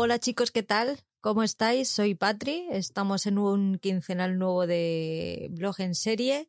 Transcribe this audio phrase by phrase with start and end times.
[0.00, 1.00] Hola chicos, ¿qué tal?
[1.20, 1.90] ¿Cómo estáis?
[1.90, 6.48] Soy Patri, estamos en un quincenal nuevo de blog en serie.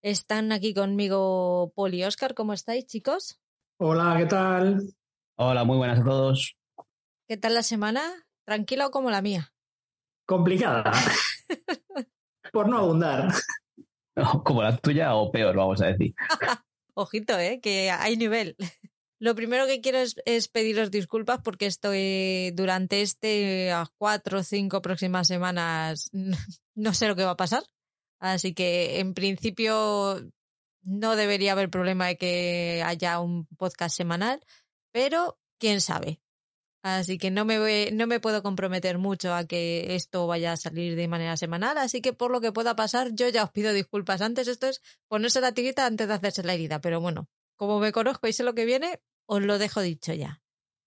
[0.00, 3.42] Están aquí conmigo Paul y Oscar, ¿cómo estáis chicos?
[3.76, 4.94] Hola, ¿qué tal?
[5.36, 6.56] Hola, muy buenas a todos.
[7.28, 8.00] ¿Qué tal la semana?
[8.46, 9.52] ¿Tranquila o como la mía?
[10.24, 10.90] Complicada.
[12.54, 13.34] Por no abundar.
[14.44, 16.14] Como la tuya o peor, vamos a decir.
[16.94, 17.60] Ojito, ¿eh?
[17.60, 18.56] Que hay nivel.
[19.20, 25.26] Lo primero que quiero es, pediros disculpas porque estoy durante este cuatro o cinco próximas
[25.26, 26.10] semanas
[26.74, 27.64] no sé lo que va a pasar.
[28.20, 30.20] Así que en principio
[30.82, 34.44] no debería haber problema de que haya un podcast semanal,
[34.92, 36.20] pero quién sabe.
[36.82, 40.56] Así que no me, voy, no me puedo comprometer mucho a que esto vaya a
[40.56, 41.76] salir de manera semanal.
[41.76, 44.48] Así que por lo que pueda pasar, yo ya os pido disculpas antes.
[44.48, 46.80] Esto es ponerse la tirita antes de hacerse la herida.
[46.80, 47.28] Pero bueno,
[47.58, 50.40] como me conozco y sé lo que viene, os lo dejo dicho ya.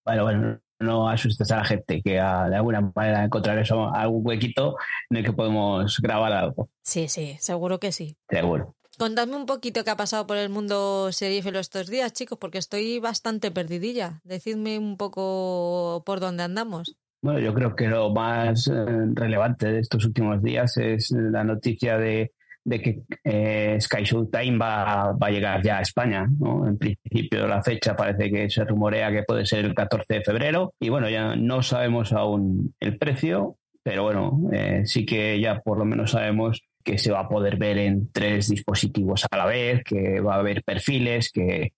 [0.03, 3.63] Bueno, bueno, no asustes a la gente, que a, de alguna manera encontraré
[3.93, 4.77] algún huequito
[5.11, 6.69] en el que podemos grabar algo.
[6.81, 8.17] Sí, sí, seguro que sí.
[8.27, 8.75] Seguro.
[8.97, 12.99] Contadme un poquito qué ha pasado por el mundo seriéfilo estos días, chicos, porque estoy
[12.99, 14.21] bastante perdidilla.
[14.23, 16.97] Decidme un poco por dónde andamos.
[17.21, 18.73] Bueno, yo creo que lo más eh,
[19.13, 22.31] relevante de estos últimos días es la noticia de,
[22.63, 26.27] de que eh, Sky Showtime va, va a llegar ya a España.
[26.39, 26.67] ¿no?
[26.67, 30.73] En principio la fecha parece que se rumorea que puede ser el 14 de febrero
[30.79, 35.77] y bueno, ya no sabemos aún el precio, pero bueno, eh, sí que ya por
[35.77, 39.83] lo menos sabemos que se va a poder ver en tres dispositivos a la vez,
[39.83, 41.73] que va a haber perfiles, que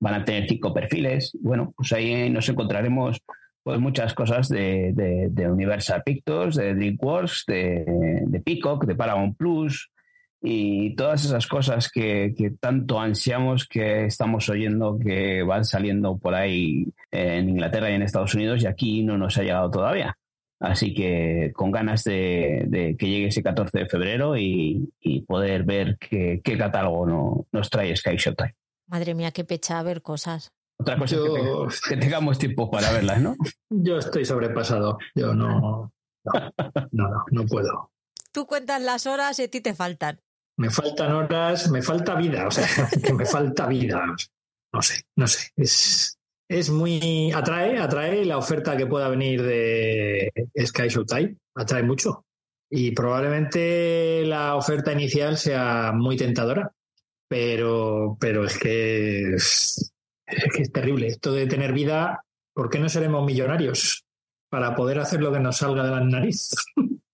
[0.00, 1.32] van a tener cinco perfiles.
[1.40, 3.18] Bueno, pues ahí nos encontraremos
[3.62, 7.84] pues muchas cosas de, de, Universal Pictures, de DreamWorks, de,
[8.26, 9.90] de, Peacock, de Paramount Plus
[10.40, 16.34] y todas esas cosas que, que, tanto ansiamos que estamos oyendo que van saliendo por
[16.34, 20.16] ahí en Inglaterra y en Estados Unidos y aquí no nos ha llegado todavía.
[20.60, 25.64] Así que con ganas de, de, que llegue ese 14 de febrero y, y poder
[25.64, 28.54] ver qué, qué catálogo no, nos trae Sky Showtime.
[28.88, 30.52] Madre mía, qué pecha ver cosas.
[30.80, 31.66] Otra cosa Yo...
[31.66, 33.36] es que, que, tengamos tiempo para verlas, ¿no?
[33.70, 34.98] Yo estoy sobrepasado.
[35.14, 35.92] Yo no,
[36.24, 36.52] no,
[36.92, 37.92] no, no puedo.
[38.32, 40.20] Tú cuentas las horas y a ti te faltan.
[40.58, 42.66] Me faltan horas, me falta vida, o sea,
[43.04, 44.04] que me falta vida.
[44.72, 45.50] No sé, no sé.
[45.56, 47.30] Es, es muy.
[47.32, 50.30] Atrae, atrae la oferta que pueda venir de
[50.66, 51.36] Sky Showtime.
[51.54, 52.24] Atrae mucho.
[52.70, 56.72] Y probablemente la oferta inicial sea muy tentadora.
[57.28, 59.92] Pero, pero es que es,
[60.26, 61.06] es que es terrible.
[61.06, 64.04] Esto de tener vida, ¿por qué no seremos millonarios?
[64.50, 66.50] Para poder hacer lo que nos salga de la nariz.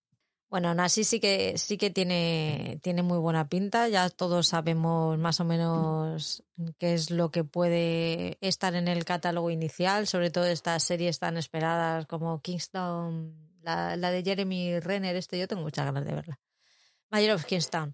[0.55, 3.89] Bueno, aún así sí que sí que tiene, tiene muy buena pinta.
[3.89, 6.45] Ya todos sabemos más o menos
[6.79, 11.39] qué es lo que puede estar en el catálogo inicial, sobre todo estas series tan
[11.39, 16.39] esperadas como Kingston, la, la de Jeremy Renner, este yo tengo muchas ganas de verla.
[17.11, 17.93] Mayor of Kingstown.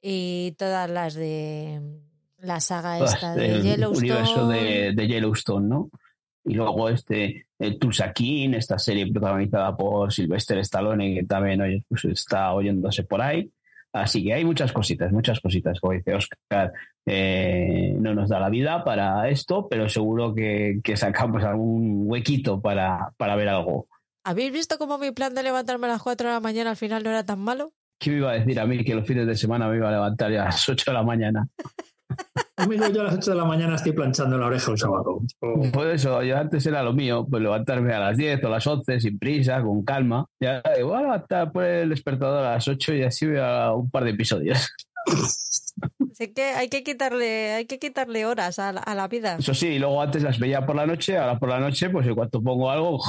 [0.00, 1.78] Y todas las de
[2.38, 4.12] la saga esta de Yellowstone.
[4.12, 5.90] universo de, de Yellowstone, ¿no?
[6.48, 12.04] Y luego este el Tulsa King, esta serie protagonizada por Sylvester Stallone que también pues
[12.06, 13.50] está oyéndose por ahí.
[13.92, 15.80] Así que hay muchas cositas, muchas cositas.
[15.80, 16.72] Como dice Oscar,
[17.06, 22.60] eh, no nos da la vida para esto, pero seguro que, que sacamos algún huequito
[22.60, 23.88] para, para, ver algo.
[24.24, 27.02] ¿Habéis visto cómo mi plan de levantarme a las 4 de la mañana al final
[27.02, 27.72] no era tan malo?
[27.98, 29.92] ¿Qué me iba a decir a mí que los fines de semana me iba a
[29.92, 31.48] levantar ya a las 8 de la mañana?
[32.58, 35.20] Amigo, yo a las 8 de la mañana estoy planchando la oreja un sábado.
[35.40, 35.62] Oh.
[35.72, 38.66] Por eso, yo antes era lo mío, pues levantarme a las 10 o a las
[38.66, 40.26] 11 sin prisa, con calma.
[40.40, 43.88] Ya voy a levantar por el despertador a las 8 y así voy a un
[43.90, 44.68] par de episodios.
[46.10, 49.36] Así que hay que quitarle, hay que quitarle horas a la, a la, vida.
[49.38, 52.04] Eso sí, y luego antes las veía por la noche, ahora por la noche, pues
[52.08, 53.00] en cuanto pongo algo,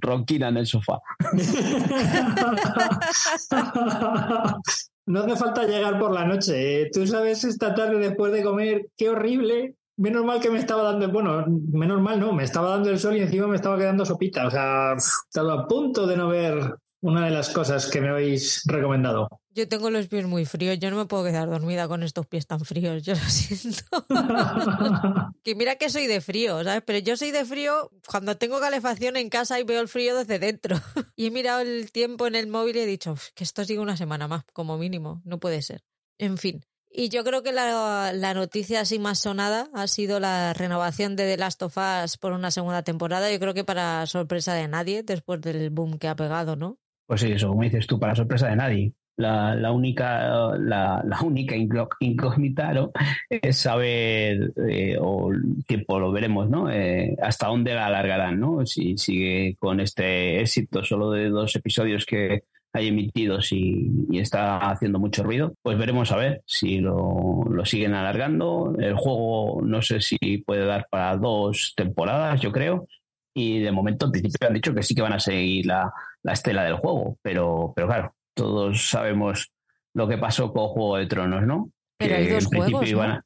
[0.00, 1.00] ronquina en el sofá.
[5.06, 6.82] no hace falta llegar por la noche.
[6.82, 6.90] ¿eh?
[6.92, 9.74] Tú sabes esta tarde después de comer, qué horrible.
[9.96, 13.16] Menos mal que me estaba dando, bueno, menos mal no, me estaba dando el sol
[13.16, 14.46] y encima me estaba quedando sopita.
[14.46, 18.62] O sea, estaba a punto de no ver una de las cosas que me habéis
[18.66, 19.39] recomendado.
[19.52, 22.46] Yo tengo los pies muy fríos, yo no me puedo quedar dormida con estos pies
[22.46, 23.84] tan fríos, yo lo siento.
[25.42, 26.82] que mira que soy de frío, ¿sabes?
[26.86, 30.38] Pero yo soy de frío cuando tengo calefacción en casa y veo el frío desde
[30.38, 30.76] dentro.
[31.16, 33.96] y he mirado el tiempo en el móvil y he dicho que esto sigue una
[33.96, 35.82] semana más, como mínimo, no puede ser.
[36.18, 36.64] En fin.
[36.92, 41.24] Y yo creo que la, la, noticia así más sonada ha sido la renovación de
[41.24, 43.30] The Last of Us por una segunda temporada.
[43.30, 46.78] Yo creo que para sorpresa de nadie, después del boom que ha pegado, ¿no?
[47.06, 48.94] Pues sí, eso, como dices tú, para sorpresa de nadie.
[49.16, 52.90] La, la, única, la, la única incógnita ¿no?
[53.28, 55.30] es saber, eh, o
[55.66, 56.70] tiempo lo veremos, ¿no?
[56.70, 58.64] Eh, hasta dónde la alargarán, ¿no?
[58.64, 64.58] Si sigue con este éxito solo de dos episodios que hay emitidos y, y está
[64.70, 68.74] haciendo mucho ruido, pues veremos a ver si lo, lo, siguen alargando.
[68.78, 72.86] El juego no sé si puede dar para dos temporadas, yo creo.
[73.34, 75.92] Y de momento, en principio, han dicho que sí que van a seguir la,
[76.22, 79.52] la estela del juego, pero, pero claro, todos sabemos
[79.94, 81.70] lo que pasó con Juego de Tronos, ¿no?
[81.98, 83.20] Pero hay dos juegos, ¿no?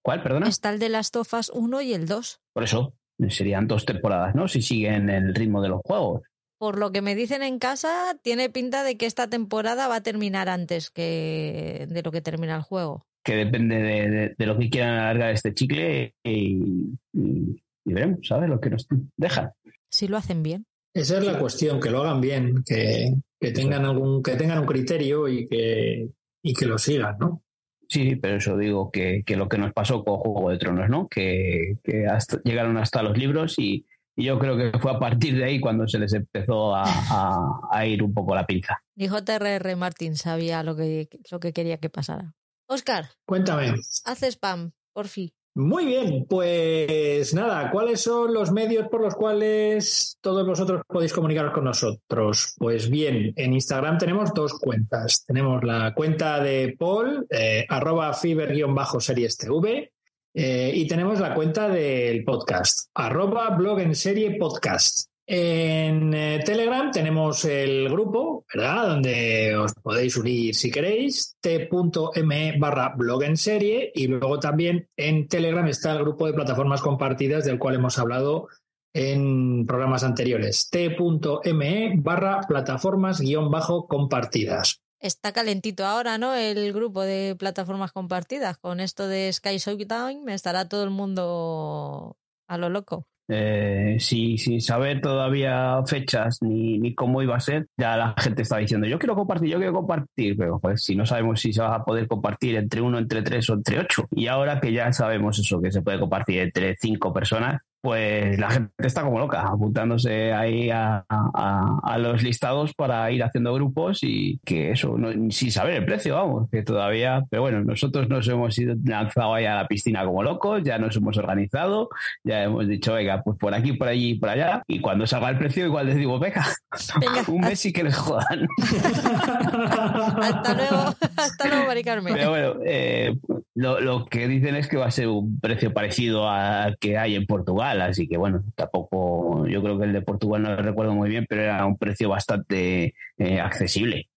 [0.00, 0.48] ¿Cuál, perdona?
[0.48, 2.40] Está el de las tofas 1 y el 2.
[2.52, 2.94] Por eso,
[3.30, 4.46] serían dos temporadas, ¿no?
[4.46, 6.22] Si siguen el ritmo de los juegos.
[6.58, 10.02] Por lo que me dicen en casa, tiene pinta de que esta temporada va a
[10.02, 13.06] terminar antes que de lo que termina el juego.
[13.24, 18.20] Que depende de, de, de lo que quieran alargar este chicle y, y, y veremos,
[18.22, 18.48] ¿sabes?
[18.48, 18.86] Lo que nos
[19.16, 19.50] dejan.
[19.90, 20.64] Si lo hacen bien.
[20.94, 24.66] Esa es la cuestión, que lo hagan bien, que, que tengan algún, que tengan un
[24.66, 26.08] criterio y que,
[26.42, 27.42] y que lo sigan, ¿no?
[27.90, 31.08] Sí, pero eso digo que, que lo que nos pasó con Juego de Tronos, ¿no?
[31.08, 33.84] Que, que hasta, llegaron hasta los libros y,
[34.16, 37.60] y, yo creo que fue a partir de ahí cuando se les empezó a, a,
[37.70, 38.82] a ir un poco la pinza.
[38.94, 42.34] Dijo TRR Martín, sabía lo que, lo que quería que pasara.
[42.66, 43.10] Oscar.
[43.26, 43.74] Cuéntame.
[44.06, 45.34] Haz spam, por fin.
[45.56, 51.52] Muy bien, pues nada, ¿cuáles son los medios por los cuales todos vosotros podéis comunicaros
[51.52, 52.56] con nosotros?
[52.58, 55.24] Pues bien, en Instagram tenemos dos cuentas.
[55.24, 59.92] Tenemos la cuenta de Paul, eh, arroba fiber-series TV,
[60.34, 65.13] eh, y tenemos la cuenta del podcast, arroba blog en serie podcast.
[65.26, 68.88] En eh, Telegram tenemos el grupo, ¿verdad?
[68.88, 75.26] Donde os podéis unir si queréis, t.me barra blog en serie y luego también en
[75.26, 78.48] Telegram está el grupo de plataformas compartidas del cual hemos hablado
[78.92, 84.82] en programas anteriores, t.me barra plataformas guion bajo compartidas.
[85.00, 86.34] Está calentito ahora, ¿no?
[86.34, 88.56] El grupo de plataformas compartidas.
[88.56, 92.16] Con esto de Sky Showtime estará todo el mundo
[92.46, 93.06] a lo loco.
[93.28, 98.42] Eh, si, sin saber todavía fechas ni, ni, cómo iba a ser, ya la gente
[98.42, 101.62] está diciendo, yo quiero compartir, yo quiero compartir, pero pues si no sabemos si se
[101.62, 104.06] va a poder compartir entre uno, entre tres o entre ocho.
[104.10, 108.48] Y ahora que ya sabemos eso, que se puede compartir entre cinco personas, pues la
[108.48, 113.98] gente está como loca, apuntándose ahí a, a, a, los listados para ir haciendo grupos
[114.00, 118.26] y que eso, no, sin saber el precio, vamos, que todavía, pero bueno, nosotros nos
[118.26, 121.90] hemos ido lanzado ahí a la piscina como locos, ya nos hemos organizado,
[122.24, 125.36] ya hemos dicho, venga, pues por aquí, por allí, por allá, y cuando salga el
[125.36, 126.46] precio igual les digo, venga,
[127.28, 128.48] un mes y que les jodan.
[130.22, 132.14] hasta luego, hasta luego, Mari Carmen.
[132.14, 133.14] Pero bueno, eh,
[133.54, 137.14] lo, lo que dicen es que va a ser un precio parecido al que hay
[137.14, 140.94] en Portugal así que bueno, tampoco, yo creo que el de Portugal no lo recuerdo
[140.94, 144.08] muy bien, pero era un precio bastante eh, accesible.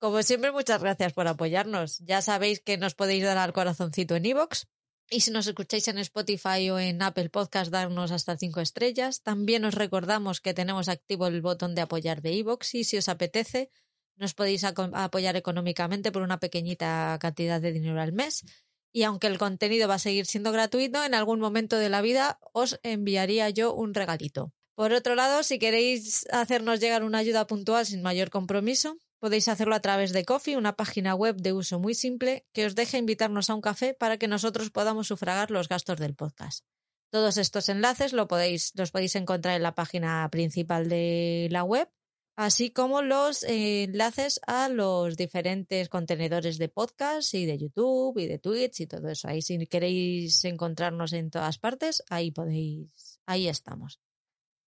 [0.00, 1.98] Como siempre, muchas gracias por apoyarnos.
[1.98, 4.66] Ya sabéis que nos podéis dar al corazoncito en iVoox,
[5.10, 9.22] y si nos escucháis en Spotify o en Apple Podcast, darnos hasta cinco estrellas.
[9.22, 13.08] También os recordamos que tenemos activo el botón de apoyar de iVoox y si os
[13.08, 13.70] apetece,
[14.16, 18.44] nos podéis apoyar económicamente por una pequeñita cantidad de dinero al mes.
[18.92, 22.38] Y aunque el contenido va a seguir siendo gratuito, en algún momento de la vida
[22.52, 24.52] os enviaría yo un regalito.
[24.74, 29.74] Por otro lado, si queréis hacernos llegar una ayuda puntual sin mayor compromiso, Podéis hacerlo
[29.74, 33.50] a través de Coffee, una página web de uso muy simple que os deja invitarnos
[33.50, 36.64] a un café para que nosotros podamos sufragar los gastos del podcast.
[37.10, 41.90] Todos estos enlaces lo podéis, los podéis encontrar en la página principal de la web,
[42.36, 48.28] así como los eh, enlaces a los diferentes contenedores de podcast y de YouTube y
[48.28, 49.26] de Twitch y todo eso.
[49.26, 53.98] Ahí si queréis encontrarnos en todas partes, ahí podéis, ahí estamos.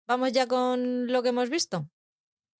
[0.08, 1.88] Vamos ya con lo que hemos visto.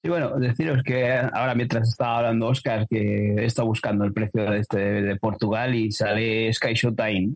[0.03, 4.59] Y bueno, deciros que ahora mientras estaba hablando Oscar, que estado buscando el precio de,
[4.59, 7.35] este, de Portugal y sale Sky Showtime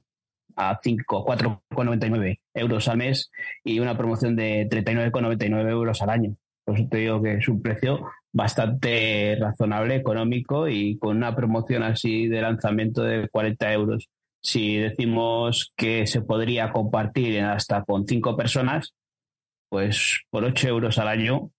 [0.56, 3.30] a 5, 4,99 euros al mes
[3.62, 6.36] y una promoción de 39,99 euros al año.
[6.64, 11.82] Por eso te digo que es un precio bastante razonable, económico y con una promoción
[11.82, 14.08] así de lanzamiento de 40 euros.
[14.40, 18.94] Si decimos que se podría compartir hasta con cinco personas,
[19.68, 21.50] pues por 8 euros al año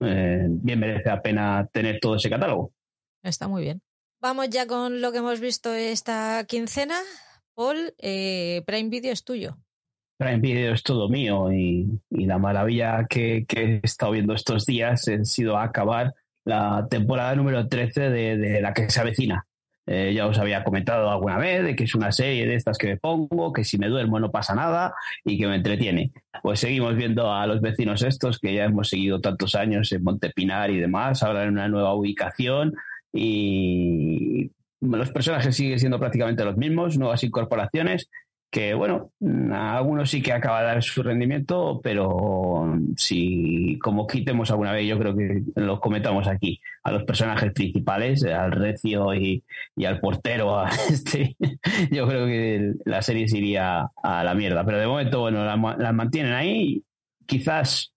[0.00, 2.72] eh, bien merece la pena tener todo ese catálogo.
[3.22, 3.82] Está muy bien.
[4.20, 6.96] Vamos ya con lo que hemos visto esta quincena.
[7.54, 9.56] Paul, eh, Prime Video es tuyo.
[10.18, 14.66] Prime Video es todo mío y, y la maravilla que, que, he estado viendo estos
[14.66, 16.14] días ha sido acabar
[16.44, 19.46] la temporada número 13 de, de, la que se avecina.
[19.86, 22.86] Eh, ya os había comentado alguna vez de que es una serie de estas que
[22.86, 24.94] me pongo, que si me duermo no pasa nada
[25.24, 26.12] y que me entretiene.
[26.42, 30.70] Pues seguimos viendo a los vecinos estos que ya hemos seguido tantos años en Montepinar
[30.70, 32.74] y demás, ahora en una nueva ubicación
[33.12, 38.08] y los personajes siguen siendo prácticamente los mismos, nuevas incorporaciones
[38.50, 39.12] que bueno,
[39.52, 44.88] a algunos sí que acaba de dar su rendimiento, pero si como quitemos alguna vez,
[44.88, 49.44] yo creo que lo comentamos aquí, a los personajes principales, al Recio y,
[49.86, 51.36] al portero, este,
[51.92, 54.64] yo creo que la serie se iría a la mierda.
[54.64, 56.82] Pero de momento, bueno, las mantienen ahí,
[57.26, 57.92] quizás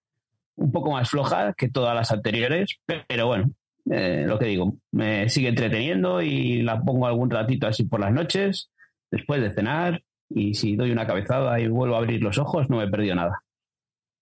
[0.55, 3.51] un poco más floja que todas las anteriores, pero bueno,
[3.89, 8.13] eh, lo que digo, me sigue entreteniendo y la pongo algún ratito así por las
[8.13, 8.69] noches,
[9.09, 10.03] después de cenar
[10.35, 13.15] y si doy una cabezada y vuelvo a abrir los ojos, no me he perdido
[13.15, 13.43] nada.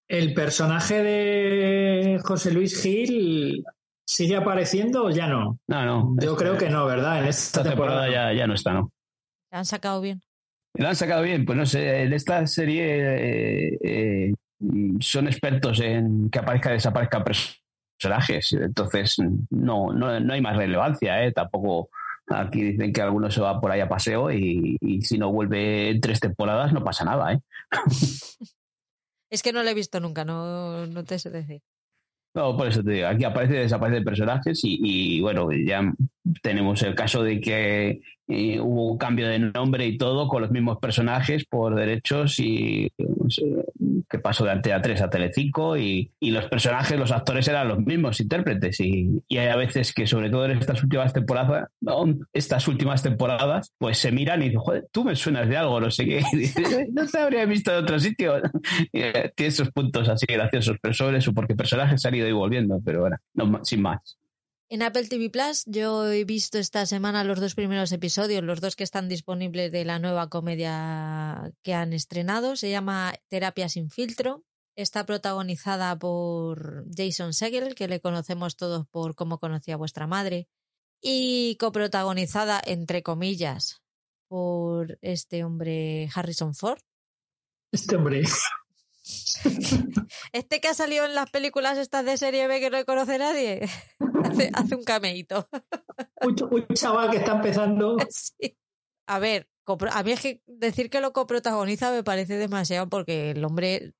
[0.07, 3.63] ¿El personaje de José Luis Gil
[4.05, 5.57] sigue apareciendo o ya no?
[5.67, 6.15] No, no.
[6.21, 7.21] Yo creo que no, ¿verdad?
[7.21, 8.91] En esta, temporada, ya, ya no está, ¿no?
[9.51, 10.21] ¿La han sacado bien?
[10.73, 11.45] ¿La han sacado bien?
[11.45, 14.33] Pues no sé, en esta serie eh, eh,
[14.99, 19.17] son expertos en que aparezca y desaparezca personajes, entonces
[19.49, 21.31] no, no, no hay más relevancia, ¿eh?
[21.31, 21.89] Tampoco
[22.33, 26.19] Aquí dicen que alguno se va por ahí a paseo y, si no vuelve tres
[26.19, 27.39] temporadas no pasa nada, ¿eh?
[29.29, 31.61] es que no lo he visto nunca, no, no te sé decir.
[32.33, 35.93] No, por eso te digo, aquí aparece y desaparece personajes y, y, bueno, ya
[36.41, 38.01] tenemos el caso de que
[38.61, 42.91] hubo un cambio de nombre y todo con los mismos personajes por derechos y
[44.09, 47.79] que pasó de Antena 3 a Telecinco y, y los personajes, los actores eran los
[47.79, 51.69] mismos intérpretes y, hay a veces que sobre todo en estas últimas temporadas,
[52.33, 55.89] estas últimas temporadas, pues se miran y dicen, joder, tú me suenas de algo, no
[55.89, 56.21] sé qué,
[56.91, 58.41] no te habría visto en otro sitio.
[58.91, 63.01] Tiene esos puntos así graciosos, pero sobre eso, porque personajes han ido y volviendo, pero
[63.01, 64.20] bueno, no, sin más.
[64.71, 68.77] En Apple TV Plus yo he visto esta semana los dos primeros episodios, los dos
[68.77, 72.55] que están disponibles de la nueva comedia que han estrenado.
[72.55, 74.45] Se llama Terapia sin filtro.
[74.77, 80.47] Está protagonizada por Jason Segel, que le conocemos todos por Cómo conocía vuestra madre,
[81.01, 83.81] y coprotagonizada, entre comillas,
[84.29, 86.79] por este hombre Harrison Ford.
[87.73, 88.23] Este hombre.
[90.33, 93.61] Este que ha salido en las películas estas de serie B que no conoce nadie,
[94.53, 95.47] hace, un cameíto.
[96.21, 96.35] Un,
[96.73, 97.97] chaval que está empezando.
[99.07, 99.49] A ver,
[99.91, 103.93] a mí es que decir que lo coprotagoniza me parece demasiado porque el hombre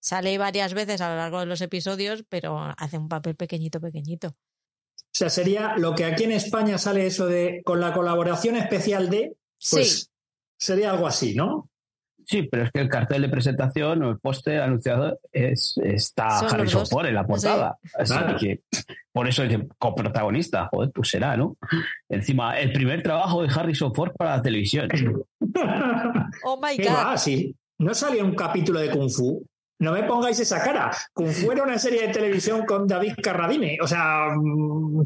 [0.00, 4.28] sale varias veces a lo largo de los episodios, pero hace un papel pequeñito, pequeñito.
[4.28, 9.10] O sea, sería lo que aquí en España sale eso de con la colaboración especial
[9.10, 9.36] de,
[9.70, 10.10] pues
[10.58, 11.70] sería algo así, ¿no?
[12.28, 16.86] Sí, pero es que el cartel de presentación o el póster anunciado es, está Harrison
[16.86, 17.78] Ford en la portada.
[17.98, 18.60] Así que
[19.12, 20.68] por eso es coprotagonista.
[20.70, 21.56] Joder, pues será, ¿no?
[22.06, 24.88] Encima, el primer trabajo de Harrison Ford para la televisión.
[26.44, 27.16] oh my God.
[27.16, 27.56] sí.
[27.78, 29.42] ¿No salió un capítulo de Kung Fu?
[29.80, 30.90] No me pongáis esa cara.
[31.12, 33.78] Kung Fu era una serie de televisión con David Carradine.
[33.80, 34.30] O sea.
[34.36, 35.04] Mm,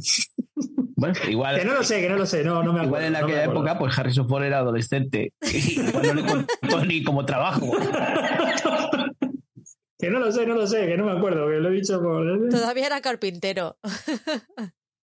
[0.97, 1.57] bueno, igual.
[1.59, 2.87] Que no lo sé, que no lo sé, no, no me acuerdo.
[2.87, 5.33] Igual en aquella época, pues Harrison Ford era adolescente.
[5.43, 7.71] Y no le contó ni como trabajo.
[9.99, 12.01] que no lo sé, no lo sé, que no me acuerdo, que lo he dicho
[12.01, 12.49] por.
[12.49, 13.77] Todavía era carpintero.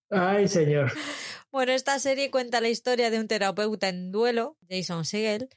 [0.10, 0.92] Ay, señor.
[1.52, 5.50] Bueno, esta serie cuenta la historia de un terapeuta en duelo, Jason Segel,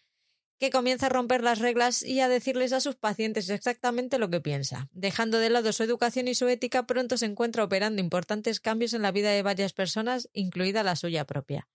[0.62, 4.40] que comienza a romper las reglas y a decirles a sus pacientes exactamente lo que
[4.40, 4.88] piensa.
[4.92, 9.02] Dejando de lado su educación y su ética, pronto se encuentra operando importantes cambios en
[9.02, 11.66] la vida de varias personas, incluida la suya propia.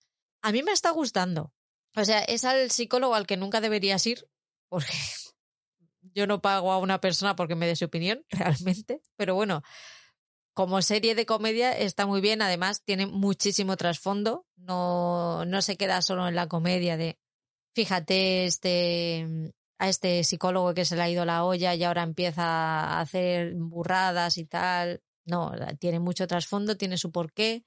[0.41, 1.51] A mí me está gustando.
[1.97, 4.29] O sea, es al psicólogo al que nunca deberías ir,
[4.69, 4.93] porque
[6.15, 9.01] yo no pago a una persona porque me dé su opinión, realmente.
[9.17, 9.63] Pero bueno,
[10.53, 16.01] como serie de comedia está muy bien, además tiene muchísimo trasfondo, no, no se queda
[16.01, 17.19] solo en la comedia de
[17.77, 22.41] fíjate, este, a este psicólogo que se le ha ido la olla y ahora empieza
[22.41, 25.03] a hacer burradas y tal.
[25.25, 27.65] No, tiene mucho trasfondo, tiene su porqué.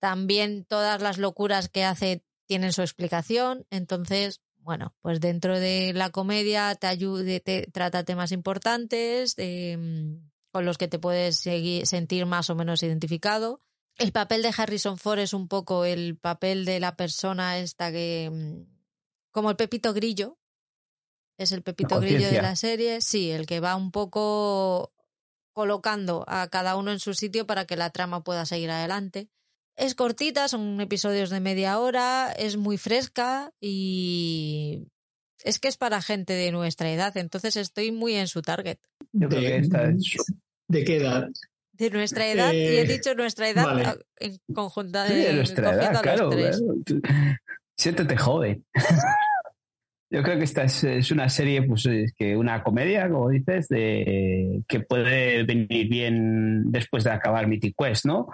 [0.00, 3.66] También todas las locuras que hace tienen su explicación.
[3.68, 10.64] Entonces, bueno, pues dentro de la comedia te ayude, te trata temas importantes em, con
[10.64, 13.60] los que te puedes seguir, sentir más o menos identificado.
[13.98, 18.24] El papel de Harrison Ford es un poco el papel de la persona esta que
[18.24, 18.66] em,
[19.30, 20.38] como el Pepito Grillo.
[21.38, 23.00] Es el Pepito Grillo de la serie.
[23.00, 24.92] Sí, el que va un poco
[25.52, 29.28] colocando a cada uno en su sitio para que la trama pueda seguir adelante.
[29.76, 34.86] Es cortita, son episodios de media hora, es muy fresca y
[35.42, 38.78] es que es para gente de nuestra edad, entonces estoy muy en su target.
[39.12, 39.26] ¿De,
[40.68, 41.28] ¿De qué edad?
[41.72, 44.04] De nuestra edad, y he Eh, dicho nuestra edad vale.
[44.18, 46.30] en conjunta Sí, de nuestra edad, claro.
[47.80, 48.62] Siéntete joven.
[50.12, 53.68] Yo creo que esta es, es una serie, pues es que una comedia, como dices,
[53.68, 58.28] de que puede venir bien después de acabar Mythic Quest, ¿no?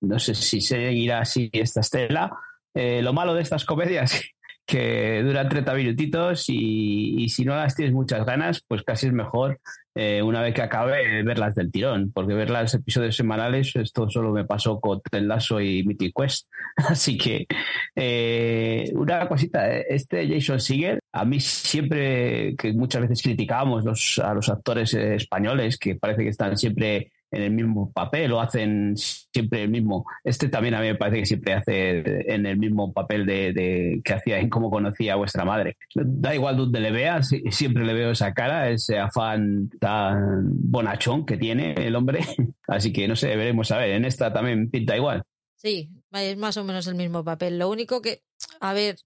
[0.00, 2.36] No sé si seguirá así esta estela.
[2.74, 4.20] Eh, lo malo de estas comedias
[4.66, 9.12] que duran 30 minutitos y, y si no las tienes muchas ganas, pues casi es
[9.12, 9.60] mejor
[10.00, 14.30] eh, una vez que acabe verlas del tirón, porque ver los episodios semanales, esto solo
[14.30, 16.46] me pasó con Ted Lasso y Mythic Quest.
[16.76, 17.48] Así que
[17.96, 24.34] eh, una cosita, eh, este Jason Seeger, a mí siempre, que muchas veces criticábamos a
[24.34, 29.62] los actores españoles, que parece que están siempre en el mismo papel o hacen siempre
[29.64, 30.04] el mismo.
[30.24, 34.00] Este también a mí me parece que siempre hace en el mismo papel de, de-
[34.04, 35.76] que hacía en cómo conocía a vuestra madre.
[35.94, 41.26] Da igual donde le veas, si- siempre le veo esa cara, ese afán tan bonachón
[41.26, 42.20] que tiene el hombre.
[42.66, 43.90] Así que no sé, veremos a ver.
[43.90, 45.22] En esta también pinta igual.
[45.56, 47.58] Sí, es más o menos el mismo papel.
[47.58, 48.22] Lo único que,
[48.60, 48.96] a ver,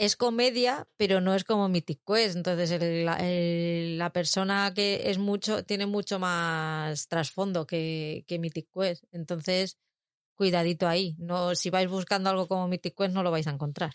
[0.00, 2.34] es comedia, pero no es como Mythic Quest.
[2.36, 8.38] Entonces, el- la- el- la persona que es mucho, tiene mucho más trasfondo que, que
[8.38, 9.04] Mythic Quest.
[9.12, 9.78] Entonces,
[10.36, 11.16] cuidadito ahí.
[11.18, 13.92] No, si vais buscando algo como Mythic Quest, no lo vais a encontrar.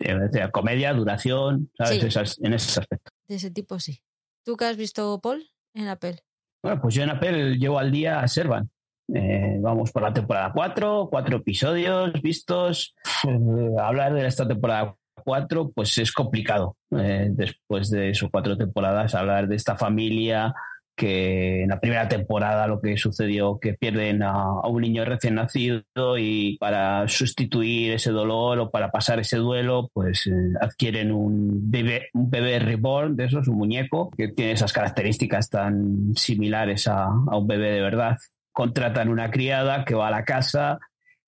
[0.00, 2.00] O sea, comedia, duración, ¿sabes?
[2.00, 2.06] Sí.
[2.08, 3.10] Esas- en ese aspecto.
[3.28, 4.02] De ese tipo, sí.
[4.44, 6.18] ¿Tú qué has visto, Paul, en Apple?
[6.62, 8.68] Bueno, pues yo en Apple llevo al día a Servan.
[9.14, 12.94] Eh, vamos por la temporada 4, cuatro episodios vistos.
[13.28, 16.76] Eh, hablar de esta temporada 4 pues es complicado.
[16.90, 20.54] Eh, después de sus cuatro temporadas, hablar de esta familia
[20.96, 25.34] que en la primera temporada lo que sucedió que pierden a, a un niño recién
[25.34, 25.82] nacido
[26.18, 32.08] y para sustituir ese dolor o para pasar ese duelo pues eh, adquieren un bebé
[32.14, 37.36] un bebé reborn de esos un muñeco que tiene esas características tan similares a, a
[37.38, 38.16] un bebé de verdad
[38.52, 40.78] contratan una criada que va a la casa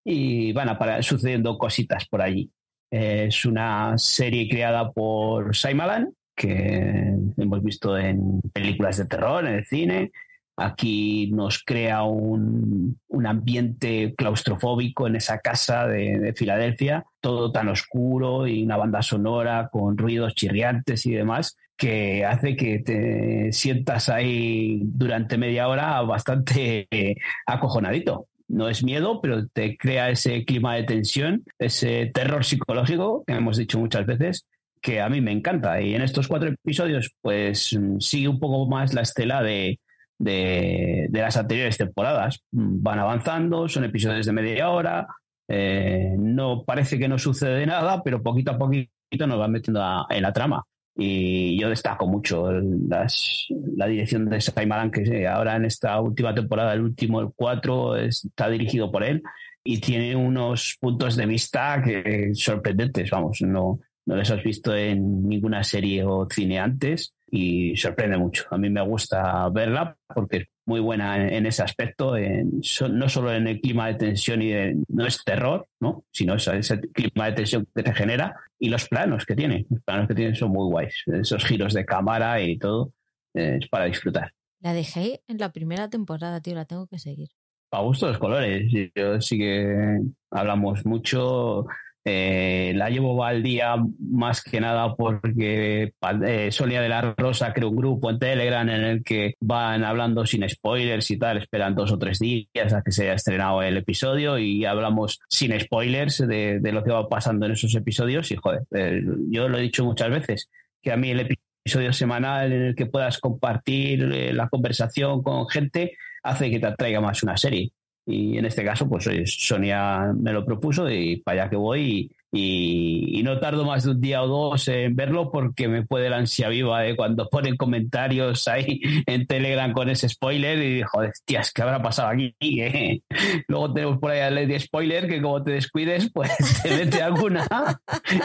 [0.05, 2.53] y van a parar sucediendo cositas por allí
[2.91, 9.65] es una serie creada por Shyamalan que hemos visto en películas de terror, en el
[9.65, 10.13] cine.
[10.59, 17.69] Aquí nos crea un, un ambiente claustrofóbico en esa casa de, de Filadelfia, todo tan
[17.69, 24.09] oscuro y una banda sonora con ruidos chirriantes y demás, que hace que te sientas
[24.09, 28.29] ahí durante media hora bastante eh, acojonadito.
[28.49, 33.57] No es miedo, pero te crea ese clima de tensión, ese terror psicológico que hemos
[33.57, 34.47] dicho muchas veces,
[34.81, 35.81] que a mí me encanta.
[35.81, 39.81] Y en estos cuatro episodios, pues mm, sigue un poco más la estela de,
[40.19, 42.45] de, las anteriores temporadas.
[42.51, 45.07] Van avanzando, son episodios de media hora,
[45.49, 50.23] eh, no parece que no sucede nada, pero poquito a poquito nos van metiendo en
[50.23, 50.65] la trama.
[50.99, 52.51] Y yo destaco mucho
[52.89, 57.97] las- la dirección de Shyamalan, que ahora en esta última temporada, el último, el 4,
[57.97, 59.23] está dirigido por él
[59.63, 65.29] y tiene unos puntos de vista que sorprendentes, vamos, no, no les has visto en
[65.29, 68.45] ninguna serie o cine antes y sorprende mucho.
[68.51, 73.09] A mí me gusta verla porque muy buena en, en ese aspecto, en- so- no
[73.09, 76.05] solo en el clima de tensión y de, no es terror, ¿no?
[76.13, 79.65] sino ese, ese clima de tensión que te genera y los planos que tiene.
[79.71, 82.93] Los planos que tiene son muy guays, esos giros de cámara y todo
[83.35, 84.33] eh, es para disfrutar.
[84.61, 87.29] La dejé en la primera temporada, tío, la tengo que seguir.
[87.71, 88.65] a gusto los colores.
[88.95, 90.01] Yo sí que
[90.31, 91.67] hablamos mucho.
[92.09, 95.93] Eh, la llevo al día más que nada porque
[96.25, 100.25] eh, Sonia de la Rosa creó un grupo en Telegram en el que van hablando
[100.25, 103.79] sin spoilers y tal, esperan dos o tres días a que se haya estrenado el
[103.79, 108.63] episodio y hablamos sin spoilers de, lo que va pasando en esos episodios y joder,
[108.71, 110.49] eh, yo lo he dicho muchas veces,
[110.81, 111.29] que a mí el
[111.65, 116.67] episodio semanal en el que puedas compartir eh, la conversación con gente hace que te
[116.67, 117.73] atraiga más una serie.
[118.09, 122.11] Y en este caso, pues Sonia me lo propuso y para allá que voy.
[122.33, 126.19] Y, no tardo más de un día o dos en verlo porque me puede la
[126.19, 131.53] ansia viva de cuando ponen comentarios ahí en Telegram con ese spoiler y joder, tías,
[131.53, 132.37] ¿qué habrá pasado aquí?
[132.41, 133.01] eh?
[133.49, 136.31] Luego tenemos por ahí a Lady Spoiler que como te descuides, pues
[136.63, 137.49] te mete alguna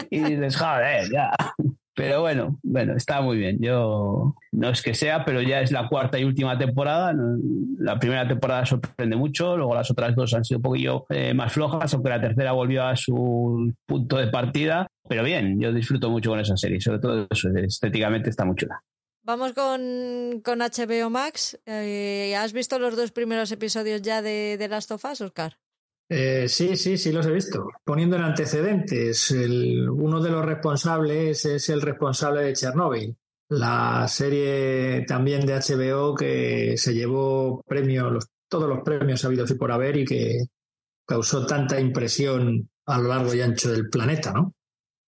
[0.08, 1.32] y dices, joder, ya.
[1.94, 3.58] Pero bueno, bueno, está muy bien.
[3.60, 7.14] Yo no es que sea, pero ya es la cuarta y última temporada.
[7.78, 11.52] La primera temporada sorprende mucho, luego las otras dos han sido un poquillo eh, más
[11.52, 14.86] flojas, aunque la tercera volvió a su punto de partida.
[15.08, 18.82] Pero bien, yo disfruto mucho con esa serie, sobre todo eso, estéticamente está muy chula.
[19.24, 21.60] Vamos con, con HBO Max.
[21.66, 25.58] Eh, ¿Has visto los dos primeros episodios ya de, de Last of Us, Oscar?
[26.14, 27.68] Eh, sí, sí, sí los he visto.
[27.84, 33.16] Poniendo en antecedentes, el- uno de los responsables es el responsable de Chernobyl,
[33.48, 39.54] la serie también de HBO que se llevó premio, los todos los premios habidos y
[39.54, 40.38] por haber y que
[41.06, 44.52] causó tanta impresión a lo largo y ancho del planeta, ¿no?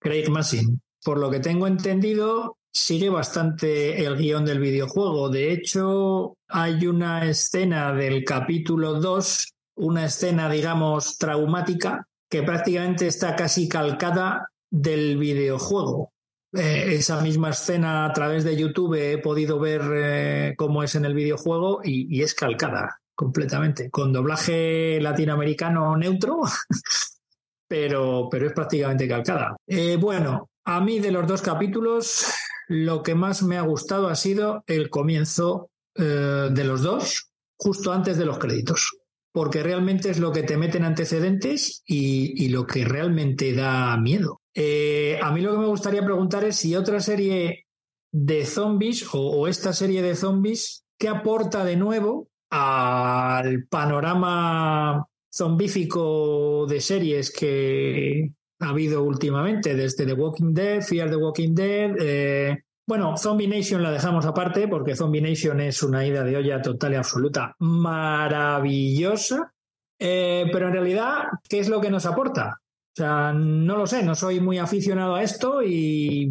[0.01, 0.81] Craig Massin.
[1.05, 5.29] Por lo que tengo entendido, sigue bastante el guion del videojuego.
[5.29, 13.37] De hecho, hay una escena del capítulo 2, una escena, digamos, traumática, que prácticamente está
[13.37, 16.13] casi calcada del videojuego.
[16.53, 21.05] Eh, esa misma escena a través de YouTube he podido ver eh, cómo es en
[21.05, 26.41] el videojuego y, es calcada completamente, con doblaje latinoamericano neutro,
[27.69, 29.57] pero, pero es prácticamente calcada.
[29.67, 32.27] Eh, bueno, a mí de los dos capítulos
[32.69, 38.19] lo que más me ha gustado ha sido el comienzo de los dos, justo antes
[38.19, 39.04] de los créditos
[39.35, 44.41] porque realmente es lo que te meten antecedentes y, lo que realmente da miedo.
[44.55, 47.67] Eh, a mí lo que me gustaría preguntar es si otra serie
[48.13, 56.81] de zombies o, esta serie de zombies, ¿qué aporta de nuevo al panorama zombífico de
[56.81, 63.17] series que ha habido últimamente, desde The Walking Dead, Fear the Walking Dead, eh, bueno,
[63.17, 66.97] Zombie Nation la dejamos aparte porque Zombie Nation es una ida de olla total y
[66.97, 69.55] absoluta maravillosa,
[69.99, 72.61] eh, pero en realidad, ¿qué es lo que nos aporta?
[72.61, 76.31] O sea, no lo sé, no soy muy aficionado a esto y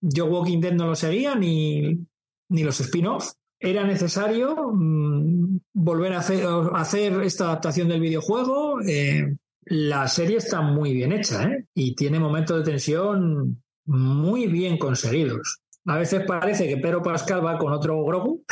[0.00, 2.06] yo Walking Dead no lo seguía ni,
[2.50, 3.36] ni los spin-offs.
[3.58, 8.80] Era necesario mm, volver a hacer, esta adaptación del videojuego.
[8.82, 11.66] Eh, la serie está muy bien hecha ¿eh?
[11.74, 15.63] y tiene momentos de tensión muy bien conseguidos.
[15.86, 18.44] A veces parece que Pedro Pascal va con otro Grogu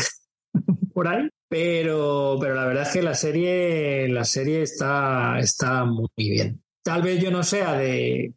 [0.94, 6.08] por ahí, pero, pero la verdad es que la serie, la serie está, está muy
[6.16, 6.62] bien.
[6.82, 8.34] Tal vez yo no sea de,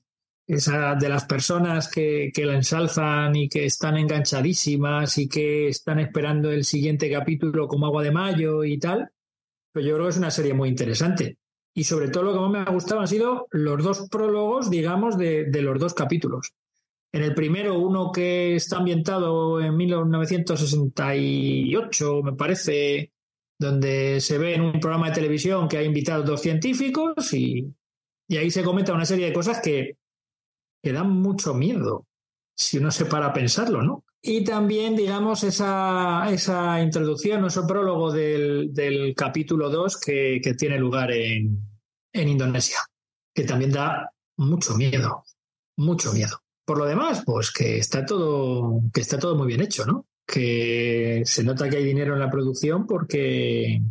[0.47, 5.99] esa, de las personas que, que, la ensalzan y que están enganchadísimas y que están
[5.99, 9.09] esperando el siguiente capítulo como agua de mayo y tal,
[9.73, 11.37] pero yo creo que es una serie muy interesante.
[11.73, 15.17] Y sobre todo lo que más me ha gustado han sido los dos prólogos, digamos,
[15.17, 16.53] de, de los dos capítulos.
[17.15, 23.13] En el primero, uno que está ambientado en 1968, me parece,
[23.57, 27.73] donde se ve en un programa de televisión que ha invitado dos científicos y,
[28.31, 29.95] ahí se comenta una serie de cosas que,
[30.83, 32.05] dan mucho miedo,
[32.53, 34.03] si uno se para a pensarlo, ¿no?
[34.21, 41.13] Y también, digamos, esa, esa introducción, ese prólogo del, capítulo 2 que, que, tiene lugar
[41.13, 41.61] en,
[42.11, 42.79] en Indonesia,
[43.33, 45.23] que también da mucho miedo,
[45.77, 46.41] mucho miedo.
[46.65, 50.07] Por lo demás, pues que está todo, que está todo muy bien hecho, ¿no?
[50.25, 53.81] Que se nota que hay dinero en la producción porque,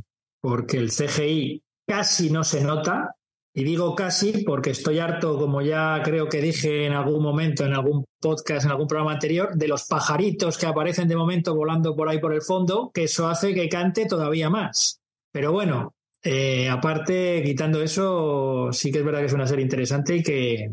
[0.40, 3.14] porque el CGI casi no se nota.
[3.56, 7.72] Y digo casi porque estoy harto, como ya creo que dije en algún momento, en
[7.72, 12.08] algún podcast, en algún programa anterior, de los pajaritos que aparecen de momento volando por
[12.08, 15.00] ahí por el fondo, que eso hace que cante todavía más.
[15.30, 20.16] Pero bueno, eh, aparte, quitando eso, sí que es verdad que es una serie interesante
[20.16, 20.72] y que,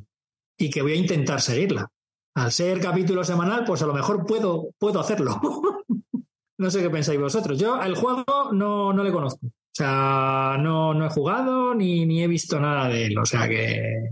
[0.62, 1.92] y que voy a intentar seguirla.
[2.36, 5.42] Al ser capítulo semanal, pues a lo mejor puedo, puedo hacerlo.
[6.58, 7.60] no sé qué pensáis vosotros.
[7.60, 9.48] Yo el juego no, no le conozco.
[9.48, 13.18] O sea, no, no he jugado ni, ni he visto nada de él.
[13.18, 14.12] O sea que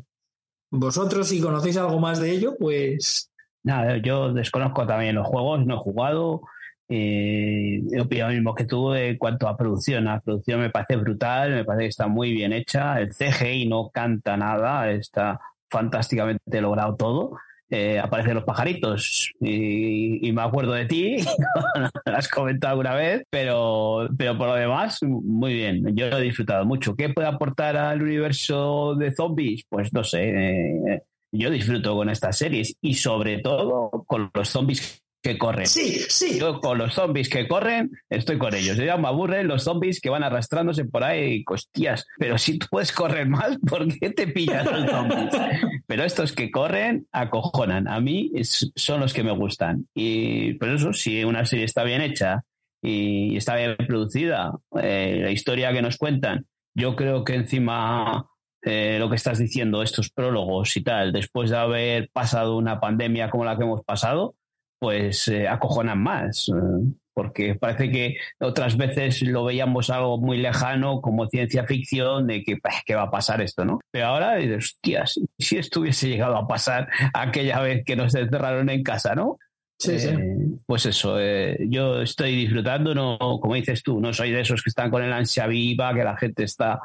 [0.71, 3.31] vosotros, si conocéis algo más de ello, pues.
[3.61, 6.41] Nada, yo desconozco también los juegos, no he jugado.
[6.87, 10.05] Eh, he opinado mismo que tú en cuanto a producción.
[10.05, 12.99] La producción me parece brutal, me parece que está muy bien hecha.
[12.99, 17.37] El CGI no canta nada, está fantásticamente logrado todo.
[17.71, 21.17] Eh, aparecen los pajaritos y, me acuerdo de ti,
[22.05, 26.23] lo has comentado alguna vez, pero, pero por lo demás, muy bien, yo lo he
[26.23, 26.95] disfrutado mucho.
[26.95, 29.65] ¿Qué puede aportar al universo de zombies?
[29.69, 35.03] Pues no sé, eh, yo disfruto con estas series y sobre todo con los zombies
[35.21, 35.67] que corren.
[35.67, 36.39] Sí, sí.
[36.39, 38.77] Yo con los zombies que corren, estoy con ellos.
[38.77, 42.05] Yo ya me aburren los zombies que van arrastrándose por ahí, hostias.
[42.17, 45.33] Pero si tú puedes correr mal, ¿por qué te pillan los zombies?
[45.87, 47.87] Pero estos que corren, acojonan.
[47.87, 49.87] A mí son los que me gustan.
[49.93, 52.43] Y por eso, si una serie está bien hecha
[52.81, 58.25] y está bien producida, eh, la historia que nos cuentan, yo creo que encima
[58.61, 63.29] eh, lo que estás diciendo, estos prólogos y tal, después de haber pasado una pandemia
[63.29, 64.35] como la que hemos pasado,
[64.79, 71.01] pues eh, acojonan más, eh, porque parece que otras veces lo veíamos algo muy lejano
[71.01, 73.81] como ciencia ficción de que ¿qué va a pasar esto, ¿no?
[73.91, 78.83] Pero ahora, hostias, si esto hubiese llegado a pasar aquella vez que nos encerraron en
[78.83, 79.37] casa, ¿no?
[79.77, 80.07] Sí, sí.
[80.07, 81.17] Eh, pues eso,
[81.59, 85.11] yo estoy disfrutando, no, como dices tú, no soy de esos que están con el
[85.11, 86.79] ansia viva, que la gente está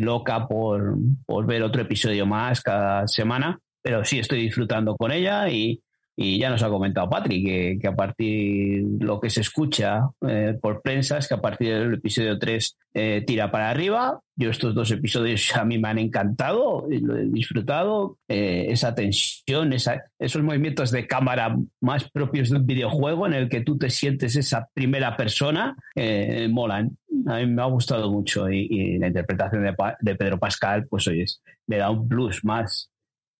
[0.00, 5.50] loca por, por ver otro episodio más cada semana, pero sí estoy disfrutando con ella
[5.50, 5.82] y,
[6.22, 10.82] Y ya nos ha comentado Patrick que, a partir lo que se escucha eh, por
[10.82, 14.20] prensa es que a partir del episodio 3 eh, tira para arriba.
[14.36, 18.18] Yo estos dos episodios a mí me han encantado, lo he disfrutado.
[18.28, 23.62] Eh, esa tensión, esos movimientos de cámara más propios de un videojuego en el que
[23.62, 25.74] tú te sientes esa primera persona,
[26.50, 26.98] molan.
[27.28, 31.24] A mí me ha gustado mucho y, la interpretación de, de, Pedro Pascal, pues oye,
[31.66, 32.89] le da un plus más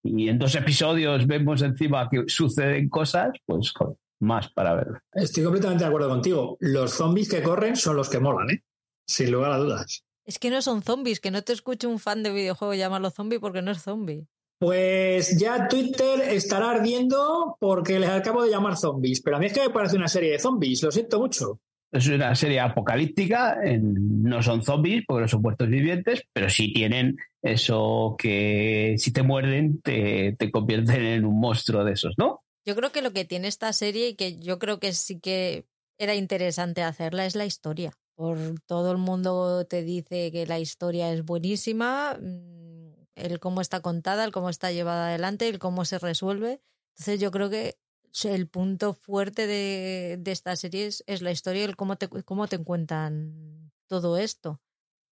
[0.03, 3.73] y en dos episodios vemos encima que suceden cosas, pues
[4.21, 4.87] más para ver.
[5.13, 6.57] Estoy completamente de acuerdo contigo.
[6.61, 8.65] Los zombies que corren son los que molan, ¿eh?
[9.07, 10.05] Sin lugar a dudas.
[10.25, 13.41] Es que no son zombies, que no te escuche un fan de videojuego llamarlo zombie
[13.41, 14.27] porque no es zombie.
[14.59, 19.55] Pues ya Twitter estará ardiendo porque les acabo de llamar zombies, pero a mí es
[19.55, 21.61] que me parece una serie de zombies, lo siento mucho.
[21.93, 27.17] Es una serie apocalíptica, no son zombies porque no son puertos vivientes, pero sí tienen
[27.43, 32.43] eso que si te muerden te, te convierten en un monstruo de esos, ¿no?
[32.65, 35.67] Yo creo que lo que tiene esta serie y que yo creo que sí que
[35.99, 37.93] era interesante hacerla es la historia.
[38.15, 43.81] Por todo el mundo te dice que la historia es buenísima, mm, el cómo está
[43.81, 46.61] contada, el cómo está llevada adelante, el cómo se resuelve.
[46.93, 47.77] Entonces yo creo que
[48.25, 52.47] el punto fuerte de, de esta serie es, la historia y el cómo te, cómo
[52.49, 54.61] te encuentran todo esto.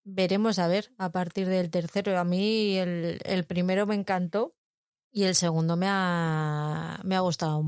[0.04, 2.18] Veremos a ver a partir del tercero.
[2.18, 4.54] A mí el, el primero me encantó
[5.10, 7.62] y el segundo me ha, me ha gustado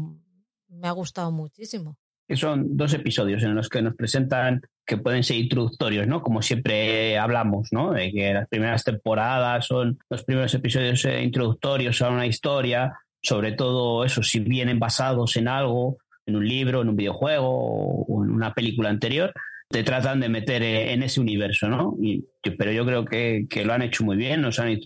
[0.70, 1.96] me ha gustado muchísimo.
[2.26, 6.22] Que son dos episodios en los que nos presentan que pueden ser introductorios, ¿no?
[6.22, 7.92] Como siempre hablamos, ¿no?
[7.92, 13.52] De que las primeras temporadas son los primeros episodios eh, introductorios a una historia, sobre
[13.52, 18.30] todo eso, si vienen basados en algo, en un libro, en un videojuego o en
[18.30, 19.32] una película anterior,
[19.68, 21.96] te tratan de meter eh, en ese universo, ¿no?
[22.42, 24.76] Pero yo creo que, lo han hecho muy bien, nos han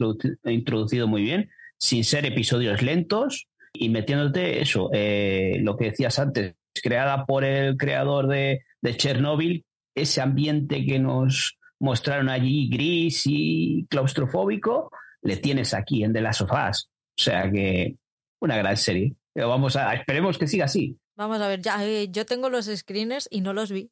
[0.44, 6.54] introducido muy bien, sin ser episodios lentos y metiéndote eso, eh, lo que decías antes,
[6.82, 13.86] creada por el creador de, de Chernobyl, ese ambiente que nos mostraron allí gris y
[13.88, 14.90] claustrofóbico,
[15.22, 16.90] le tienes aquí en The Last of Us.
[17.16, 17.96] O sea que
[18.44, 19.16] una gran serie.
[19.34, 20.98] Vamos a, esperemos que siga así.
[21.16, 23.90] Vamos a ver, ya, eh, yo tengo los screeners y no los vi.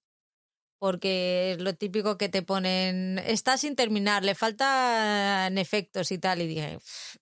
[0.78, 6.42] Porque es lo típico que te ponen, está sin terminar, le faltan efectos y tal.
[6.42, 6.78] Y dije,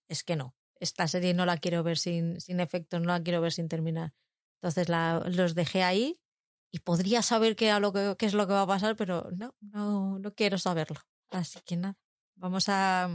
[0.09, 3.41] es que no, esta serie no la quiero ver sin, sin efectos, no la quiero
[3.43, 4.15] ver sin terminar.
[4.63, 6.19] Entonces los dejé ahí
[6.71, 9.55] y podría saber qué, lo que, qué es lo que va a pasar, pero no,
[9.61, 11.01] no, no quiero saberlo.
[11.31, 11.99] Así que nada,
[12.37, 13.11] vamos a,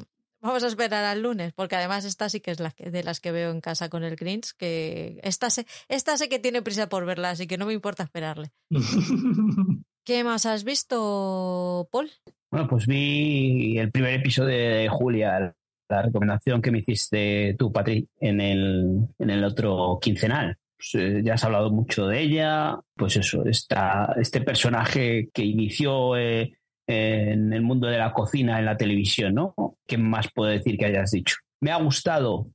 [0.46, 3.32] Vamos a esperar al lunes, porque además esta sí que es la de las que
[3.32, 7.04] veo en casa con el Greens, que esta sé, esta sé que tiene prisa por
[7.04, 8.52] verla, así que no me importa esperarle.
[10.06, 12.12] ¿Qué más has visto, Paul?
[12.52, 15.56] Bueno, pues vi el primer episodio de Julia,
[15.90, 20.60] la recomendación que me hiciste tú, Patrick, en el, en el otro quincenal.
[20.78, 26.16] Pues, eh, ya has hablado mucho de ella, pues eso, está este personaje que inició
[26.18, 26.56] eh,
[26.88, 29.56] en el mundo de la cocina, en la televisión, ¿no?
[29.88, 31.36] ¿Qué más puedo decir que hayas dicho?
[31.62, 32.48] Me ha gustado,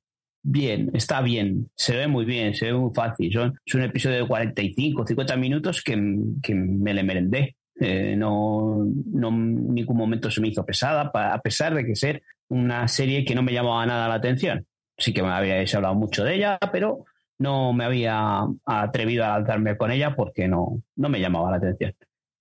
[0.43, 3.33] bien, está bien, se ve muy bien, se ve muy fácil.
[3.33, 5.95] Son, es un episodio de 45, 50 minutos que,
[6.43, 7.57] que me le merendé.
[7.81, 12.23] Eh, no, no en ningún momento se me hizo pesada, a pesar de que ser
[12.49, 14.67] una serie que no me llamaba nada la atención.
[14.99, 17.05] Sí que me habíais hablado mucho de ella, pero
[17.39, 21.95] no me había atrevido a lanzarme con ella porque no, no me llamaba la atención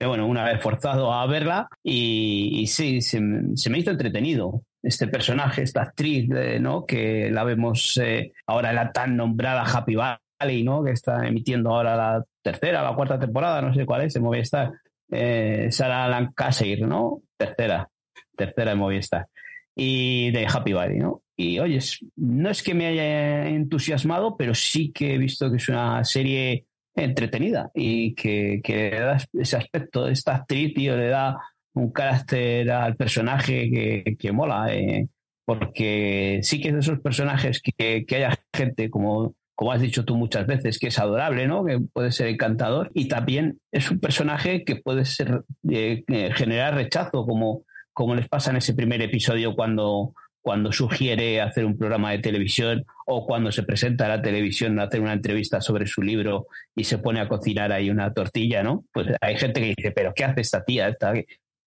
[0.07, 5.81] bueno, una vez forzado a verla y, sí, se, me hizo entretenido este personaje, esta
[5.81, 6.85] actriz, eh, ¿no?
[6.85, 10.83] Que la vemos eh, ahora en la tan nombrada Happy Valley, ¿no?
[10.83, 14.71] Que está emitiendo ahora la tercera, la cuarta temporada, no sé cuál es, en Movistar.
[15.11, 17.23] Eh, Sarah Lancaster, ¿no?
[17.35, 17.89] Tercera,
[18.37, 19.27] tercera en Movistar.
[19.75, 21.23] Y de Happy Valley, ¿no?
[21.35, 21.79] Y oye,
[22.17, 26.65] no es que me haya entusiasmado, pero sí que he visto que es una serie
[26.95, 31.37] entretenida y que, le da ese aspecto, esta actriz, tío, le da
[31.73, 35.07] un carácter al personaje que, que mola, eh,
[35.45, 40.05] porque sí que es de esos personajes que, que haya gente como como has dicho
[40.05, 41.65] tú muchas veces, que es adorable, ¿no?
[41.65, 46.75] Que puede ser encantador y también es un personaje que puede ser eh, eh, generar
[46.75, 52.11] rechazo, como, como les pasa en ese primer episodio cuando cuando sugiere hacer un programa
[52.11, 56.01] de televisión o cuando se presenta a la televisión a hacer una entrevista sobre su
[56.01, 58.85] libro y se pone a cocinar ahí una tortilla, ¿no?
[58.93, 61.13] Pues hay gente que dice, pero ¿qué hace esta tía esta,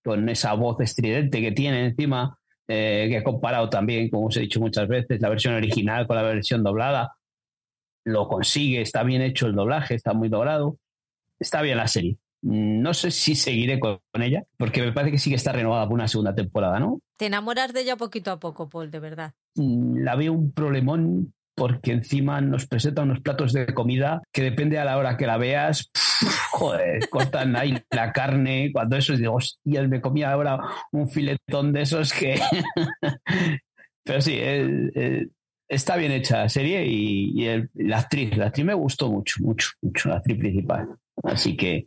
[0.03, 2.39] con esa voz estridente que tiene encima?
[2.69, 6.17] Eh, que he comparado también, como os he dicho muchas veces, la versión original con
[6.17, 7.17] la versión doblada.
[8.05, 10.79] Lo consigue, está bien hecho el doblaje, está muy logrado.
[11.39, 12.17] Está bien la serie.
[12.43, 15.95] No sé si seguiré con ella, porque me parece que sí que está renovada por
[15.95, 17.01] una segunda temporada, ¿no?
[17.17, 19.33] Te enamoras de ella poquito a poco, Paul, de verdad.
[19.55, 24.79] Mm, la veo un problemón porque encima nos presenta unos platos de comida que depende
[24.79, 25.91] a la hora que la veas,
[26.51, 30.59] joder, cortan ahí la carne, cuando eso digo, hostia, me comía ahora
[30.91, 32.41] un filetón de esos que...
[34.05, 34.37] Pero sí,
[35.69, 40.09] está bien hecha la serie y, la actriz, la actriz me gustó mucho, mucho, mucho,
[40.09, 40.89] la actriz principal.
[41.23, 41.87] Así que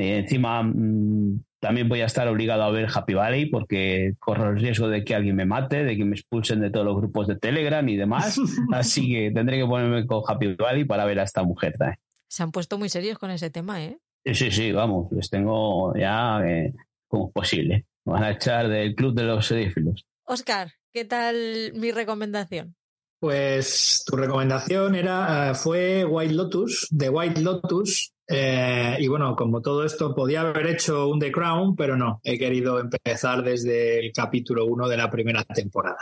[0.00, 4.58] eh, encima mm, también voy a estar obligado a ver Happy Valley porque corro el
[4.58, 7.36] riesgo de que alguien me mate, de que me expulsen de todos los grupos de
[7.36, 8.38] Telegram y demás.
[8.72, 11.74] Así que tendré que ponerme con Happy Valley para ver a esta mujer.
[12.28, 13.98] Se han puesto muy serios con ese tema, ¿eh?
[14.24, 16.72] Sí, sí, vamos, les tengo ya eh,
[17.06, 17.84] como posible.
[18.04, 20.06] van a echar del club de los edífilos.
[20.24, 22.74] Oscar, ¿qué tal mi recomendación?
[23.18, 29.60] Pues tu recomendación era, eh, fue White Lotus, de White Lotus, eh, y bueno, como
[29.60, 34.12] todo esto podía haber hecho un The Crown, pero no, he querido empezar desde el
[34.12, 35.98] capítulo 1 de la primera temporada.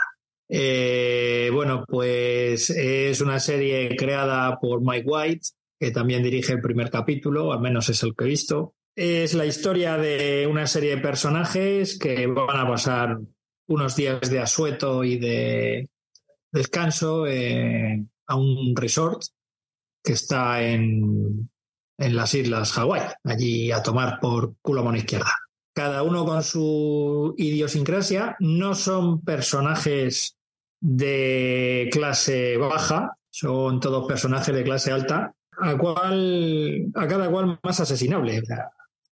[0.47, 5.47] Eh, bueno, pues es una serie creada por Mike White,
[5.79, 8.75] que también dirige el primer capítulo, al menos es el que he visto.
[8.95, 13.17] Es la historia de una serie de personajes que van a pasar
[13.67, 15.89] unos días de asueto y de
[16.51, 19.23] descanso eh, a un resort
[20.03, 21.49] que está en,
[21.99, 25.31] en las islas Hawái, allí a tomar por culo mano izquierda.
[25.73, 30.37] Cada uno con su idiosincrasia, no son personajes
[30.81, 37.79] de clase baja, son todos personajes de clase alta, a, cual, a cada cual más
[37.79, 38.41] asesinable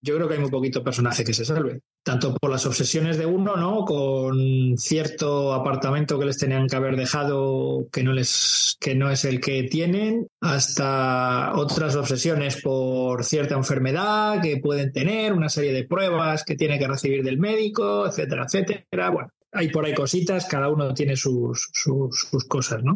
[0.02, 1.82] yo creo que hay muy poquito personaje que se salve.
[2.04, 3.84] Tanto por las obsesiones de uno, ¿no?
[3.84, 9.26] Con cierto apartamento que les tenían que haber dejado que no les, que no es
[9.26, 15.86] el que tienen, hasta otras obsesiones por cierta enfermedad que pueden tener, una serie de
[15.86, 19.10] pruebas que tiene que recibir del médico, etcétera, etcétera.
[19.10, 22.96] Bueno, hay por ahí cositas, cada uno tiene sus, sus, sus cosas, ¿no?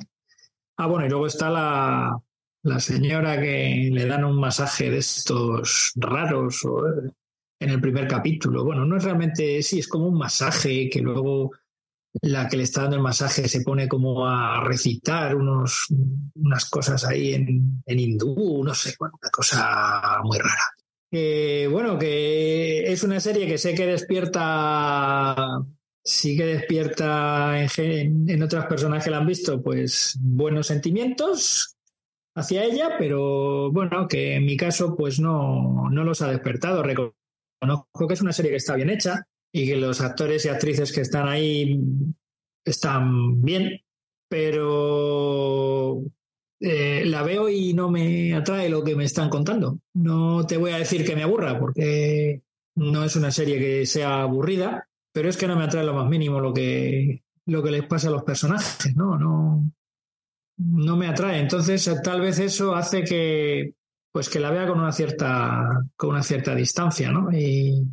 [0.77, 2.17] Ah, bueno, y luego está la,
[2.63, 6.63] la señora que le dan un masaje de estos raros
[7.60, 8.63] en el primer capítulo.
[8.63, 11.52] Bueno, no es realmente, sí, es como un masaje que luego
[12.21, 15.88] la que le está dando el masaje se pone como a recitar unos,
[16.36, 21.71] unas cosas ahí en, en hindú, no sé, una cosa muy rara.
[21.71, 25.63] bueno, que es una serie que sé que despierta,
[26.04, 31.78] sí que despierta en, en otras personas que la han visto, pues buenos sentimientos,
[32.35, 36.83] hacia ella, pero bueno, que en mi caso pues no, no los ha despertado.
[36.83, 40.91] Reconozco que es una serie que está bien hecha y que los actores y actrices
[40.91, 41.79] que están ahí
[42.65, 43.81] están bien,
[44.29, 46.01] pero
[46.59, 49.79] eh, la veo y no me atrae lo que me están contando.
[49.93, 52.43] No te voy a decir que me aburra, porque
[52.75, 56.07] no es una serie que sea aburrida, pero es que no me atrae lo más
[56.07, 59.17] mínimo lo que, lo que les pasa a los personajes, ¿no?
[59.17, 59.71] No,
[60.57, 61.39] no me atrae.
[61.39, 63.73] Entonces, tal vez eso hace que,
[64.11, 67.31] pues que la vea con una cierta, con una cierta distancia, ¿no?
[67.31, 67.83] Y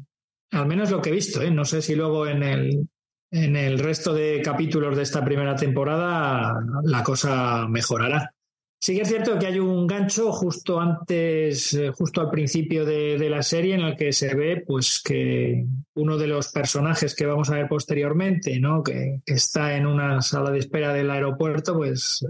[0.51, 1.51] al menos lo que he visto, ¿eh?
[1.51, 2.88] No sé si luego en el,
[3.31, 8.33] en el resto de capítulos de esta primera temporada la cosa mejorará.
[8.81, 13.29] Sí que es cierto que hay un gancho justo antes, eh, justo al principio de,
[13.29, 17.51] la serie, en el que se ve pues que uno de los personajes que vamos
[17.51, 18.85] a ver posteriormente, ¿no?
[18.85, 22.25] que, que está en una sala de espera del aeropuerto, pues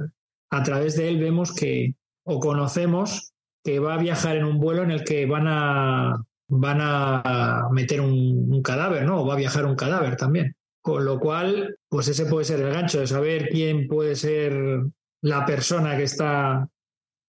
[0.50, 3.32] a través de él vemos que, o conocemos,
[3.64, 8.00] que va a viajar en un vuelo en el que van a, van a meter
[8.00, 9.22] un, cadáver, ¿no?
[9.22, 10.54] O va a viajar un cadáver también.
[10.80, 14.82] Con lo cual, pues ese puede ser el gancho de saber quién puede ser
[15.22, 16.68] la persona que está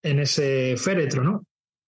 [0.02, 1.46] en ese féretro, ¿no?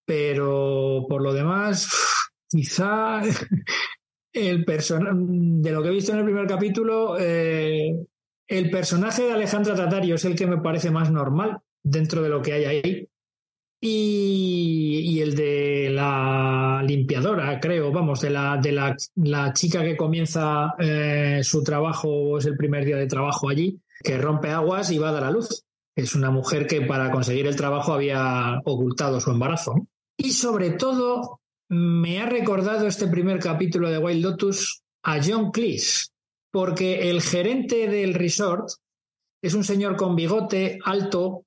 [0.06, 1.90] Pero por lo demás,
[2.50, 3.22] quizá
[4.34, 7.96] el personaje, de lo que he visto en el primer capítulo, eh,
[8.48, 12.42] el personaje de Alejandra Tatario es el que me parece más normal dentro de lo
[12.42, 13.10] que hay ahí.
[13.82, 21.42] Y, el de la limpiadora, creo, vamos, de la, de la, chica que comienza eh,
[21.44, 25.14] su trabajo, es el primer día de trabajo allí, que rompe aguas y va a
[25.14, 25.64] dar a luz.
[25.96, 29.88] Es una mujer que para conseguir el trabajo había ocultado su embarazo.
[30.18, 36.08] Y sobre todo, me ha recordado este primer capítulo de Wild Lotus a John Cleese,
[36.56, 38.70] porque el gerente del resort
[39.44, 41.44] es un señor con bigote alto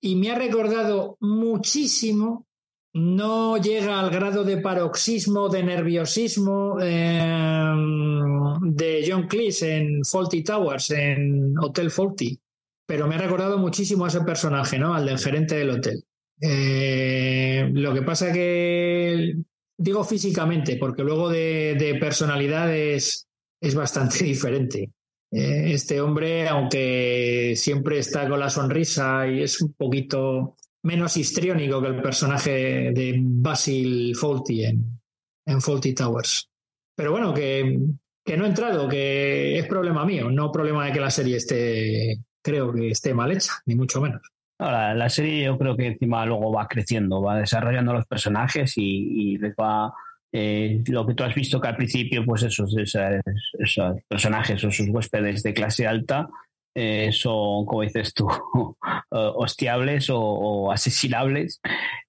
[0.00, 2.46] y me ha recordado muchísimo,
[2.94, 10.92] no llega al grado de paroxismo, de nerviosismo em, de John Cleese en Faulty Towers,
[10.92, 12.38] en Hotel Faulty,
[12.86, 14.94] pero me ha recordado muchísimo a ese personaje, ¿no?
[14.94, 16.04] Al del gerente del hotel.
[16.40, 19.34] Eh, lo que pasa que
[19.76, 23.27] digo físicamente, porque luego de, de personalidades
[23.60, 24.90] es bastante diferente.
[25.30, 31.82] Eh, este hombre, aunque siempre está con la sonrisa y es un poquito menos histriónico
[31.82, 32.50] que el personaje
[32.92, 35.00] de Basil Fawlty en,
[35.46, 36.48] en Fawlty Towers.
[36.94, 37.78] Pero bueno, que,
[38.24, 42.18] que no he entrado, que es problema mío, no problema de que la serie esté,
[42.42, 44.20] creo que esté mal hecha, ni mucho menos.
[44.58, 49.54] la, serie yo creo que encima luego va creciendo, va desarrollando los personajes y, les
[49.54, 49.94] va
[50.32, 54.88] eh, lo que tú has visto que al principio, pues esos, esos, personajes o sus
[54.88, 56.28] huéspedes de clase alta
[56.74, 58.28] eh, son, como dices tú,
[59.10, 61.60] hostiables o, asesinables.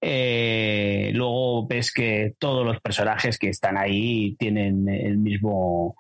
[0.01, 5.95] Eh, luego ves que todos los personajes que están ahí tienen el mismo,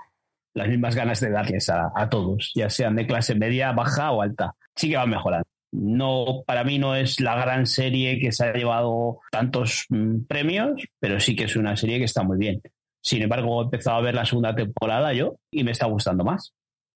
[0.53, 4.21] las mismas ganas de darles a, a todos, ya sean de clase media, baja o
[4.21, 4.55] alta.
[4.75, 5.47] Sí que van mejorando.
[5.71, 10.81] No, para mí no es la gran serie que se ha llevado tantos mm, premios,
[10.99, 12.61] pero sí que es una serie que está muy bien.
[13.01, 16.53] Sin embargo, he empezado a ver la segunda temporada yo y me está gustando más.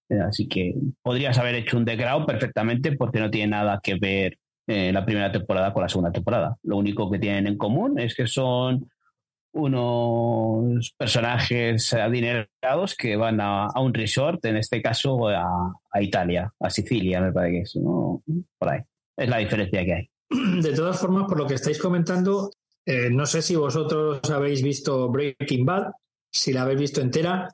[0.09, 4.37] Eh, así que podrías haber hecho un The perfectamente porque no tiene nada que ver
[4.67, 6.57] eh, la primera temporada con la segunda temporada.
[6.63, 8.89] Lo único que tienen en común es que son
[9.53, 17.21] unos personajes adinerados que van a, un resort, en este caso a, Italia, a Sicilia,
[17.21, 17.73] me parece que es,
[18.57, 18.79] Por ahí.
[19.15, 20.09] Es la diferencia que hay.
[20.61, 22.51] De todas formas, por lo que estáis comentando,
[22.85, 25.91] eh, no sé si vosotros habéis visto Breaking Bad,
[26.31, 27.47] si la habéis visto entera,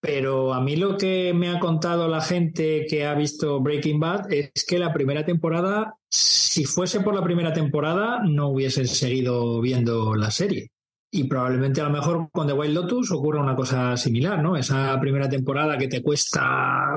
[0.00, 4.32] pero a mí lo que me ha contado la gente que ha visto Breaking Bad
[4.32, 10.14] es que la primera temporada, si fuese por la primera temporada, no hubiesen seguido viendo
[10.14, 10.73] la serie
[11.16, 14.56] y probablemente a lo mejor con The Wild Lotus ocurra una cosa similar, ¿no?
[14.56, 16.92] Esa primera temporada que te cuesta,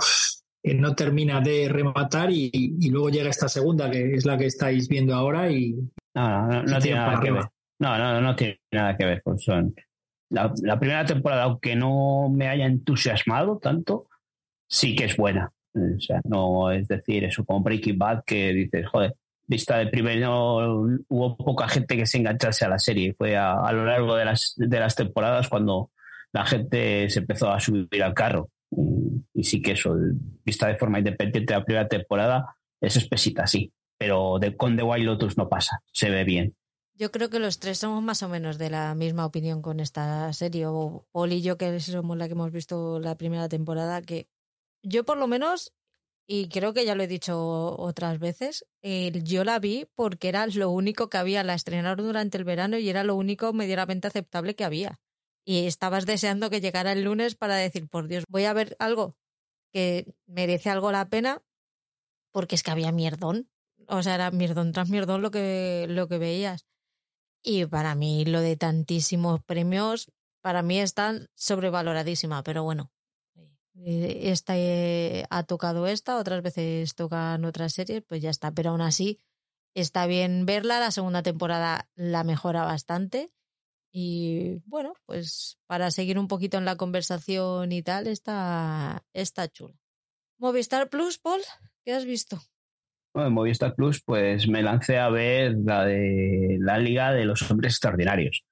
[0.63, 4.89] que no termina de rematar y, luego llega esta segunda, que es la que estáis
[4.89, 5.75] viendo ahora y...
[6.15, 7.43] No, no, no, tiene nada que ver.
[7.79, 9.21] No, no, no tiene nada que ver.
[9.23, 9.75] Pues son...
[10.31, 14.07] La, la, primera temporada, aunque no me haya entusiasmado tanto,
[14.67, 15.51] sí que es buena.
[15.75, 19.15] O sea, no es decir, eso como Breaking Bad que dices, joder,
[19.47, 23.13] vista de primero hubo poca gente que se enganchase a la serie.
[23.13, 25.91] Fue a, lo largo de las, de las temporadas cuando
[26.33, 28.49] la gente se empezó a subir al carro.
[29.33, 29.95] Y, sí que eso,
[30.43, 33.71] vista de forma independiente la primera temporada, es espesita, sí.
[33.97, 36.55] Pero de, con The Wild Lotus no pasa, se ve bien.
[36.93, 40.33] Yo creo que los tres somos más o menos de la misma opinión con esta
[40.33, 40.65] serie.
[40.65, 44.27] O Paul y yo, que somos la que hemos visto la primera temporada, que
[44.81, 45.73] yo por lo menos
[46.29, 50.69] y creo que ya lo he dicho otras veces, yo la vi porque era lo
[50.69, 54.65] único que había, la estrenaron durante el verano y era lo único medianamente aceptable que
[54.65, 54.99] había.
[55.45, 59.15] Y estabas deseando que llegara el lunes para decir, por Dios, voy a ver algo
[59.71, 61.41] que merece algo la pena,
[62.33, 63.49] porque es que había mierdón.
[63.87, 66.67] O sea, era mierdón tras mierdón lo que, lo que veías.
[67.41, 70.11] Y para mí lo de tantísimos premios,
[70.41, 72.91] para mí están sobrevaloradísima, pero bueno,
[73.85, 78.51] esta eh, ha tocado esta, otras veces tocan otras series, pues ya está.
[78.51, 79.19] Pero aún así
[79.73, 80.79] está bien verla.
[80.79, 83.31] La segunda temporada la mejora bastante.
[83.91, 89.75] Y bueno, pues para seguir un poquito en la conversación y tal, está, está chula.
[90.39, 91.41] Movistar Plus, Paul,
[91.83, 92.39] ¿qué has visto?
[93.13, 97.49] Bueno, en Movistar Plus, pues me lancé a ver la de la Liga de los
[97.49, 98.45] Hombres Extraordinarios,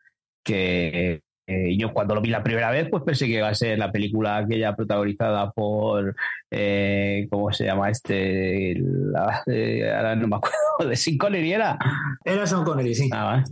[0.44, 3.78] que eh, yo cuando lo vi la primera vez, pues pensé que iba a ser
[3.78, 6.16] la película aquella protagonizada por,
[6.50, 8.82] eh, ¿cómo se llama este?
[9.16, 10.58] ahora no me acuerdo,
[10.90, 11.78] de Sin Connery era.
[12.24, 13.10] Era Sean Connery, sí.
[13.14, 13.44] Ah,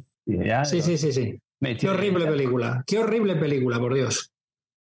[0.66, 1.40] sí, sí, sí, sí.
[1.80, 4.32] Qué horrible película, qué horrible película, por Dios.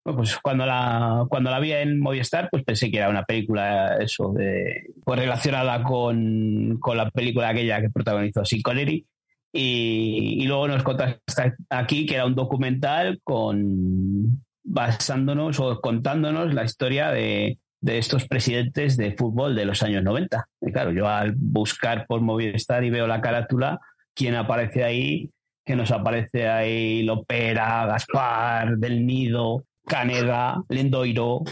[0.02, 4.32] pues cuando la, cuando la vi en Movistar, pues pensé que era una película eso
[4.32, 9.06] de, pues relacionada con, con la película aquella que protagonizó Sin Connery
[9.53, 17.11] y, luego nos contaste aquí que era un documental con basándonos o contándonos la historia
[17.11, 20.48] de, de estos presidentes de fútbol de los años 90.
[20.62, 23.80] Y claro, yo al buscar por Movistar y veo la carátula,
[24.14, 25.30] ¿quién aparece ahí?
[25.64, 31.42] Que nos aparece ahí Lopera, Gaspar, Del Nido, Caneda, Lendoiro.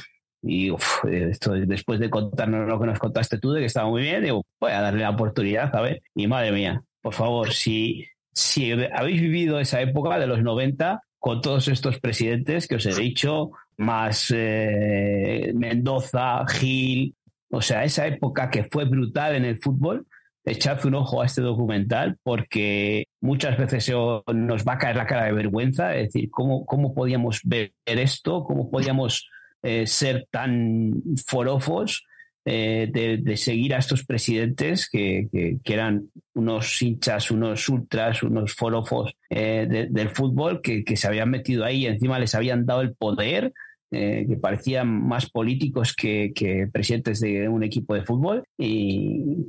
[0.43, 0.73] Y
[1.11, 4.43] esto, después de contarnos lo que nos contaste tú, de que estaba muy bien, digo,
[4.59, 6.01] voy a darle la oportunidad, a ver.
[6.15, 11.41] Y madre mía, por favor, si, si habéis vivido esa época de los 90 con
[11.41, 17.15] todos estos presidentes que os he dicho, más eh, Mendoza, Gil,
[17.51, 20.07] o sea, esa época que fue brutal en el fútbol,
[20.45, 23.93] echad un ojo a este documental porque muchas veces
[24.33, 28.45] nos va a caer la cara de vergüenza, es decir, cómo, cómo podíamos ver esto,
[28.45, 29.29] cómo podíamos
[29.63, 32.07] eh, ser tan forofos
[32.47, 35.29] eh, de, seguir a estos presidentes que,
[35.65, 41.83] eran unos hinchas, unos ultras, unos forofos eh, del fútbol que, se habían metido ahí
[41.83, 43.53] y encima les habían dado el poder
[43.91, 46.33] eh, que parecían más políticos que,
[46.73, 49.47] presidentes de un equipo de fútbol y,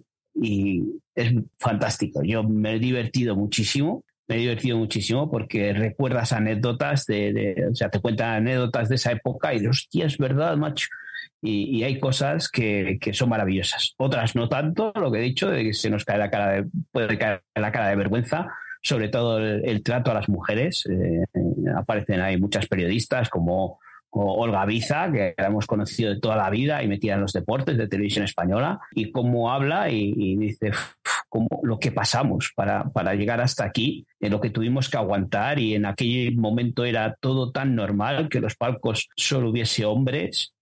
[1.14, 2.24] es fantástico.
[2.24, 7.90] Yo me he divertido muchísimo me he divertido muchísimo porque recuerdas anécdotas de, o sea,
[7.90, 10.88] te cuentan anécdotas de esa época y hostia, es verdad, macho.
[11.42, 13.96] Y, hay cosas que, son maravillosas.
[13.98, 16.68] Otras no tanto, lo que he dicho, de que se nos cae la cara de,
[16.92, 18.48] puede caer la cara de vergüenza,
[18.84, 20.86] sobre todo el, trato a las mujeres.
[20.86, 21.24] Eh,
[21.76, 23.80] aparecen ahí muchas periodistas como
[24.12, 27.78] Olga Biza, que la hemos conocido de toda la vida y metida en los deportes
[27.78, 30.72] de televisión española, y cómo habla y, dice
[31.30, 35.60] cómo, lo que pasamos para, para, llegar hasta aquí, en lo que tuvimos que aguantar
[35.60, 40.54] y en aquel momento era todo tan normal que los palcos solo hubiese hombres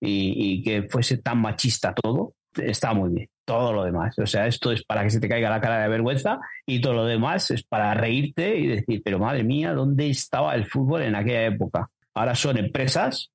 [0.00, 3.28] y, que fuese tan machista todo, está muy bien.
[3.44, 4.18] Todo lo demás.
[4.18, 6.94] O sea, esto es para que se te caiga la cara de vergüenza y todo
[6.94, 11.14] lo demás es para reírte y decir, pero madre mía, ¿dónde estaba el fútbol en
[11.14, 11.88] aquella época?
[12.14, 13.30] Ahora son empresas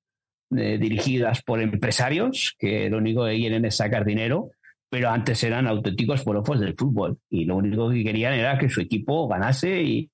[0.56, 4.50] eh, dirigidas por empresarios que lo único que quieren es sacar dinero,
[4.88, 8.80] pero antes eran auténticos forofos del fútbol y lo único que querían era que su
[8.80, 10.10] equipo ganase y,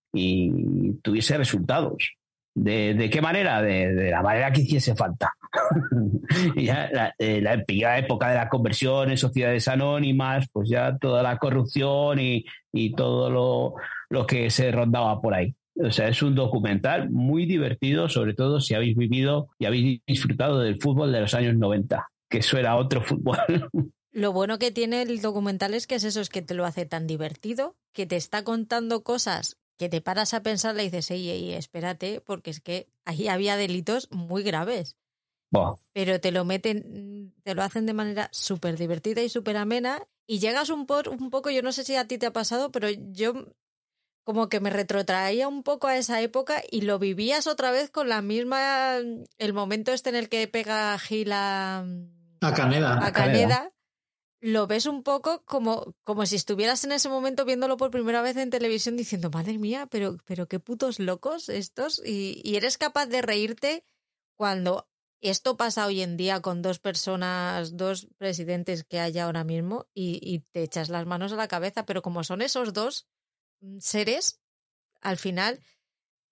[1.03, 2.17] tuviese resultados.
[2.55, 3.63] ¿De, qué manera?
[3.63, 5.33] De, la manera que hiciese falta.
[6.57, 11.39] ya la, eh, la, época de la conversión en sociedades anónimas, pues ya toda la
[11.39, 12.45] corrupción y,
[12.97, 13.75] todo lo,
[14.09, 15.55] lo, que se rondaba por ahí.
[15.77, 20.61] O sea, es un documental muy divertido, sobre todo si habéis vivido y habéis disfrutado
[20.61, 23.39] del fútbol de los años 90, que eso era otro fútbol.
[24.13, 26.85] Lo bueno que tiene el documental es que es eso, es que te lo hace
[26.85, 31.31] tan divertido, que te está contando cosas que te paras a pensar y dices, ey,
[31.31, 34.99] ey, espérate, porque es que ahí había delitos muy graves.
[35.95, 40.07] Pero te lo meten, te lo hacen de manera súper divertida y súper amena.
[40.27, 42.71] Y llegas un, por, un poco, yo no sé si a ti te ha pasado,
[42.71, 43.47] pero yo
[44.23, 48.11] como que me retrotraía un poco a esa época y lo vivías otra vez con
[48.11, 48.99] la misma,
[49.39, 51.87] el momento este en el que pega Gil a,
[52.43, 52.99] a Caneda.
[53.03, 53.73] A Caneda,
[54.41, 58.37] lo ves un poco como, como si estuvieras en ese momento viéndolo por primera vez
[58.37, 62.03] en televisión diciendo, madre mía, pero, pero qué putos locos estos.
[62.05, 63.85] Y, eres capaz de reírte
[64.37, 64.89] cuando
[65.21, 70.41] esto pasa hoy en día con dos personas, dos presidentes que hay ahora mismo y,
[70.53, 73.07] te echas las manos a la cabeza, pero como son esos dos,
[73.79, 74.41] seres,
[75.03, 75.61] al final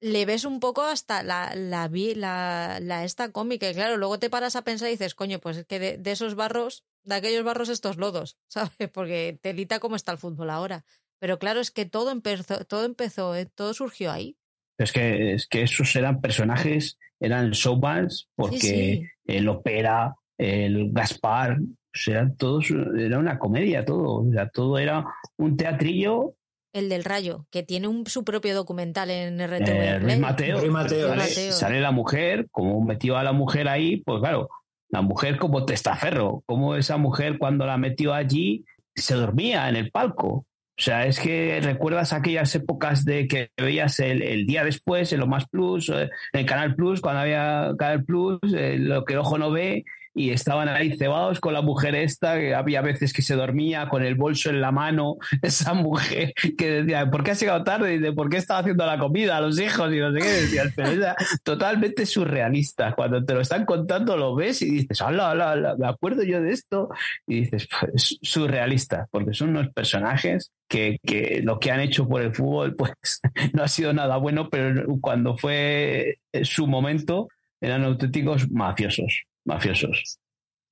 [0.00, 3.68] le ves un poco hasta la, la, la, la esta cómica.
[3.68, 6.34] Y claro, luego te paras a pensar y dices, coño, pues es que de, esos
[6.34, 8.90] barros, de aquellos barros estos lodos, ¿sabes?
[8.92, 10.84] Porque telita cómo está el fútbol ahora.
[11.20, 13.46] Pero claro, es que todo empezó, todo empezó, ¿eh?
[13.52, 14.36] todo surgió ahí.
[14.78, 21.98] Es que, es que esos eran personajes, eran showmans, porque el Opera, el Gaspar, o
[21.98, 25.04] sea, todos, era una comedia todo, o sea, todo era
[25.36, 26.36] un teatrillo
[26.72, 29.68] el del Rayo, que tiene un, su propio documental en RTV.
[29.68, 31.14] Eh, Luis Mateo.
[31.50, 34.48] Sale, la mujer, como metió a la mujer ahí, pues claro,
[34.90, 38.64] la mujer como testaferro, como esa mujer cuando la metió allí
[38.94, 40.46] se dormía en el palco.
[40.78, 45.26] O sea, es que recuerdas aquellas épocas de que veías el, día después en lo
[45.26, 49.18] más plus, eh, en el Canal Plus, cuando había Canal Plus, eh, lo que el
[49.18, 49.84] ojo no ve,
[50.18, 54.02] y estaban ahí cebados con la mujer esta, que había veces que se dormía con
[54.02, 57.94] el bolso en la mano, esa mujer que decía, ¿por qué has llegado tarde?
[57.94, 59.92] Y de, ¿por qué estaba haciendo la comida a los hijos?
[59.92, 62.94] Y no sé qué, pero es totalmente surrealista.
[62.94, 66.50] Cuando te lo están contando lo ves y dices, hola, hola, me acuerdo yo de
[66.50, 66.88] esto.
[67.26, 72.22] Y dices, pues, surrealista, porque son unos personajes que, que, lo que han hecho por
[72.22, 73.20] el fútbol pues
[73.52, 77.28] no ha sido nada bueno, pero cuando fue su momento
[77.60, 80.20] eran auténticos mafiosos mafiosos.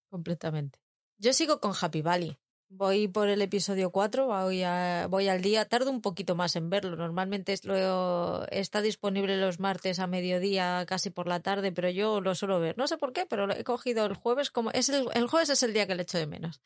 [0.08, 0.78] Completamente.
[1.18, 2.38] Yo sigo con Happy Valley.
[2.68, 4.64] Voy por el episodio 4, voy,
[5.08, 6.96] voy al día, tardo un poquito más en verlo.
[6.96, 12.58] Normalmente está disponible los martes a mediodía, casi por la tarde, pero yo lo suelo
[12.58, 12.76] ver.
[12.76, 15.62] No sé por qué, pero he cogido el jueves como es el, el jueves es
[15.62, 16.60] el día que le echo de menos.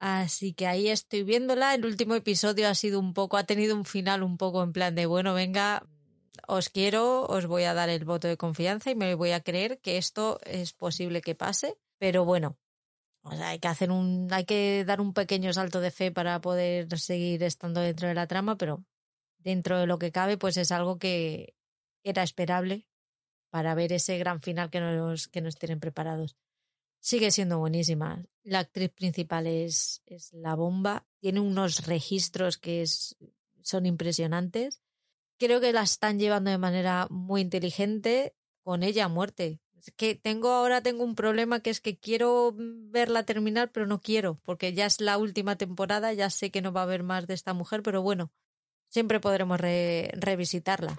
[0.00, 1.74] Así que ahí estoy viéndola.
[1.74, 4.96] El último episodio ha sido un poco, ha tenido un final un poco en plan
[4.96, 5.86] de bueno, venga,
[6.46, 9.80] os quiero, os voy a dar el voto de confianza y me voy a creer
[9.80, 12.58] que esto es posible que pase, pero bueno,
[13.24, 17.42] hay que hacer un, hay que dar un pequeño salto de fe para poder seguir
[17.42, 18.84] estando dentro de la trama, pero
[19.38, 21.54] dentro de lo que cabe, pues es algo que
[22.02, 22.86] era esperable
[23.50, 26.36] para ver ese gran final que nos, que tienen preparados.
[27.00, 28.24] Sigue siendo buenísima.
[28.42, 31.06] La actriz principal es, es la bomba.
[31.20, 32.84] Tiene unos registros que
[33.62, 34.82] son impresionantes
[35.38, 39.60] creo que la están llevando de manera muy inteligente con ella a muerte.
[39.78, 44.00] Es que tengo ahora tengo un problema que es que quiero verla terminar, pero no
[44.00, 47.26] quiero, porque ya es la última temporada, ya sé que no va a haber más
[47.26, 48.32] de esta mujer, pero bueno,
[48.88, 50.96] siempre podremos revisitarla.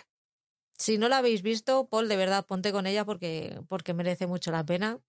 [0.77, 4.51] si no la habéis visto, Paul, de verdad, ponte con ella porque, porque merece mucho
[4.51, 4.99] la pena.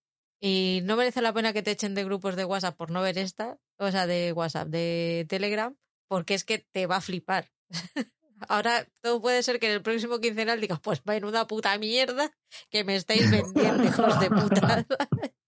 [0.43, 3.17] Y no merece la pena que te echen de grupos de WhatsApp por no ver
[3.19, 5.77] esta, o sea, de WhatsApp, de Telegram,
[6.07, 7.51] porque es que te va a flipar.
[8.47, 12.31] Ahora todo puede ser que en el próximo quincenal digas, pues una puta mierda
[12.69, 14.85] que me estáis vendiendo, hijos de puta.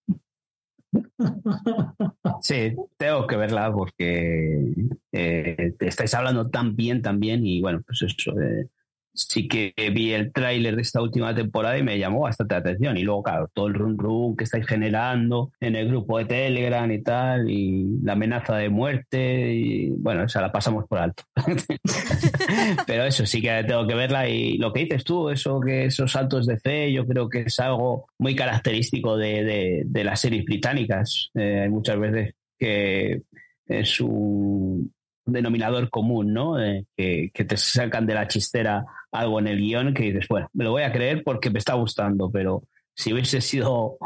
[2.41, 4.73] Sí, tengo que verla porque
[5.11, 8.67] eh, estáis hablando tan bien, tan bien y bueno, pues eso, eh,
[9.13, 12.97] sí que vi el tráiler de esta última temporada y me llamó bastante la atención.
[12.97, 16.91] Y luego, claro, todo el run run que estáis generando en el grupo de Telegram
[16.91, 21.23] y tal, y la amenaza de muerte, y bueno, esa la pasamos por alto.
[22.87, 24.27] Pero eso sí que tengo que verla.
[24.27, 27.59] Y lo que dices tú, eso que esos saltos de fe, yo creo que es
[27.59, 31.29] algo muy característico de, de, las series británicas.
[31.35, 33.21] Eh, hay muchas veces que
[33.65, 34.91] es un
[35.25, 36.61] denominador común, ¿no?
[36.61, 40.49] Eh, que, que, te sacan de la chistera algo en el guion que dices, bueno,
[40.53, 42.63] me lo voy a creer porque me está gustando, pero
[42.95, 43.97] si hubiese sido,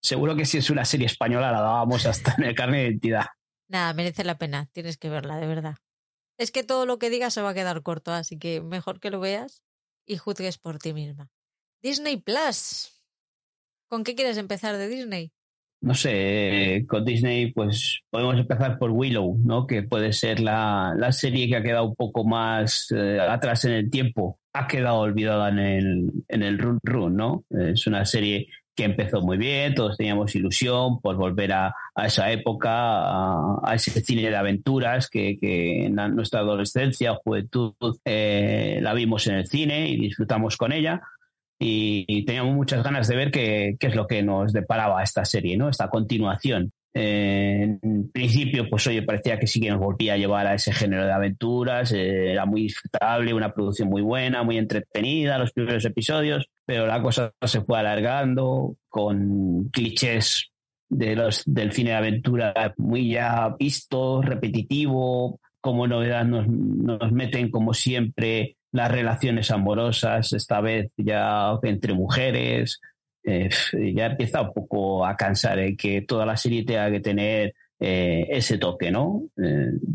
[0.00, 3.26] seguro que si es una serie española la dábamos hasta en el carne de identidad.
[3.68, 5.76] Nada, merece la pena, tienes que verla, de verdad.
[6.38, 9.10] Es que todo lo que digas se va a quedar corto, así que mejor que
[9.10, 9.62] lo veas
[10.06, 11.28] y juzgues por ti misma.
[11.82, 12.92] Disney Plus.
[13.88, 15.32] ¿Con qué quieres empezar de Disney?
[15.80, 19.66] no sé, con Disney, pues podemos empezar por Willow, ¿no?
[19.66, 23.90] Que puede ser la, serie que ha quedado un poco más eh, atrás en el
[23.90, 24.40] tiempo.
[24.58, 27.44] Ha quedado olvidada en el, en el Run Run, ¿no?
[27.50, 32.70] Es una serie que empezó muy bien, todos teníamos ilusión por volver a, esa época,
[32.70, 39.36] a, ese cine de aventuras que, en nuestra adolescencia o juventud eh, la vimos en
[39.36, 41.00] el cine y disfrutamos con ella
[41.58, 45.56] y, teníamos muchas ganas de ver qué, qué, es lo que nos deparaba esta serie,
[45.56, 45.70] ¿no?
[45.70, 46.72] Esta continuación.
[46.98, 50.72] Eh, en principio, pues oye, parecía que sí que nos volvía a llevar a ese
[50.72, 55.84] género de aventuras, eh, era muy disfrutable, una producción muy buena, muy entretenida, los primeros
[55.84, 60.50] episodios, pero la cosa se fue alargando con clichés
[60.88, 67.50] de los, del cine de aventura muy ya visto, repetitivo, como novedad nos, nos meten
[67.50, 72.80] como siempre las relaciones amorosas, esta vez ya entre mujeres,
[73.28, 73.48] eh,
[73.92, 75.76] ya empieza un poco a cansar ¿eh?
[75.76, 79.24] que toda la serie tenga que tener eh, ese toque, ¿no?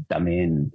[0.07, 0.73] también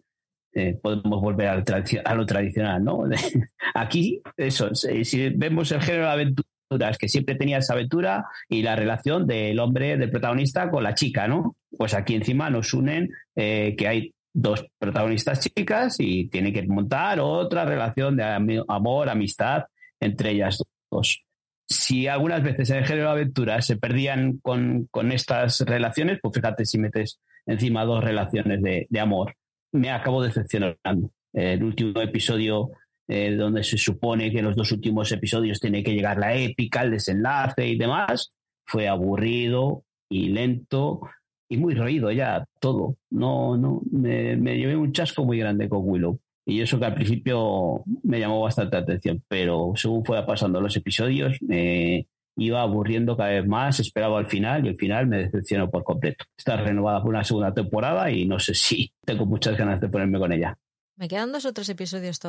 [0.82, 3.04] podemos volver a lo tradicional, ¿no?
[3.74, 8.74] Aquí, eso, si vemos el género de aventuras, que siempre tenía esa aventura y la
[8.74, 11.56] relación del hombre, del protagonista con la chica, ¿no?
[11.76, 17.66] Pues aquí encima nos unen que hay dos protagonistas chicas y tiene que montar otra
[17.66, 19.64] relación de amor, amistad
[20.00, 21.25] entre ellas dos.
[21.68, 26.64] Si algunas veces en el género de aventura se perdían con, estas relaciones, pues fíjate
[26.64, 29.34] si metes encima dos relaciones de, amor.
[29.72, 31.10] Me acabo decepcionando.
[31.32, 32.70] El último episodio
[33.08, 36.92] eh, donde se supone que los dos últimos episodios tiene que llegar la épica, el
[36.92, 41.00] desenlace y demás, fue aburrido y lento
[41.48, 42.96] y muy roído ya todo.
[43.10, 46.18] No, no, me, llevé un chasco muy grande con Willow.
[46.48, 51.36] Y eso que al principio me llamó bastante atención, pero según fue pasando los episodios,
[51.42, 55.82] me iba aburriendo cada vez más, esperaba al final y al final me decepcionó por
[55.82, 56.24] completo.
[56.38, 60.20] Está renovada por una segunda temporada y no sé si tengo muchas ganas de ponerme
[60.20, 60.56] con ella.
[60.96, 62.20] Me quedan dos o tres episodios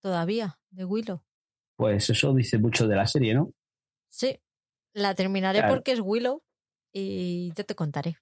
[0.00, 1.22] todavía de Willow.
[1.76, 3.50] Pues eso dice mucho de la serie, ¿no?
[4.08, 4.38] Sí,
[4.94, 6.42] la terminaré porque es Willow
[6.92, 8.16] y yo te contaré.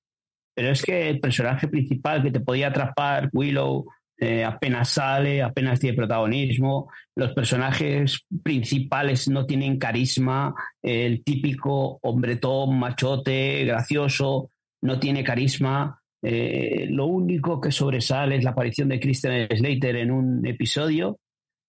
[0.55, 3.87] Pero es que el personaje principal que te podía atrapar, Willow,
[4.17, 6.91] eh, apenas sale, apenas tiene protagonismo.
[7.17, 10.55] Los personajes principales no tienen carisma.
[10.83, 14.51] El típico hombretón, machote, gracioso,
[14.83, 16.01] no tiene carisma.
[16.23, 21.19] Eh, lo único que sobresale es la aparición de Christian Slater en un episodio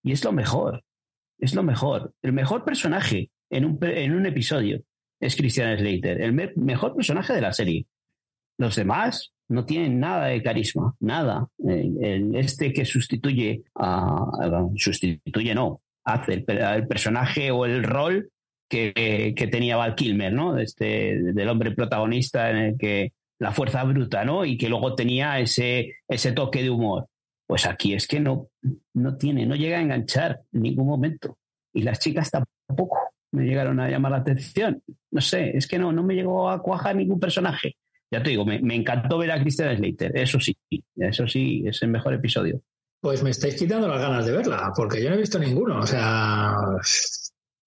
[0.04, 0.84] y es lo mejor.
[1.38, 2.14] Es lo mejor.
[2.22, 4.82] El mejor personaje en un, en un episodio
[5.20, 7.88] es Christian Slater, el mejor personaje de la serie.
[8.58, 11.48] Los demás no tienen nada de carisma, nada.
[12.34, 14.26] Este que sustituye a,
[14.76, 18.30] sustituye no, hace el, personaje o el rol
[18.70, 20.58] que, que, tenía Val Kilmer, ¿no?
[20.58, 24.46] Este, del hombre protagonista en el que la fuerza bruta, ¿no?
[24.46, 27.08] Y que luego tenía ese, ese toque de humor.
[27.48, 28.48] Pues aquí es que no,
[28.94, 31.38] no tiene, no llega a enganchar en ningún momento.
[31.74, 32.98] Y las chicas tampoco
[33.32, 34.82] me llegaron a llamar la atención.
[35.12, 37.76] No sé, es que no, no me llegó a cuajar ningún personaje
[38.16, 40.56] ya te digo, me, encantó ver a Christian Slater, eso sí,
[40.96, 42.62] eso sí, es el mejor episodio.
[43.02, 45.88] Pues me estáis quitando las ganas de verla, porque yo no he visto ninguno, o
[45.88, 46.56] sea...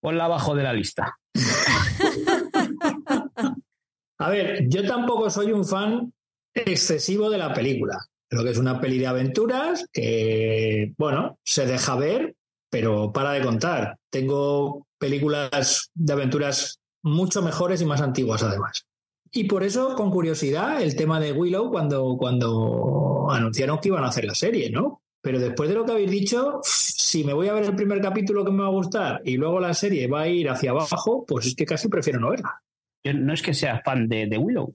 [0.01, 1.19] Ponla abajo de la lista.
[4.19, 6.13] a ver, yo tampoco soy un fan
[6.55, 7.99] excesivo de la película.
[8.31, 12.37] Creo que es una peli de aventuras que, bueno, se deja ver,
[12.71, 13.99] pero para de contar.
[14.11, 18.88] Tengo películas de aventuras mucho mejores y más antiguas además.
[19.33, 24.09] Y por eso, con curiosidad, el tema de Willow cuando, cuando anunciaron que iban a
[24.09, 25.03] hacer la serie, ¿no?
[25.21, 28.45] Pero después de lo que habéis dicho, si me voy a ver el primer capítulo
[28.45, 31.47] que me va a gustar y luego la serie va a ir hacia abajo, pues
[31.47, 32.63] es que casi prefiero no verla.
[33.05, 34.75] Yo no es que sea fan de, de Willow,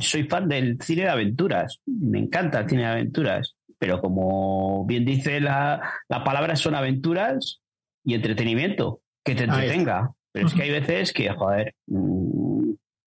[0.00, 1.80] soy fan del cine de aventuras.
[1.86, 3.56] Me encanta el cine de aventuras.
[3.78, 7.62] Pero como bien dice la, la palabra, son aventuras
[8.04, 9.00] y entretenimiento.
[9.24, 10.12] Que te entretenga.
[10.32, 12.55] Pero es que hay veces que, joder, mm,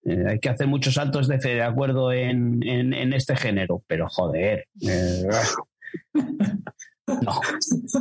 [0.10, 3.84] eh, hay que hacer muchos saltos de fe de acuerdo en, en, este género.
[3.88, 4.68] Pero joder.
[4.82, 5.28] Eh,
[7.22, 7.40] no.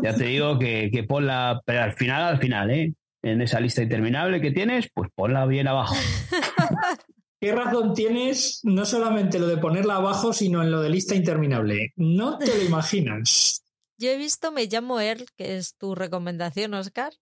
[0.03, 2.95] Ya te digo que, que ponla, pero al final, al final, ¿eh?
[3.23, 5.95] En esa lista interminable que tienes, pues ponla bien abajo.
[7.41, 11.93] ¿Qué razón tienes no solamente lo de ponerla abajo, sino en lo de lista interminable?
[11.97, 13.63] No te lo imaginas.
[13.97, 17.13] Yo he visto Me llamo Earl, que es tu recomendación, Oscar.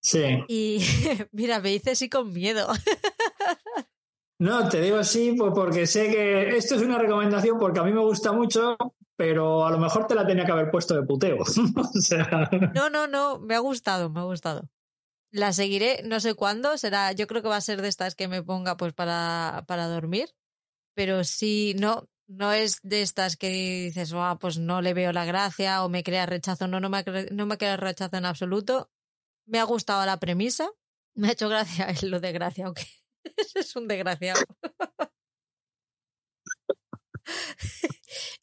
[0.00, 0.44] Sí.
[0.48, 0.80] Y
[1.32, 2.68] mira, me dice sí con miedo.
[4.38, 7.92] No, te digo sí pues porque sé que esto es una recomendación porque a mí
[7.92, 8.76] me gusta mucho,
[9.16, 11.38] pero a lo mejor te la tenía que haber puesto de puteo.
[12.74, 14.68] No, no, no, me ha gustado, me ha gustado.
[15.30, 18.28] La seguiré, no sé cuándo, será, yo creo que va a ser de estas que
[18.28, 20.28] me ponga pues para, para dormir,
[20.94, 25.24] pero sí, no, no es de estas que dices, oh, pues no le veo la
[25.24, 28.90] gracia o me crea rechazo, no, no me, no me crea rechazo en absoluto.
[29.46, 30.70] Me ha gustado la premisa,
[31.14, 32.86] me ha hecho gracia lo de gracia, aunque
[33.54, 34.40] es un desgraciado.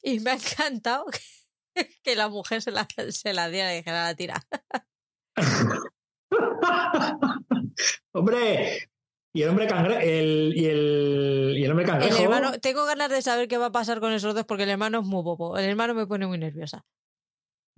[0.01, 1.05] y me ha encantado
[2.03, 4.41] que, la mujer se la, se la diera y dijera la tira.
[8.11, 8.89] hombre,
[9.33, 12.17] y el hombre cangre el, y, el, y el hombre cangrejo.
[12.17, 14.69] El hermano, tengo ganas de saber qué va a pasar con esos dos porque el
[14.69, 15.57] hermano es muy bobo.
[15.57, 16.85] El hermano me pone muy nerviosa.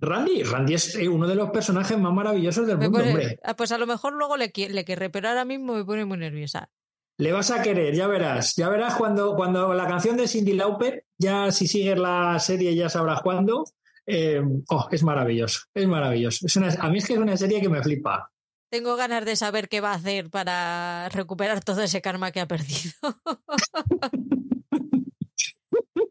[0.00, 3.38] Randy, Randy es eh, uno de los personajes más maravillosos del mundo, hombre.
[3.42, 6.18] Ah, pues a lo mejor luego le, le querré, pero ahora mismo me pone muy
[6.18, 6.70] nerviosa.
[7.16, 8.56] Le vas a querer, ya verás.
[8.56, 12.88] Ya verás cuando, cuando la canción de Cindy Lauper, ya si sigues la serie ya
[12.88, 13.64] sabrás cuándo.
[14.06, 16.46] Eh, oh, es maravilloso, es maravilloso.
[16.46, 18.30] Es una, a mí es que es una serie que me flipa.
[18.68, 22.48] Tengo ganas de saber qué va a hacer para recuperar todo ese karma que ha
[22.48, 22.92] perdido.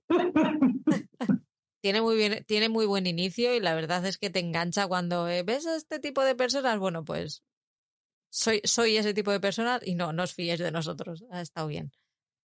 [1.82, 5.28] tiene muy bien, tiene muy buen inicio y la verdad es que te engancha cuando
[5.28, 6.80] eh, ves a este tipo de personas.
[6.80, 7.43] Bueno, pues
[8.34, 11.24] soy, soy ese tipo de personas y no, no os fíes de nosotros.
[11.30, 11.92] Ha estado bien.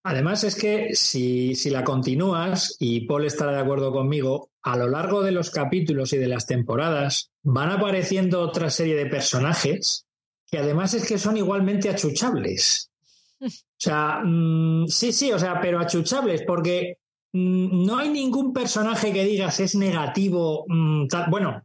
[0.03, 4.89] Además es que si, si, la continúas, y Paul estará de acuerdo conmigo, a lo
[4.89, 10.07] largo de los capítulos y de las temporadas van apareciendo otra serie de personajes
[10.49, 12.91] que además es que son igualmente achuchables.
[13.41, 16.99] O sea, mm, sí, sí, o sea, pero achuchables, porque
[17.33, 20.65] mm, no hay ningún personaje que digas es negativo.
[20.69, 21.65] Mm, bueno,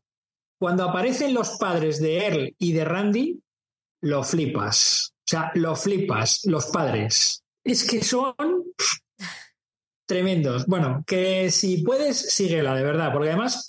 [0.60, 3.42] cuando aparecen los padres de Earl y de Randy,
[4.02, 5.14] lo flipas.
[5.20, 7.44] O sea, lo flipas, los padres.
[7.64, 8.34] Es que son
[10.06, 10.66] tremendos.
[10.66, 13.68] Bueno, que si puedes, síguela, de verdad, porque además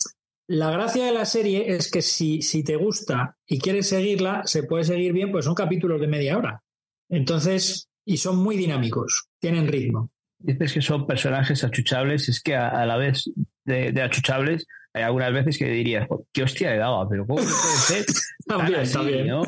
[0.49, 4.65] la gracia de la serie es que si, si te gusta y quieres seguirla, se
[4.65, 6.63] puede seguir bien, pues son capítulos de media hora.
[7.09, 10.11] Entonces, y son muy dinámicos, tienen ritmo.
[10.39, 13.31] Dices que son personajes achuchables, es que a, la vez
[13.65, 17.09] de, achuchables hay algunas veces que dirías, ¿qué hostia le daba?
[17.09, 18.05] Pero ¿cómo puede ser
[18.47, 19.43] tan así, ¿no?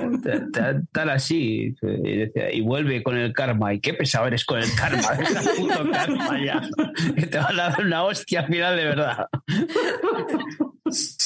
[0.92, 1.74] Tan, así.
[2.52, 3.74] Y vuelve con el karma.
[3.74, 5.02] ¿Y qué pesado eres con el karma?
[5.24, 6.62] Es puto karma ya.
[7.14, 9.28] Que te van a dar una hostia al final de verdad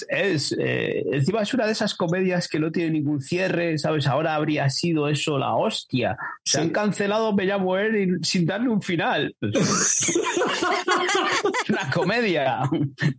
[0.08, 4.06] es, eh, encima es una de esas comedias que no tiene ningún cierre, ¿sabes?
[4.06, 6.16] Ahora habría sido eso la hostia.
[6.44, 9.34] Se han cancelado Me llamo él sin darle un final.
[11.80, 12.60] Una comedia.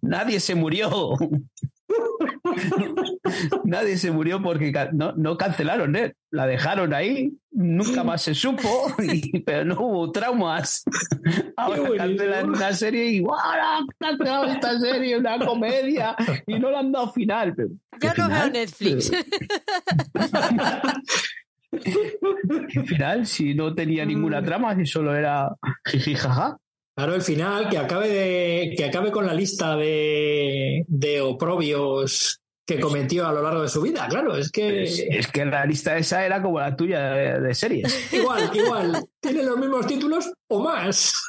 [0.01, 1.17] Nadie se murió.
[3.63, 6.13] Nadie se murió porque no, no cancelaron, ¿eh?
[6.31, 8.93] la dejaron ahí, nunca más se supo,
[9.45, 10.83] pero no hubo traumas.
[11.57, 13.87] Ahora cancelan una serie y ¡guau!
[13.97, 17.55] cancelado esta serie, una comedia, y no le han dado final.
[17.99, 19.11] ya no veo Netflix.
[22.69, 23.25] ¿Qué final?
[23.25, 25.55] Si no tenía ninguna trama, si solo era
[25.85, 26.57] jiji jaja.
[26.99, 32.77] Claro, el final, que acabe, de, que acabe con la lista de, de oprobios que
[32.77, 34.83] cometió a lo largo de su vida, claro, es que...
[34.83, 38.11] Es, que la lista esa era como la tuya de, series.
[38.13, 41.23] igual, igual, tiene los mismos títulos o más.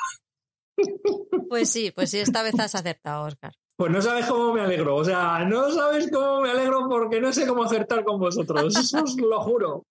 [1.49, 3.53] Pues sí, pues sí, esta vez has acertado, Oscar.
[3.77, 7.33] Pues no sabes cómo me alegro, o sea, no sabes cómo me alegro porque no
[7.33, 9.87] sé cómo acertar con vosotros, os lo juro.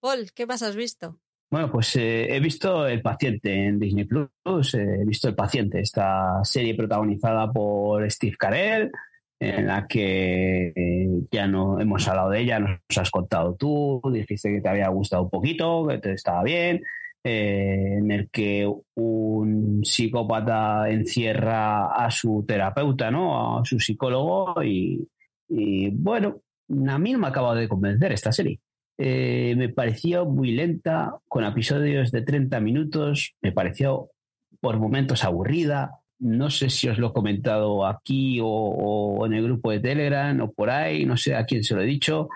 [0.00, 1.18] Paul, ¿qué más has visto?
[1.52, 5.80] Bueno, pues eh, he visto El Paciente en Disney Plus, eh, he visto El Paciente,
[5.80, 8.90] esta serie protagonizada por Steve Carell,
[9.38, 14.50] en la que eh, ya no hemos hablado de ella, nos has contado tú, dijiste
[14.50, 16.80] que te había gustado un poquito, que te estaba bien,
[17.22, 23.58] eh, en el que un psicópata encierra a su terapeuta, ¿no?
[23.58, 25.06] A su psicólogo y,
[25.90, 26.40] bueno,
[26.88, 28.58] a mí no me acaba de convencer esta serie.
[28.98, 34.10] Eh, me pareció muy lenta, con episodios de 30 minutos, me pareció
[34.60, 39.72] por momentos aburrida, no sé si os lo he comentado aquí o, en el grupo
[39.72, 42.28] de Telegram o por ahí, no sé a quién se lo he dicho.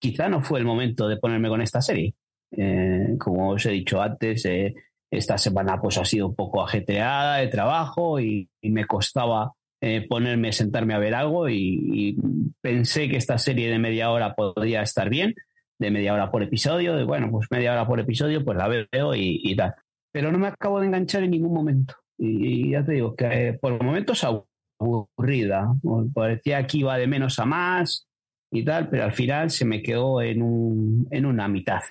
[0.00, 2.14] Quizá no fue el momento de ponerme con esta serie.
[2.50, 4.74] Eh, como os he dicho antes, eh,
[5.10, 10.52] esta semana pues ha sido un poco ajetreada de trabajo y, me costaba eh, ponerme,
[10.52, 12.16] sentarme a ver algo y,
[12.62, 15.34] pensé que esta serie de media hora podría estar bien,
[15.78, 19.14] de media hora por episodio, de bueno, pues media hora por episodio, pues la veo
[19.14, 19.74] y, y tal.
[20.12, 21.94] Pero no me acabo de enganchar en ningún momento.
[22.18, 25.74] Y, ya te digo que por momentos aburrida.
[26.12, 28.08] Parecía que iba de menos a más
[28.50, 31.82] y tal, pero al final se me quedó en, un, en una mitad.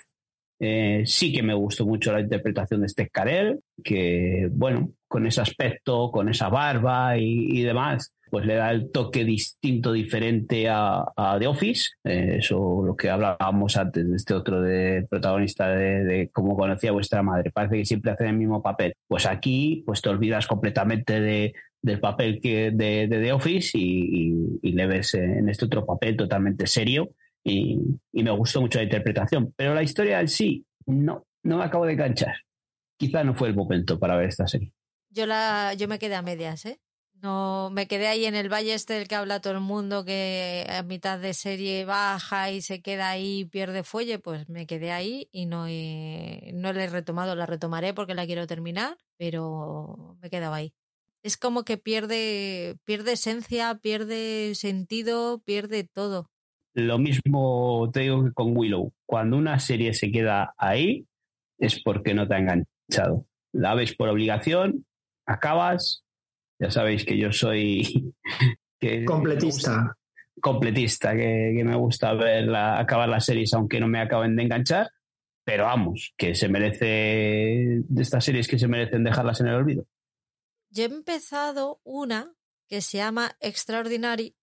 [0.59, 5.41] Eh, sí que me gustó mucho la interpretación de este Carell, que, bueno, con ese
[5.41, 11.05] aspecto, con esa barba y, demás, pues le da el toque distinto, diferente a,
[11.39, 11.89] The Office.
[12.03, 17.23] Eh, eso lo que hablábamos antes de este otro de protagonista de, cómo conocía vuestra
[17.23, 17.51] madre.
[17.51, 18.93] Parece que siempre hace el mismo papel.
[19.07, 24.71] Pues aquí, pues te olvidas completamente de, del papel que de, The Office y, y,
[24.71, 27.09] le ves en este otro papel totalmente serio
[27.47, 27.79] y,
[28.11, 29.53] me gustó mucho la interpretación.
[29.55, 32.35] Pero la historia en sí, no, no me acabo de enganchar.
[32.97, 34.73] Quizá no fue el momento para ver esta serie.
[35.09, 36.79] Yo, la, yo me quedé a medias, ¿eh?
[37.21, 40.83] No, me quedé ahí en el valle este que habla todo el mundo, que a
[40.83, 45.27] mitad de serie baja y se queda ahí y pierde fuelle, pues me quedé ahí
[45.31, 50.29] y no, no la he retomado, la retomaré porque la quiero terminar, pero me he
[50.29, 50.73] quedado ahí.
[51.23, 56.29] Es como que pierde, pierde esencia, pierde sentido, pierde todo.
[56.73, 58.93] Lo mismo te digo que con Willow.
[59.07, 61.07] Cuando una serie se queda ahí
[61.57, 63.25] es porque no te ha enganchado.
[63.51, 64.85] La ves por obligación,
[65.25, 66.03] acabas.
[66.59, 68.13] Ya sabéis que yo soy
[69.05, 69.95] completista.
[70.41, 74.89] completista, que, me gusta ver acabar las series aunque no me acaben de enganchar.
[75.43, 79.85] Pero vamos, que se merece de estas series que se merecen dejarlas en el olvido.
[80.69, 82.33] Yo he empezado una
[82.67, 84.35] que se llama Extraordinary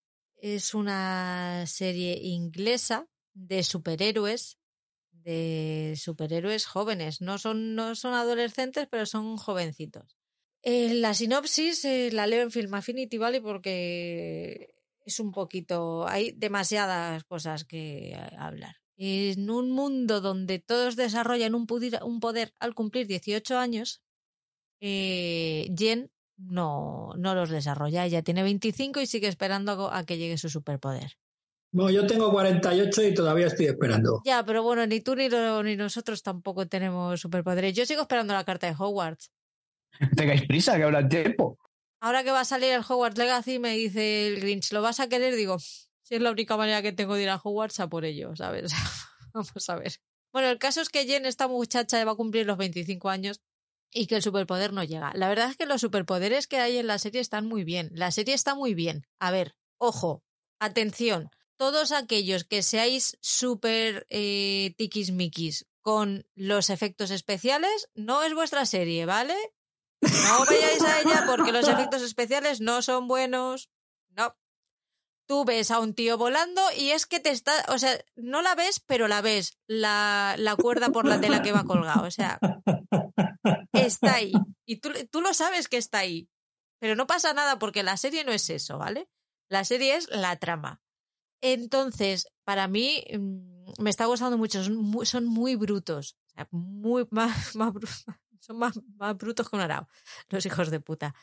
[0.45, 4.59] es una serie inglesa de superhéroes,
[5.11, 7.23] de superhéroes jóvenes.
[7.23, 10.19] No son, no son adolescentes, pero son jovencitos.
[10.67, 13.43] Eh, la sinopsis eh, la leo en Film Affinity, ¿vale?
[13.43, 14.71] Porque
[15.05, 16.09] es un poquito.
[16.09, 18.77] Hay demasiadas cosas que hablar.
[18.97, 21.67] En un mundo donde todos desarrollan un,
[22.03, 24.03] un poder al cumplir 18 años,
[24.81, 28.07] eh, Jen no, no los desarrolla.
[28.07, 31.19] Ella tiene 25 y sigue esperando a que llegue su superpoder.
[31.73, 34.23] No, yo tengo 48 y todavía estoy esperando.
[34.25, 37.75] Ya, pero bueno, ni tú ni, ni nosotros tampoco tenemos superpoderes.
[37.75, 39.31] Yo sigo esperando la carta de Hogwarts.
[40.17, 41.59] Tengáis prisa, que el tiempo.
[42.01, 45.09] Ahora que va a salir el Hogwarts Legacy, me dice el Grinch, ¿lo vas a
[45.09, 45.35] querer?
[45.37, 48.37] Digo, si es la única manera que tengo de ir a Hogwarts, a por ello,
[48.37, 48.73] ¿sabes?
[49.33, 49.95] Vamos a ver.
[50.33, 53.41] Bueno, el caso es que Jen, esta muchacha, va a cumplir los 25 años
[53.93, 55.13] y que el superpoder no llega.
[55.15, 57.91] La verdad es que los superpoderes que hay en la serie están muy bien.
[57.93, 59.07] La serie está muy bien.
[59.21, 60.25] A ver, ojo,
[60.59, 61.31] atención.
[61.57, 69.07] Todos aquellos que seáis súper eh, tiquismiquis con los efectos especiales, no es vuestra serie,
[69.07, 69.37] ¿vale?
[70.05, 73.71] No vayáis a ella porque los efectos especiales no son buenos.
[74.11, 74.37] No.
[75.27, 78.55] Tú ves a un tío volando y es que te está, o sea, no la
[78.55, 82.07] ves, pero la ves, la, la cuerda por la tela que va colgado.
[82.07, 82.39] O sea,
[83.73, 84.33] está ahí.
[84.67, 86.29] Y tú, tú lo sabes que está ahí.
[86.79, 89.09] Pero no pasa nada porque la serie no es eso, ¿vale?
[89.49, 90.83] La serie es la trama.
[91.41, 94.63] Entonces, para mí mm, me está gustando mucho.
[94.63, 96.17] Son muy, brutos.
[96.51, 97.73] muy más, más,
[98.45, 99.89] son más, más brutos que un arao,
[100.29, 101.15] los hijos de puta.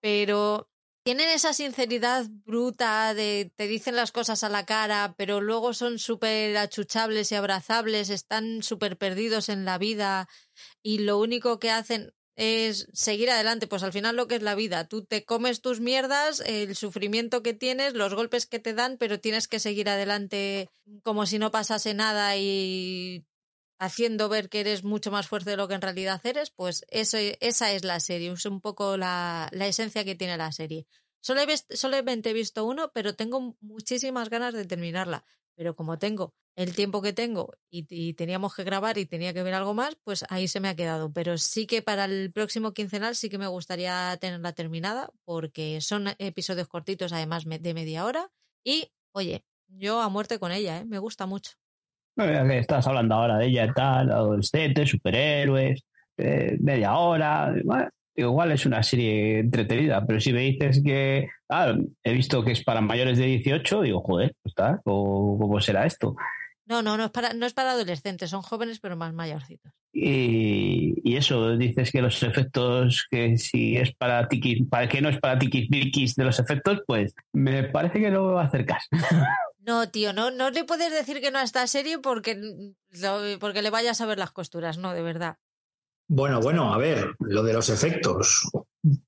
[0.00, 0.70] Pero
[1.04, 5.98] tienen esa sinceridad bruta de te dicen las cosas a la cara, pero luego son
[5.98, 10.28] súper achuchables y abrazables, están súper perdidos en la vida
[10.82, 14.54] y lo único que hacen es seguir adelante, pues al final lo que es la
[14.54, 18.96] vida, tú te comes tus mierdas, el sufrimiento que tienes, los golpes que te dan,
[18.96, 20.70] pero tienes que seguir adelante
[21.02, 23.26] como si no pasase nada y
[23.82, 27.18] haciendo ver que eres mucho más fuerte de lo que en realidad eres, pues eso,
[27.40, 30.86] esa es la serie, es un poco la, la esencia que tiene la serie.
[31.20, 35.24] Solo he solamente he visto uno, pero tengo muchísimas ganas de terminarla.
[35.56, 39.42] Pero como tengo el tiempo que tengo y, y teníamos que grabar y tenía que
[39.42, 41.12] ver algo más, pues ahí se me ha quedado.
[41.12, 46.08] Pero sí que para el próximo quincenal sí que me gustaría tenerla terminada porque son
[46.18, 48.30] episodios cortitos, además de media hora.
[48.64, 50.84] Y, oye, yo a muerte con ella, ¿eh?
[50.84, 51.61] me gusta mucho.
[52.16, 55.82] Estás hablando ahora de ella y tal, adolescentes, superhéroes,
[56.18, 57.54] eh, media hora.
[58.14, 62.62] Igual es una serie entretenida, pero si me dices que ah, he visto que es
[62.62, 66.14] para mayores de 18, digo, joder, pues está, ¿cómo, cómo será esto?
[66.66, 69.72] No, no, no es para, no es para adolescentes, son jóvenes pero más mayorcitos.
[69.92, 75.08] Y, y eso, dices que los efectos, que si es para tiki, para que no
[75.10, 78.88] es para tiquis de los efectos, pues me parece que no va a hacer caso.
[79.64, 83.62] No, tío, no, no le puedes decir que no a esta serie porque, lo- porque
[83.62, 85.36] le vayas a ver las costuras, no, de verdad.
[86.08, 88.48] Bueno, bueno, a ver, lo de los efectos.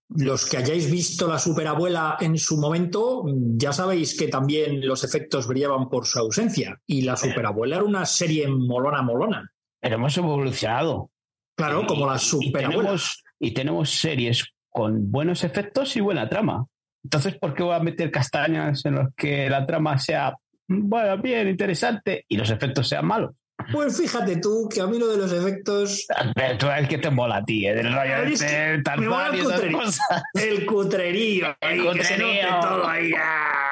[0.09, 3.25] Los que hayáis visto la superabuela en su momento,
[3.57, 6.81] ya sabéis que también los efectos brillaban por su ausencia.
[6.87, 9.51] Y la superabuela era una serie molona, molona.
[9.81, 11.11] Pero hemos evolucionado.
[11.57, 12.97] Claro, Y- como la superabuela.
[13.41, 16.65] y tenemos series con buenos efectos y buena trama.
[17.03, 20.35] Entonces, ¿por qué voy a meter castañas en los que la trama sea,
[20.67, 23.33] bueno, bien, interesante y los efectos sean malos?
[23.73, 26.99] Pues fíjate tú que a mí lo de los efectos, Pero tú eres el que
[26.99, 27.75] te mola a ti, ¿eh?
[27.75, 29.79] del rollo Es que este, tal me mola cual y el cutrerío.
[29.79, 30.23] cosas.
[30.35, 32.61] el cutrerío, El ahí, que se note cutrerío.
[32.61, 33.11] todo ahí.
[33.17, 33.71] ah.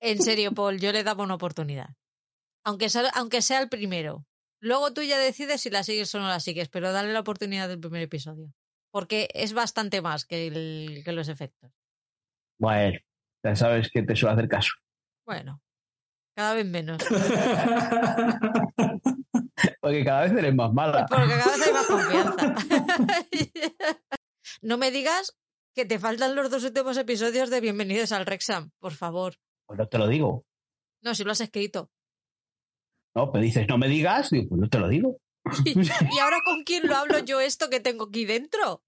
[0.00, 1.90] En serio, Paul, yo le daba una oportunidad.
[2.64, 4.24] Aunque sea, aunque sea el primero.
[4.60, 7.68] Luego tú ya decides si la sigues o no la sigues, pero dale la oportunidad
[7.68, 8.52] del primer episodio.
[8.90, 11.70] Porque es bastante más que, el- que los efectos.
[12.58, 12.98] Bueno,
[13.44, 14.70] ya sabes que te suelo hacer caso.
[15.26, 15.60] Bueno,
[16.34, 17.02] cada vez menos.
[19.80, 21.06] Porque cada vez eres más mala.
[21.06, 22.54] Porque cada vez hay más confianza.
[24.62, 25.36] no me digas
[25.74, 29.34] que te faltan los dos últimos episodios de Bienvenidos al Rexham, por favor.
[29.66, 30.44] Pues no te lo digo.
[31.02, 31.90] No, si lo has escrito.
[33.14, 35.18] No, pero dices, no me digas, digo, pues no te lo digo.
[35.64, 38.82] ¿Y ahora con quién lo hablo yo esto que tengo aquí dentro?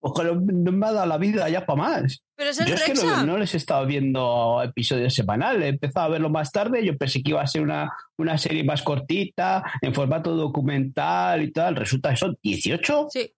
[0.00, 2.22] Ojalá no me ha dado la vida ya para más.
[2.36, 6.06] Pero es el Yo es que no, les he estado viendo episodios semanales, he empezado
[6.06, 9.64] a verlo más tarde, yo pensé que iba a ser una, una serie más cortita,
[9.82, 13.32] en formato documental y tal, resulta que son 18, Sí,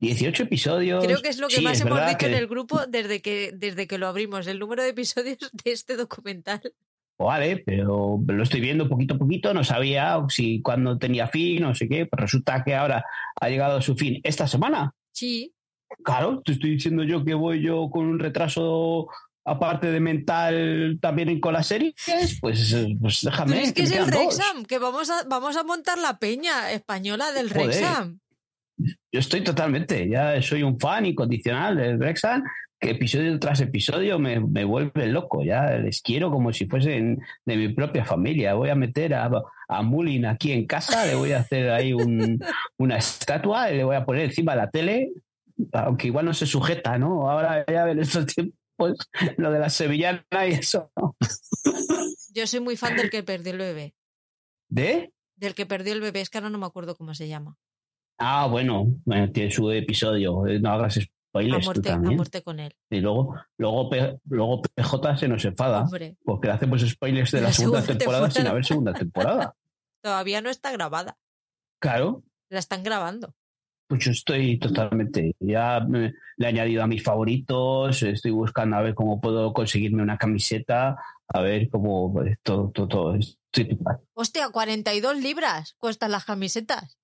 [0.00, 1.04] 18 episodios.
[1.04, 3.52] creo que es lo que Sí, más hemos dicho en que- el grupo desde que,
[3.54, 6.60] desde que lo abrimos, el número de episodios de este documental.
[7.18, 11.74] Vale, pero lo estoy viendo poquito a poquito, no sabía si cuándo tenía fin, no
[11.74, 13.04] sé qué, pues resulta que ahora
[13.38, 14.94] ha llegado a su fin esta semana.
[15.12, 15.52] Sí,
[16.04, 19.08] Claro, te estoy diciendo yo que voy yo con un retraso
[19.44, 21.94] aparte de mental también con las series,
[22.40, 23.52] pues, pues déjame.
[23.52, 24.36] pero es que es el dos.
[24.38, 27.66] Rexham, que vamos a, vamos a montar la peña española del Joder.
[27.68, 28.18] Rexham.
[28.78, 32.42] Yo estoy totalmente, ya soy un fan incondicional del Brexham,
[32.78, 37.56] que episodio tras episodio me, me vuelve loco, ya les quiero como si fuesen de
[37.56, 38.54] mi propia familia.
[38.54, 39.30] Voy a meter a,
[39.68, 42.42] a Mulin aquí en casa, le voy a hacer ahí un-
[42.78, 45.10] una estatua y le voy a poner encima la tele,
[45.72, 47.30] aunque igual no se sujeta, ¿no?
[47.30, 48.96] Ahora ya en estos tiempos
[49.36, 50.90] lo de la sevillana y eso.
[50.96, 51.16] ¿no?
[52.34, 53.94] Yo soy muy fan del que perdió el bebé.
[54.68, 55.12] ¿De?
[55.36, 57.56] Del que perdió el bebé, es que ahora no me acuerdo cómo se llama.
[58.18, 62.16] Ah, bueno, bueno, tiene su episodio, eh, no hagas A spoilers tú muerte, a también.
[62.16, 62.76] muerte con él.
[62.90, 63.90] Y luego, luego,
[64.28, 65.82] luego PJ se nos enfada.
[65.82, 69.56] Hombre, Porque le hacemos spoilers de De la, segunda, segunda temporada, sin haber segunda temporada.
[70.02, 71.16] todavía no está grabada.
[71.80, 73.34] Claro, La están grabando.
[73.90, 75.34] Pues yo estoy totalmente.
[75.40, 80.16] Ya le he añadido a mis favoritos, estoy buscando a ver cómo puedo conseguirme una
[80.16, 83.16] camiseta, a ver cómo pues, todo, todo, todo.
[83.16, 83.76] Estoy.
[84.14, 86.99] Hostia, 42 libras cuestan las camisetas.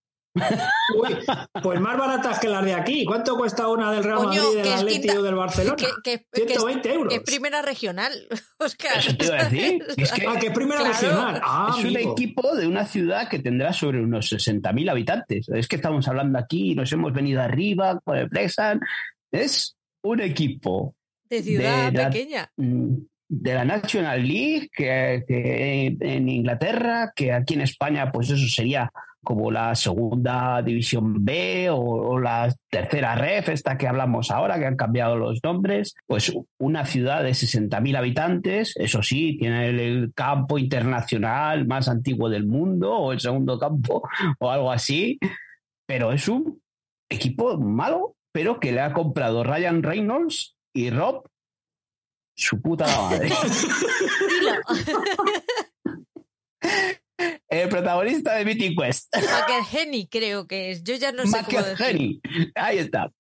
[0.97, 1.17] Uy,
[1.63, 3.05] pues más baratas que las de aquí.
[3.05, 5.77] ¿Cuánto cuesta una del Real Coño, Madrid, que del es Atleti quinta- o del Barcelona?
[5.77, 7.09] Que, que- que es, 120 euros.
[7.13, 8.13] que es primera regional.
[8.59, 8.99] Oscar.
[8.99, 9.85] Eso te iba a decir.
[9.97, 10.95] Es que Ah, que es primera Claro.
[10.95, 11.41] regional.
[11.45, 15.49] Ah, es un equipo de una ciudad que tendrá sobre unos 60.000 habitantes.
[15.49, 18.81] Es que estamos hablando aquí, nos hemos venido arriba con el Brexham.
[19.33, 20.95] Es un equipo
[21.29, 22.51] de ciudad de la- pequeña.
[22.57, 22.95] mm,
[23.29, 28.89] de la National League, que, que en Inglaterra, que aquí en España, pues eso sería
[29.27, 34.67] como la segunda división B o, o la tercera ref, esta que hablamos ahora, que
[34.67, 40.15] han cambiado los nombres, pues una ciudad de 60.000 habitantes, eso sí, tiene el, el
[40.15, 44.09] campo internacional más antiguo del mundo o el segundo campo
[44.39, 45.19] o algo así,
[45.87, 46.63] pero es un
[47.11, 51.29] equipo malo, pero que le ha comprado Ryan Reynolds y Rob
[52.37, 53.29] su puta madre.
[57.49, 59.15] El protagonista de Meeting Quest.
[59.15, 60.83] McElhenney creo que es.
[60.83, 62.21] Yo ya no sé cómo decir.
[62.55, 63.11] Ahí está,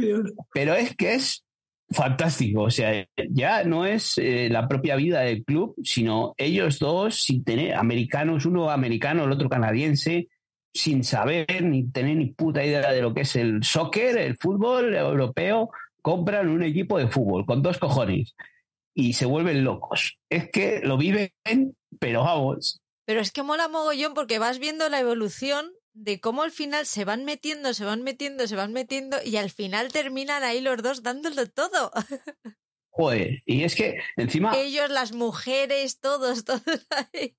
[0.00, 0.32] Dios.
[0.52, 1.44] Pero es que es
[1.90, 2.62] fantástico.
[2.62, 7.44] O sea, ya no es eh, la propia vida del club, sino ellos dos, sin
[7.44, 10.28] tener americanos, uno americano, el otro canadiense,
[10.72, 14.94] sin saber ni tener ni puta idea de lo que es el soccer, el fútbol
[14.94, 15.70] europeo,
[16.02, 18.34] compran un equipo de fútbol con dos cojones
[18.92, 20.18] y se vuelven locos.
[20.28, 21.30] Es que lo viven,
[21.98, 22.80] pero vamos.
[23.06, 27.04] Pero es que mola mogollón porque vas viendo la evolución de cómo al final se
[27.04, 31.02] van metiendo, se van metiendo, se van metiendo y al final terminan ahí los dos
[31.02, 31.90] dándolo todo.
[32.90, 34.56] Joder, y es que encima...
[34.56, 37.34] Ellos, las mujeres, todos, todos ahí.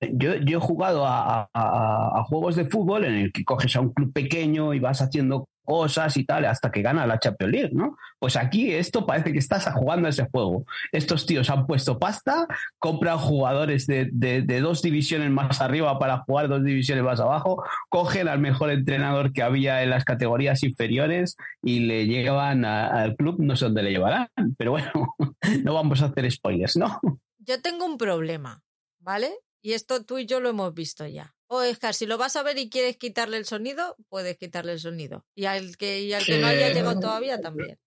[0.00, 3.92] Yo, yo he jugado a, a, juegos de fútbol en el que coges a un
[3.92, 7.98] club pequeño y vas haciendo cosas y tal hasta que gana la Champions League, ¿no?
[8.18, 10.64] Pues aquí esto parece que estás jugando a ese juego.
[10.92, 12.46] Estos tíos han puesto pasta,
[12.78, 18.28] compran jugadores de, de, dos divisiones más arriba para jugar dos divisiones más abajo, cogen
[18.28, 23.54] al mejor entrenador que había en las categorías inferiores y le llevan al club, no
[23.54, 25.14] sé dónde le llevarán, pero bueno,
[25.64, 26.98] no vamos a hacer spoilers, ¿no?
[27.36, 28.62] Yo tengo un problema,
[29.00, 29.30] ¿vale?
[29.60, 31.34] Y esto tú y yo lo hemos visto ya.
[31.50, 34.80] O Oscar, si lo vas a ver y quieres quitarle el sonido, puedes quitarle el
[34.80, 35.24] sonido.
[35.34, 37.78] Y al que, al que no haya llegado todavía también.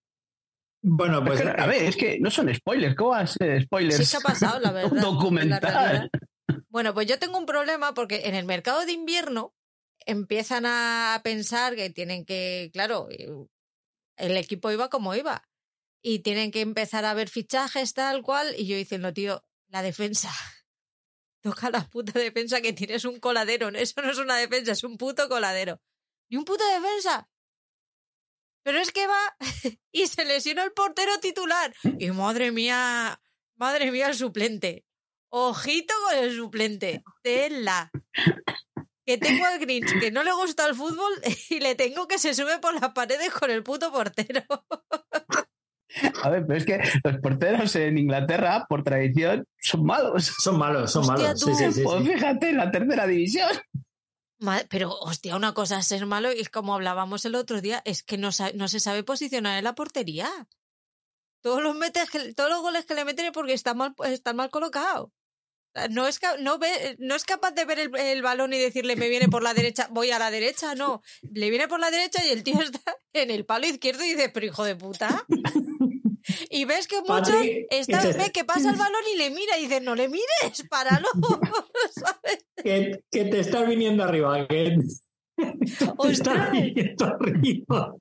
[0.83, 1.41] Bueno, pues.
[1.41, 2.95] a ver, es que no son spoilers.
[2.95, 3.97] ¿Cómo vas a spoilers?
[3.97, 5.01] Sí, se ha pasado, la verdad.
[5.01, 6.09] documental.
[6.69, 9.53] bueno, pues yo tengo un problema porque en el mercado de invierno
[10.07, 12.71] empiezan a pensar que tienen que.
[12.73, 13.09] Claro,
[14.17, 15.47] el equipo iba como iba.
[16.03, 18.55] Y tienen que empezar a ver fichajes tal cual.
[18.57, 20.31] Y yo diciendo, tío, la defensa
[21.41, 23.69] toca la puta defensa que tienes un coladero.
[23.69, 25.81] Eso no es una defensa, es un puto coladero.
[26.29, 27.27] ¿Y un puto defensa?
[28.63, 29.35] Pero es que va
[29.91, 31.73] y se lesionó el portero titular.
[31.99, 33.21] Y madre mía,
[33.55, 34.85] madre mía el suplente.
[35.29, 37.03] Ojito con el suplente.
[37.23, 37.91] Tela.
[39.05, 41.11] Que tengo al Grinch que no le gusta el fútbol
[41.49, 44.43] y le tengo que se sube por las paredes con el puto portero.
[46.23, 50.33] A ver, pero es que los porteros en Inglaterra, por tradición, son malos.
[50.39, 51.39] Son malos, son malos.
[51.39, 53.49] Sí, sí, sí, pues fíjate, en la tercera división.
[54.69, 58.17] Pero, hostia, una cosa es ser malo y como hablábamos el otro día, es que
[58.17, 60.29] no, no se sabe posicionar en la portería.
[61.41, 64.49] Todos los, metes, todos los goles que le meten es porque están mal, están mal
[64.49, 65.09] colocados.
[65.89, 69.07] No es, no, ve, no es capaz de ver el, el, balón y decirle me
[69.07, 71.01] viene por la derecha, voy a la derecha, no.
[71.21, 74.29] Le viene por la derecha y el tío está en el palo izquierdo y dice,
[74.29, 75.25] pero hijo de puta.
[76.49, 77.33] Y ves que muchos
[77.69, 81.07] está, ve que pasa el balón y le mira y dice, no le mires, páralo.
[81.95, 82.45] ¿sabes?
[82.55, 84.77] Que, que, te estás viniendo arriba, que
[85.35, 85.37] te
[86.11, 87.95] estás viniendo arriba.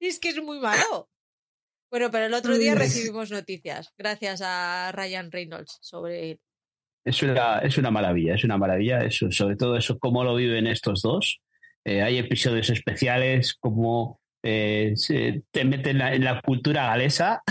[0.00, 1.08] Es que es muy malo.
[1.90, 6.40] Bueno, pero el otro día recibimos noticias, gracias a Ryan Reynolds, sobre él.
[7.04, 10.66] Es una, es una maravilla, es una maravilla, eso, sobre todo eso, cómo lo viven
[10.66, 11.40] estos dos.
[11.84, 14.94] Eh, hay episodios especiales, como eh,
[15.50, 17.42] te meten en la, cultura galesa.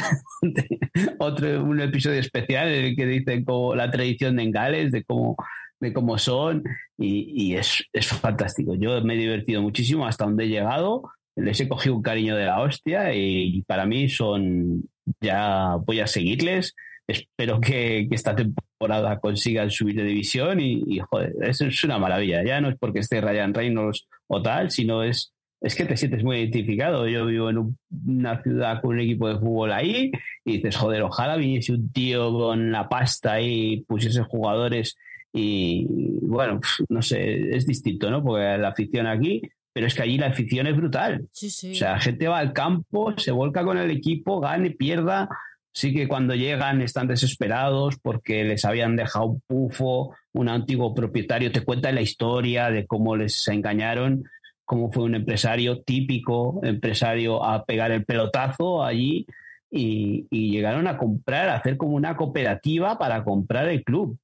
[1.20, 5.04] Otro un episodio especial en el que dicen como la tradición de en Gales, de
[5.04, 5.36] cómo,
[5.80, 6.64] de cómo son,
[6.98, 8.76] y, es, es, fantástico.
[8.76, 11.12] Yo me he divertido muchísimo hasta donde he llegado.
[11.42, 14.84] Les he cogido un cariño de la hostia y para mí son,
[15.22, 16.76] ya voy a seguirles.
[17.08, 21.00] Espero que, esta temporada consigan subir de división y,
[21.42, 22.44] es, una maravilla.
[22.44, 26.24] Ya no es porque esté Ryan Reynolds o tal, sino es es que te sientes
[26.24, 27.08] muy identificado.
[27.08, 30.12] Yo vivo en una ciudad con un equipo de fútbol ahí
[30.46, 34.96] y dices, joder, ojalá viniese un tío con la pasta y pusiese jugadores
[35.34, 35.86] y
[36.22, 36.60] bueno,
[36.90, 38.24] no sé, es distinto, ¿no?
[38.24, 39.42] Porque la afición aquí,
[39.74, 41.28] pero es que allí la afición es brutal.
[41.32, 41.72] Sí, sí.
[41.72, 45.30] O sea, la gente va al campo, se volca con el equipo, gane, pierda.
[45.72, 51.52] Sí que cuando llegan están desesperados porque les habían dejado un pufo, un antiguo propietario
[51.52, 54.24] te cuenta la historia de cómo les engañaron
[54.70, 59.26] como fue un empresario típico, empresario a pegar el pelotazo allí
[59.72, 64.20] y, llegaron a comprar, a hacer como una cooperativa para comprar el club.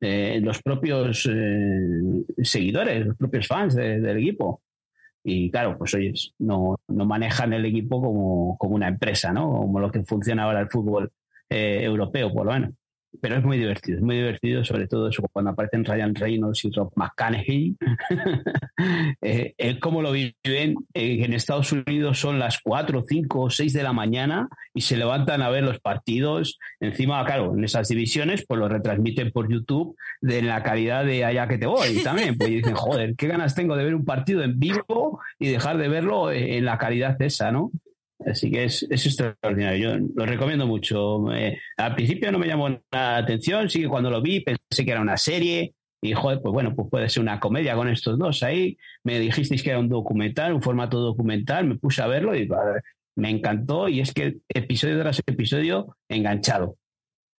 [0.00, 4.60] Eh, los propios eh, seguidores, los propios fans del equipo.
[5.30, 9.50] Y claro, pues oye, no, no manejan el equipo como, como, una empresa, ¿no?
[9.50, 11.12] Como lo que funciona ahora el fútbol
[11.50, 12.70] eh, europeo, por lo menos
[13.20, 16.70] pero es muy divertido, es muy divertido, sobre todo eso cuando aparecen Ryan Reynolds y
[16.70, 17.76] Rob McCannahy,
[19.22, 23.72] eh, eh, cómo lo viven, eh, en Estados Unidos son las 4, 5 o 6
[23.72, 28.44] de la mañana y se levantan a ver los partidos, encima, claro, en esas divisiones,
[28.46, 32.50] pues lo retransmiten por YouTube de la calidad de allá que te voy también, pues
[32.50, 36.30] dicen, joder, qué ganas tengo de ver un partido en vivo y dejar de verlo
[36.30, 37.70] en la calidad esa, ¿no?
[38.26, 39.96] Así que es, extraordinario.
[39.96, 41.26] Yo lo recomiendo mucho.
[41.76, 45.00] al principio no me llamó la atención, sí que cuando lo vi pensé que era
[45.00, 48.76] una serie, Y joder, pues bueno, pues puede ser una comedia con estos dos ahí.
[49.04, 52.48] Me dijisteis que era un documental, un formato documental, me puse a verlo y
[53.16, 56.78] me encantó y es que episodio tras episodio enganchado.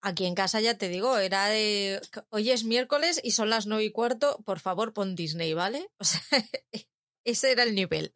[0.02, 3.86] Aquí en casa ya te digo, era de hoy es miércoles y son las nueve
[3.86, 5.88] y cuarto, por favor pon Disney, ¿vale?
[7.26, 8.12] Ese era el nivel.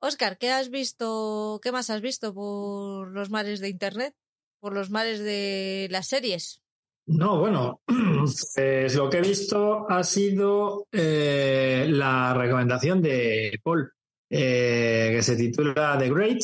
[0.00, 1.60] Oscar, ¿qué has visto?
[1.62, 4.14] ¿Qué más has visto por los mares de internet?
[4.60, 6.62] ¿Por los mares de las series?
[7.06, 13.90] No, bueno, pues lo que he visto ha sido eh, la recomendación de Paul,
[14.30, 16.42] eh, que se titula The Great,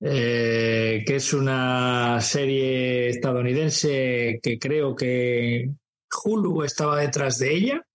[0.00, 5.70] eh, que es una serie estadounidense que creo que
[6.24, 7.86] Hulu estaba detrás de ella.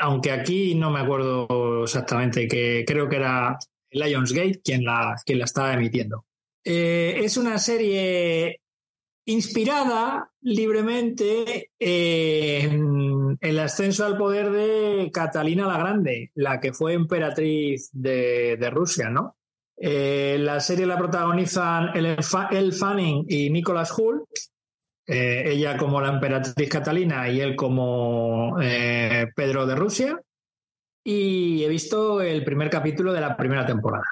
[0.00, 3.58] Aunque aquí no me acuerdo exactamente, que creo que era
[3.90, 6.24] Lionsgate quien la, quien la estaba emitiendo.
[6.62, 8.60] es una serie
[9.26, 17.90] inspirada libremente en el ascenso al poder de Catalina la Grande, la que fue emperatriz
[17.92, 19.36] de, Rusia, ¿no?
[19.76, 24.24] Eh, la serie la protagonizan Elle Fanning y Nicholas Hull,
[25.06, 30.20] eh, ella como la emperatriz Catalina y él como eh, Pedro de Rusia.
[31.04, 34.06] Y he visto el primer capítulo de la primera temporada.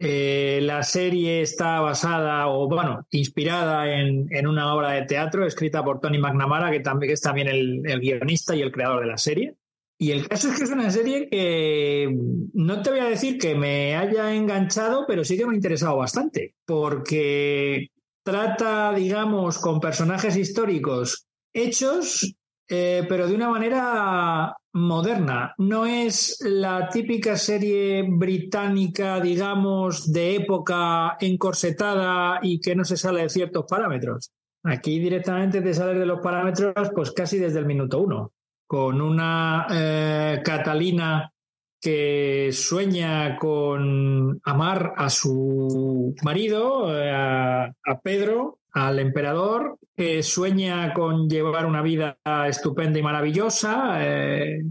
[0.00, 6.00] Eh, la serie está basada, o bueno, inspirada en, una obra de teatro escrita por
[6.00, 9.56] Tony McNamara, que, también, es también el, guionista y el creador de la serie.
[9.98, 12.16] Y el caso es que es una serie que
[12.54, 15.96] no te voy a decir que me haya enganchado, pero sí que me ha interesado
[15.96, 17.90] bastante, porque
[18.28, 22.34] trata, digamos, con personajes históricos hechos,
[22.68, 25.54] eh, pero de una manera moderna.
[25.56, 33.22] No es la típica serie británica, digamos, de época encorsetada y que no se sale
[33.22, 34.30] de ciertos parámetros.
[34.62, 38.32] Aquí directamente te sales de los parámetros, pues casi desde el minuto uno,
[38.66, 41.32] con una eh, Catalina
[41.80, 51.28] que sueña con amar a su marido, eh, a Pedro, al emperador, que sueña con
[51.28, 54.62] llevar una vida estupenda y maravillosa, eh,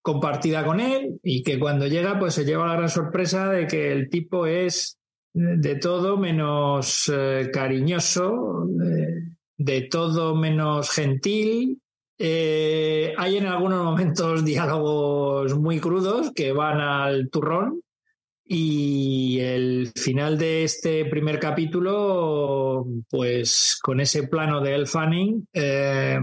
[0.00, 3.92] compartida con él, y que cuando llega, pues se lleva la gran sorpresa de que
[3.92, 4.98] el tipo es
[5.32, 8.66] de todo menos eh, cariñoso,
[9.56, 11.80] de todo menos gentil.
[12.18, 17.82] Eh, hay en algunos momentos diálogos muy crudos que van al turrón,
[18.44, 26.18] y el final de este primer capítulo, pues con ese plano de El Fanning, eh,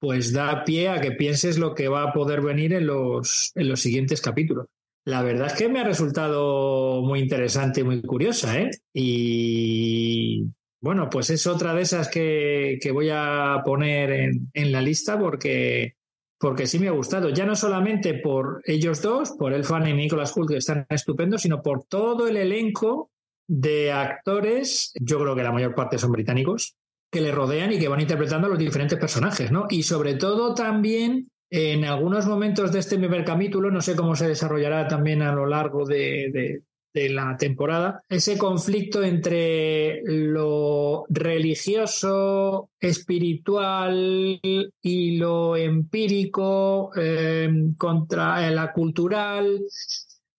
[0.00, 3.68] pues da pie a que pienses lo que va a poder venir en los, en
[3.68, 4.66] los siguientes capítulos.
[5.04, 8.70] La verdad es que me ha resultado muy interesante y muy curiosa, ¿eh?
[8.92, 10.46] Y
[10.84, 15.18] bueno, pues es otra de esas que, que voy a poner en, en la lista
[15.18, 15.96] porque
[16.38, 19.94] porque sí me ha gustado, ya no solamente por ellos dos, por El Fan y
[19.94, 23.10] Nicolas Hoult, que están estupendos, sino por todo el elenco
[23.48, 26.76] de actores, yo creo que la mayor parte son británicos,
[27.10, 29.66] que le rodean y que van interpretando a los diferentes personajes, ¿no?
[29.70, 34.28] Y sobre todo también en algunos momentos de este primer capítulo, no sé cómo se
[34.28, 36.62] desarrollará también a lo largo de, de
[36.94, 44.40] la temporada, ese conflicto entre lo religioso, espiritual
[44.80, 49.64] y lo empírico eh, contra la cultural.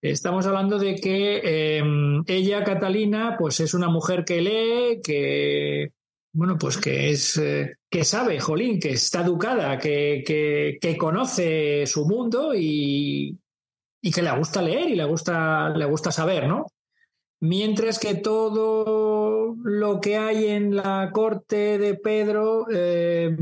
[0.01, 1.83] Estamos hablando de que eh,
[2.27, 5.91] ella, Catalina, pues es una mujer que lee, que
[6.31, 10.23] bueno, pues que es eh, que sabe, Jolín, que está educada, que,
[10.81, 13.37] que conoce su mundo y,
[14.05, 16.67] y que le gusta leer y le gusta, le gusta saber, ¿no?
[17.39, 23.35] Mientras que todo lo que hay en la corte de Pedro, eh,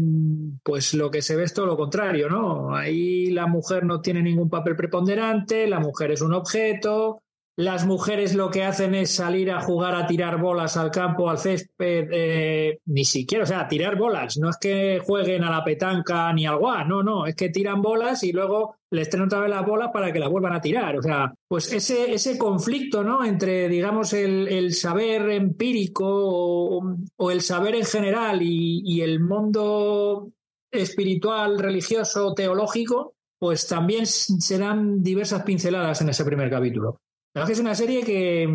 [0.63, 2.73] pues lo que se ve es todo lo contrario, ¿no?
[2.73, 7.22] Ahí la mujer no tiene ningún papel preponderante, la mujer es un objeto,
[7.55, 11.37] las mujeres lo que hacen es salir a jugar a tirar bolas al campo, al
[11.37, 14.37] césped, eh, ni siquiera, o sea, tirar bolas.
[14.37, 17.81] No es que jueguen a la petanca ni al guá, no, no, es que tiran
[17.81, 20.97] bolas y luego les traen otra vez las bolas para que las vuelvan a tirar.
[20.97, 23.23] O sea, pues ese, ese conflicto, ¿no?
[23.23, 30.31] Entre, digamos, el, saber empírico o, el saber en general y, y el mundo
[30.71, 36.99] espiritual, religioso, teológico, pues también serán diversas pinceladas en ese primer capítulo.
[37.33, 38.47] La que es una serie que,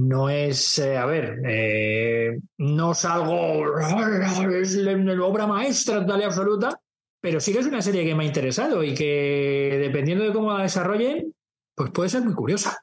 [0.00, 3.78] no es, eh, a ver, eh, no es algo,
[4.50, 6.80] es la obra maestra total y absoluta,
[7.20, 10.52] pero sí que es una serie que me ha interesado y que dependiendo de cómo
[10.52, 11.34] la desarrollen,
[11.74, 12.78] pues puede ser muy curiosa.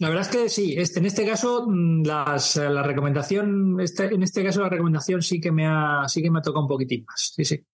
[0.00, 4.22] La verdad es que sí, este, en este caso mm, las, la recomendación, este, en
[4.22, 7.04] este caso la recomendación sí que me ha, sí que me ha tocado un poquitín
[7.06, 7.32] más.
[7.34, 7.64] Sí, sí.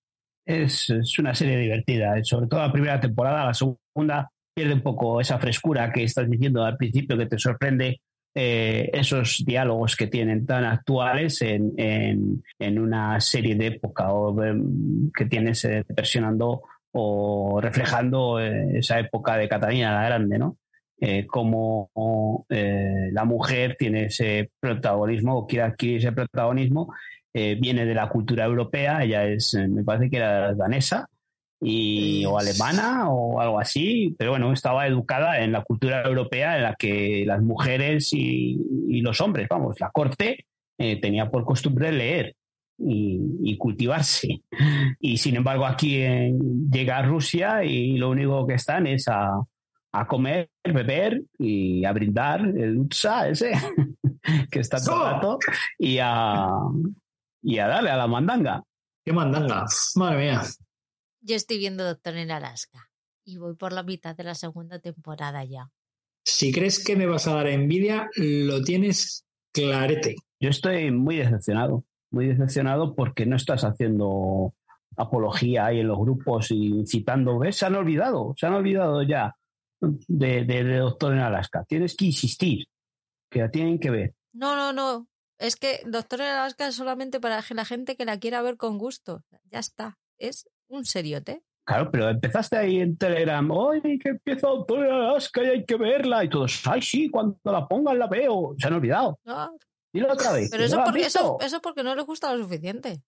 [0.44, 4.30] es, es, una serie divertida, sobre todo la primera temporada, la segunda
[4.60, 8.02] pierde un poco esa frescura que estás diciendo al principio, que te sorprende
[8.34, 14.44] eh, esos diálogos que tienen tan actuales en, en, en una serie de época o
[14.44, 16.60] em, que tienes eh, versionando
[16.92, 20.58] o reflejando eh, esa época de Catalina la Grande, ¿no?
[21.00, 26.92] Eh, como eh, la mujer tiene ese protagonismo o quiere adquirir ese protagonismo,
[27.32, 31.08] eh, viene de la cultura europea, ella es, me parece que era danesa,
[31.60, 36.62] y, o alemana o algo así, pero bueno, estaba educada en la cultura europea en
[36.62, 38.58] la que las mujeres y,
[38.88, 40.46] y los hombres, vamos, la corte
[40.78, 42.34] eh, tenía por costumbre leer
[42.78, 44.42] y, y, cultivarse.
[44.98, 46.32] Y sin embargo aquí eh,
[46.70, 49.30] llega Rusia y lo único que están es a,
[49.92, 53.52] a comer, beber y a brindar el utsa ese
[54.50, 55.38] que está todo el rato
[55.78, 56.48] y a,
[57.42, 58.62] y a darle a la mandanga.
[59.04, 59.66] ¿Qué mandanga?
[59.96, 60.42] Madre mía.
[61.20, 62.90] Yo estoy viendo Doctor en Alaska
[63.24, 65.70] y voy por la mitad de la segunda temporada ya.
[66.24, 70.16] Si crees que me vas a dar envidia, lo tienes clarete.
[70.38, 74.54] Yo estoy muy decepcionado, muy decepcionado porque no estás haciendo
[74.96, 77.56] apología ahí en los grupos y citando, ¿ves?
[77.56, 79.36] Se han olvidado, se han olvidado ya
[79.80, 81.64] de, de, de Doctor en Alaska.
[81.68, 82.66] Tienes que insistir,
[83.30, 84.14] que la tienen que ver.
[84.32, 85.08] No, no, no.
[85.38, 88.78] Es que Doctor en Alaska es solamente para la gente que la quiera ver con
[88.78, 89.24] gusto.
[89.50, 89.98] Ya está.
[90.18, 91.42] Es un seriote.
[91.64, 95.76] Claro, pero empezaste ahí en Telegram, ¡ay, que empieza Doctor en Alaska y hay que
[95.76, 96.24] verla!
[96.24, 98.54] Y todos, ¡ay, sí, cuando la pongan la veo!
[98.58, 99.20] Se han olvidado.
[99.24, 99.52] No,
[99.92, 100.48] Dilo otra vez.
[100.50, 103.02] pero ¿no eso, porque, eso, eso porque no les gusta lo suficiente.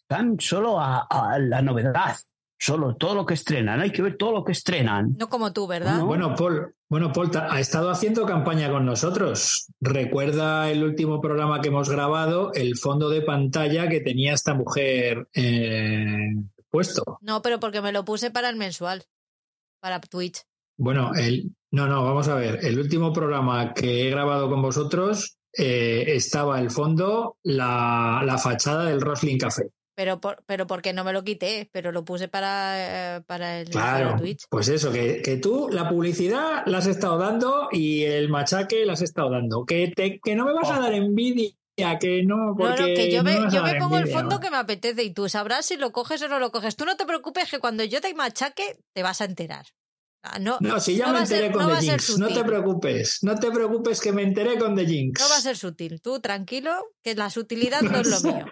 [0.00, 2.16] Están solo a, a la novedad.
[2.58, 3.80] Solo todo lo que estrenan.
[3.80, 5.16] Hay que ver todo lo que estrenan.
[5.18, 5.98] No como tú, ¿verdad?
[5.98, 6.06] No.
[6.06, 9.66] Bueno, Paul, bueno, Paul ta- ha estado haciendo campaña con nosotros.
[9.80, 15.26] Recuerda el último programa que hemos grabado, el fondo de pantalla que tenía esta mujer
[15.34, 16.36] eh,
[16.70, 17.18] puesto.
[17.20, 19.02] No, pero porque me lo puse para el mensual.
[19.80, 20.42] Para Twitch.
[20.76, 22.60] Bueno, el, no, no, vamos a ver.
[22.64, 28.84] El último programa que he grabado con vosotros eh, estaba el fondo, la, la fachada
[28.84, 29.70] del Roslin Café.
[29.96, 33.68] Pero, por, pero porque no me lo quité, pero lo puse para, eh, para el
[33.68, 34.44] Claro, para Twitch.
[34.50, 38.94] pues eso, que, que tú la publicidad la has estado dando y el machaque la
[38.94, 39.64] has estado dando.
[39.64, 41.52] Que, te, que no me vas a dar envidia,
[42.00, 44.40] que no, No, no, porque que yo no me, yo me pongo el fondo ¿no?
[44.40, 46.74] que me apetece y tú sabrás si lo coges o no lo coges.
[46.74, 49.66] Tú no te preocupes que cuando yo te machaque te vas a enterar.
[50.24, 52.42] Ah, No, No, si ya no me ser- enteré con no The Jinx, no te
[52.42, 55.20] preocupes, no te preocupes que me enteré con The Jinx.
[55.20, 56.00] no va a ser sutil.
[56.00, 56.72] Tú tranquilo,
[57.02, 58.46] que la sutilidad no es lo mío.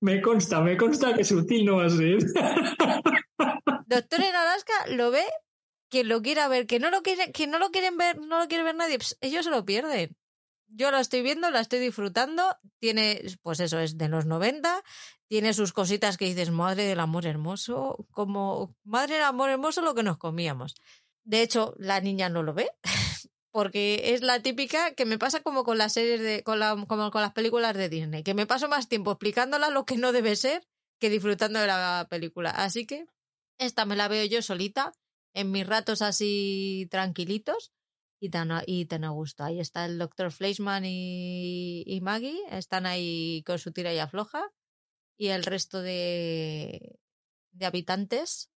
[0.00, 2.18] Me consta, me consta que sutil no va a ser.
[3.86, 5.24] Doctor en Alaska lo ve
[5.88, 8.48] quien lo quiera ver, que no lo quiere, que no lo quieren ver, no lo
[8.48, 10.16] quiere ver nadie, pues ellos se lo pierden.
[10.66, 14.82] Yo la estoy viendo, la estoy disfrutando, tiene, pues eso, es de los 90,
[15.28, 19.94] tiene sus cositas que dices, madre del amor hermoso, como madre del amor hermoso lo
[19.94, 20.74] que nos comíamos.
[21.22, 22.70] De hecho, la niña no lo ve,
[23.54, 27.12] porque es la típica que me pasa como con las series de, con la, como
[27.12, 30.34] con las películas de Disney, que me paso más tiempo explicándola lo que no debe
[30.34, 30.66] ser
[30.98, 32.50] que disfrutando de la película.
[32.50, 33.06] Así que
[33.58, 34.92] esta me la veo yo solita,
[35.34, 37.72] en mis ratos así tranquilitos
[38.18, 39.44] y tan, y tan a gusto.
[39.44, 44.50] Ahí está el doctor Fleischman y, y Maggie, están ahí con su tira y afloja.
[45.16, 46.98] Y el resto de,
[47.52, 48.50] de habitantes.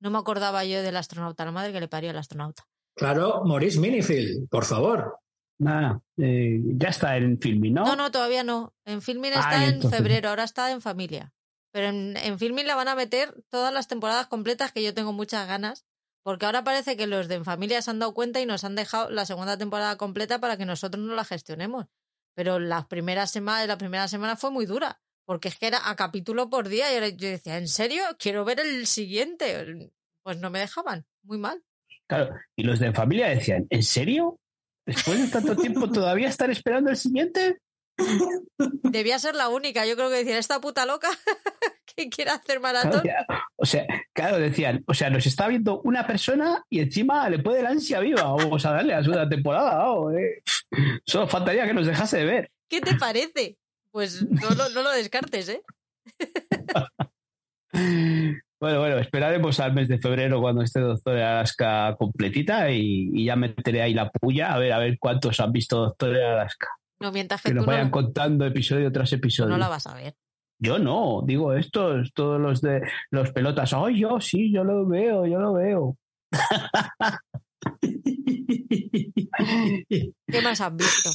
[0.00, 2.66] No me acordaba yo del astronauta, la madre que le parió al astronauta.
[2.96, 5.18] Claro, Maurice Minifield, por favor.
[5.58, 7.84] Nada, eh, ya está en filming, ¿no?
[7.84, 8.74] No, no, todavía no.
[8.84, 11.32] En Filmin Ah, está en entonces- febrero, ahora está en familia.
[11.72, 15.12] Pero en, en Filmin la van a meter todas las temporadas completas que yo tengo
[15.12, 15.84] muchas ganas.
[16.22, 18.74] Porque ahora parece que los de En Familia se han dado cuenta y nos han
[18.74, 21.86] dejado la segunda temporada completa para que nosotros no la gestionemos.
[22.34, 25.00] Pero las primeras semanas, la primera semana fue muy dura.
[25.24, 26.90] Porque es que era a capítulo por día.
[26.90, 28.02] Y ahora yo decía, ¿en serio?
[28.18, 29.92] Quiero ver el siguiente.
[30.22, 31.06] Pues no me dejaban.
[31.22, 31.62] Muy mal.
[32.08, 34.38] Claro, y los de familia decían, ¿en serio?
[34.86, 37.58] ¿Después de tanto tiempo todavía están esperando el siguiente?
[38.82, 39.86] Debía ser la única.
[39.86, 41.08] Yo creo que decían, esta puta loca
[41.96, 43.02] que quiere hacer maratón.
[43.56, 47.62] o sea, claro, decían, o sea, nos está viendo una persona y encima le puede
[47.62, 48.22] la ansia viva.
[48.22, 49.76] Vamos a darle a segunda temporada.
[49.76, 50.42] vamos, eh.
[51.04, 52.50] Solo faltaría que nos dejase de ver.
[52.68, 53.56] ¿Qué te parece?
[53.90, 55.62] Pues no lo descartes, ¿eh?
[58.58, 63.36] Bueno, bueno, esperaremos al mes de febrero cuando esté Doctor Alaska completita y, y ya
[63.36, 66.68] meteré ahí la puya a ver a ver cuántos han visto Doctor Alaska.
[67.00, 69.50] No mientas que Que tú nos no, vayan contando episodio tras episodio.
[69.50, 70.14] no la vas a ver.
[70.58, 72.80] Yo no, digo estos, todos los de
[73.10, 73.74] los pelotas.
[73.74, 75.98] Ay, yo sí, yo lo veo, yo lo veo.
[80.26, 81.10] ¿Qué más has visto?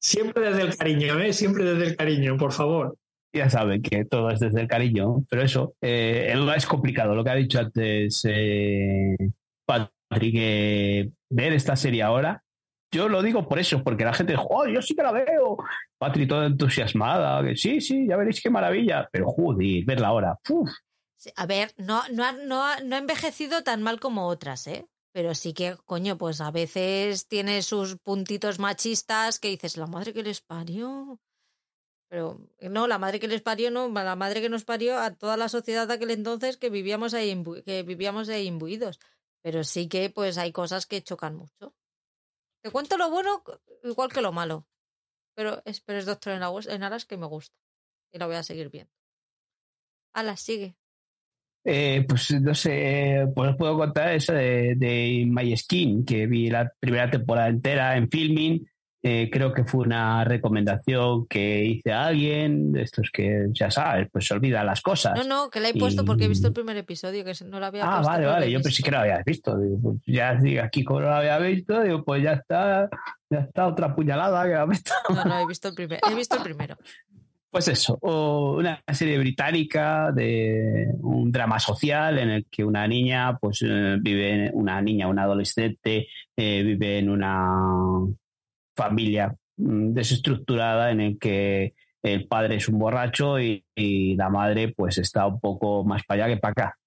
[0.00, 1.32] Siempre desde el cariño, ¿eh?
[1.32, 2.96] Siempre desde el cariño, por favor.
[3.32, 7.14] Ya saben que todo es desde el cariño, pero eso eh, es complicado.
[7.14, 9.16] Lo que ha dicho antes eh,
[9.64, 12.42] Patrick, eh, ver esta serie ahora,
[12.92, 15.58] yo lo digo por eso, porque la gente dice, oh, yo sí que la veo.
[15.96, 20.38] Patrick toda entusiasmada, que sí, sí, ya veréis qué maravilla, pero joder, verla ahora.
[21.36, 24.86] a ver, no, no, no, no ha envejecido tan mal como otras, ¿eh?
[25.12, 30.12] Pero sí que, coño, pues a veces tiene sus puntitos machistas que dices, la madre
[30.12, 31.18] que les parió.
[32.10, 35.36] Pero no, la madre que les parió, no, la madre que nos parió a toda
[35.36, 38.98] la sociedad de aquel entonces que vivíamos ahí, que vivíamos ahí imbuidos.
[39.42, 41.72] Pero sí que pues hay cosas que chocan mucho.
[42.62, 43.44] Te cuento lo bueno
[43.84, 44.66] igual que lo malo.
[45.36, 47.56] Pero es, pero es Doctor en, en Aras que me gusta.
[48.12, 48.92] Y la voy a seguir viendo.
[50.12, 50.76] Ala, sigue.
[51.62, 56.72] Eh, pues no sé, pues puedo contar eso de, de My Skin, que vi la
[56.80, 58.66] primera temporada entera en filming
[59.02, 64.08] eh, creo que fue una recomendación que hice a alguien, de estos que ya sabes,
[64.12, 65.14] pues se olvidan las cosas.
[65.16, 67.68] No, no, que la he puesto porque he visto el primer episodio, que no la
[67.68, 68.10] había ah, visto.
[68.10, 69.56] Ah, vale, vale, yo pensé que la habías visto.
[69.58, 72.90] Digo, pues ya digo, aquí como no la había visto, digo, pues ya está,
[73.30, 74.92] ya está otra puñalada que la visto.
[75.08, 76.76] No, no, he visto el, primer, he visto el primero.
[77.50, 83.62] Pues eso, una serie británica de un drama social en el que una niña, pues
[83.62, 86.06] eh, vive, una niña, una adolescente,
[86.36, 88.06] eh, vive en una
[88.80, 93.62] familia mm, desestructurada en el que el padre es un borracho y,
[94.16, 96.78] la madre pues está un poco más para allá que para acá.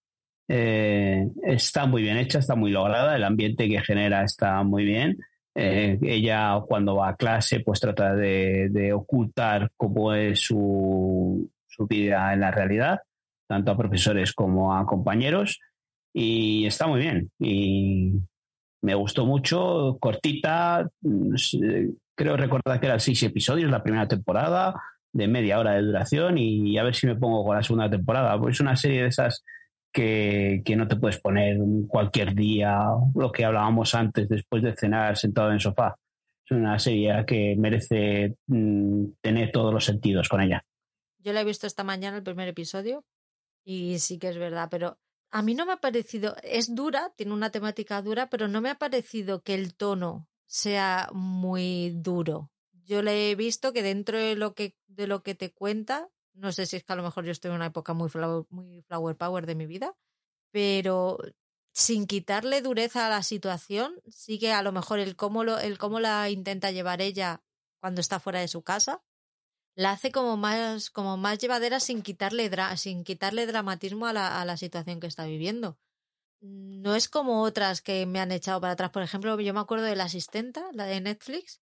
[0.47, 5.17] Eh, está muy bien hecha, está muy lograda, el ambiente que genera está muy bien.
[5.55, 12.33] Eh, ella cuando va a clase pues trata de, ocultar cómo es su, su, vida
[12.33, 12.99] en la realidad,
[13.47, 15.59] tanto a profesores como a compañeros,
[16.11, 17.31] y está muy bien.
[17.39, 18.13] Y
[18.83, 21.35] me gustó mucho, cortita, mm,
[22.15, 24.75] creo recordar que eran seis episodios la primera temporada,
[25.11, 28.39] de media hora de duración, y a ver si me pongo con la segunda temporada.
[28.39, 29.43] Pues es una serie de esas
[29.93, 31.57] que, no te puedes poner
[31.87, 32.79] cualquier día,
[33.15, 35.95] lo que hablábamos antes, después de cenar sentado en el sofá.
[36.45, 40.65] Es una serie que merece mm, tener todos los sentidos con ella.
[41.19, 43.05] Yo la he visto esta mañana el primer episodio
[43.63, 44.97] y sí que es verdad, pero
[45.33, 48.69] a mí no me ha parecido, es dura, tiene una temática dura, pero no me
[48.69, 52.51] ha parecido que el tono sea muy duro.
[52.85, 56.51] Yo le he visto que dentro de lo que, de lo que te cuenta, no
[56.51, 58.83] sé si es que a lo mejor yo estoy en una época muy flower, muy
[58.83, 59.95] flower power de mi vida,
[60.51, 61.17] pero
[61.71, 65.79] sin quitarle dureza a la situación, sí que a lo mejor el cómo, lo, el
[65.79, 67.41] cómo la intenta llevar ella
[67.79, 69.01] cuando está fuera de su casa,
[69.75, 74.45] la hace como más, como más llevadera sin quitarle, sin quitarle dramatismo a la, a
[74.45, 75.77] la situación que está viviendo.
[76.41, 78.91] No es como otras que me han echado para atrás.
[78.91, 81.61] Por ejemplo, yo me acuerdo de la asistenta, la de Netflix.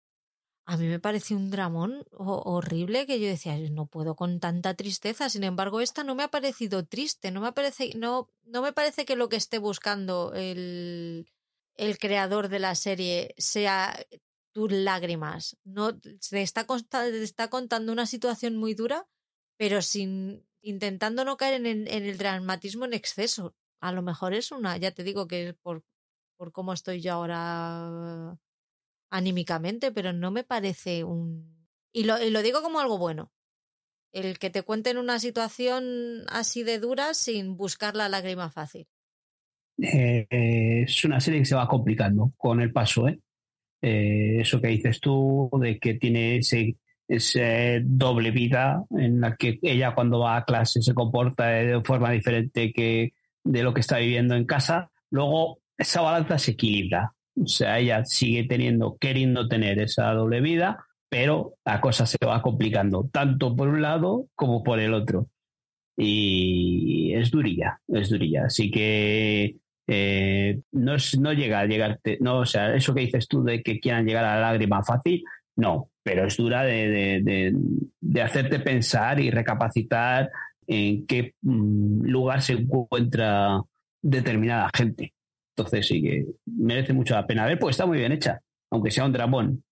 [0.65, 5.29] A mí me pareció un dramón horrible que yo decía, no puedo con tanta tristeza.
[5.29, 7.31] Sin embargo, esta no me ha parecido triste.
[7.31, 11.29] No me, parece, no, no me parece que lo que esté buscando el,
[11.75, 13.95] el creador de la serie sea
[14.51, 15.57] tus lágrimas.
[15.63, 16.65] No, se está,
[17.05, 19.07] está contando una situación muy dura,
[19.57, 23.55] pero sin intentando no caer en, el dramatismo en exceso.
[23.79, 25.83] A lo mejor es una, ya te digo que es por,
[26.37, 28.37] por cómo estoy yo ahora
[29.09, 31.67] anímicamente, pero no me parece un...
[31.93, 33.31] Y lo, y lo digo como algo bueno.
[34.13, 38.87] El que te cuenten una situación así de dura sin buscar la lágrima fácil.
[39.77, 43.19] Eh, es una serie que se va complicando con el paso, ¿eh?
[43.81, 49.93] Eh, eso que dices tú, de que tiene ese, doble vida en la que ella
[49.93, 53.13] cuando va a clase se comporta de forma diferente que
[53.43, 57.13] de lo que está viviendo en casa, luego esa balanza se equilibra.
[57.35, 62.41] O sea, ella sigue teniendo, queriendo tener esa doble vida, pero la cosa se va
[62.41, 65.27] complicando, tanto por un lado como por el otro.
[65.97, 68.45] Y es durilla, es durilla.
[68.45, 73.43] Así que eh, no, no llega a llegarte, no, o sea, eso que dices tú
[73.43, 75.23] de que quieran llegar a la lágrima fácil,
[75.55, 77.53] no, pero es dura de,
[78.23, 80.29] hacerte pensar y recapacitar
[80.67, 83.61] en qué mm, lugar se encuentra
[84.01, 85.13] determinada gente.
[85.55, 88.39] Entonces sí que merece mucho la pena ver, pues está muy bien hecha,
[88.69, 89.63] aunque sea un dramón.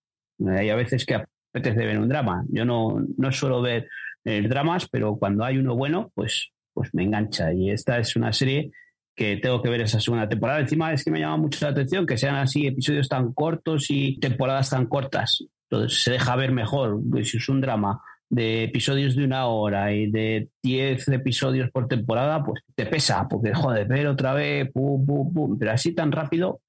[0.46, 2.44] Hay a veces que apetece ver un drama.
[2.48, 3.88] Yo no, no suelo ver
[4.24, 7.52] eh, dramas, pero cuando hay uno bueno, pues, pues me engancha.
[7.52, 8.70] Y esta es una serie
[9.14, 10.60] que tengo que ver esa segunda temporada.
[10.60, 14.18] Encima es que me llama mucho la atención que sean así episodios tan cortos y
[14.18, 15.44] temporadas tan cortas.
[15.68, 17.00] Entonces se deja ver mejor.
[17.22, 22.42] Si es un drama de episodios de una hora y de 10 episodios por temporada,
[22.42, 25.58] pues te pesa, porque joder, ver otra vez, pum, pum, pum.
[25.58, 26.60] Pero así tan rápido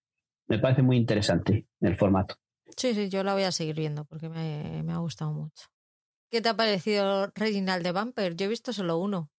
[0.47, 2.35] me parece muy interesante el formato.
[2.76, 5.68] Sí, sí, yo la voy a seguir viendo porque me, me ha gustado mucho.
[6.30, 8.35] ¿Qué te ha parecido Reginald de Bumper?
[8.35, 9.30] Yo he visto solo uno.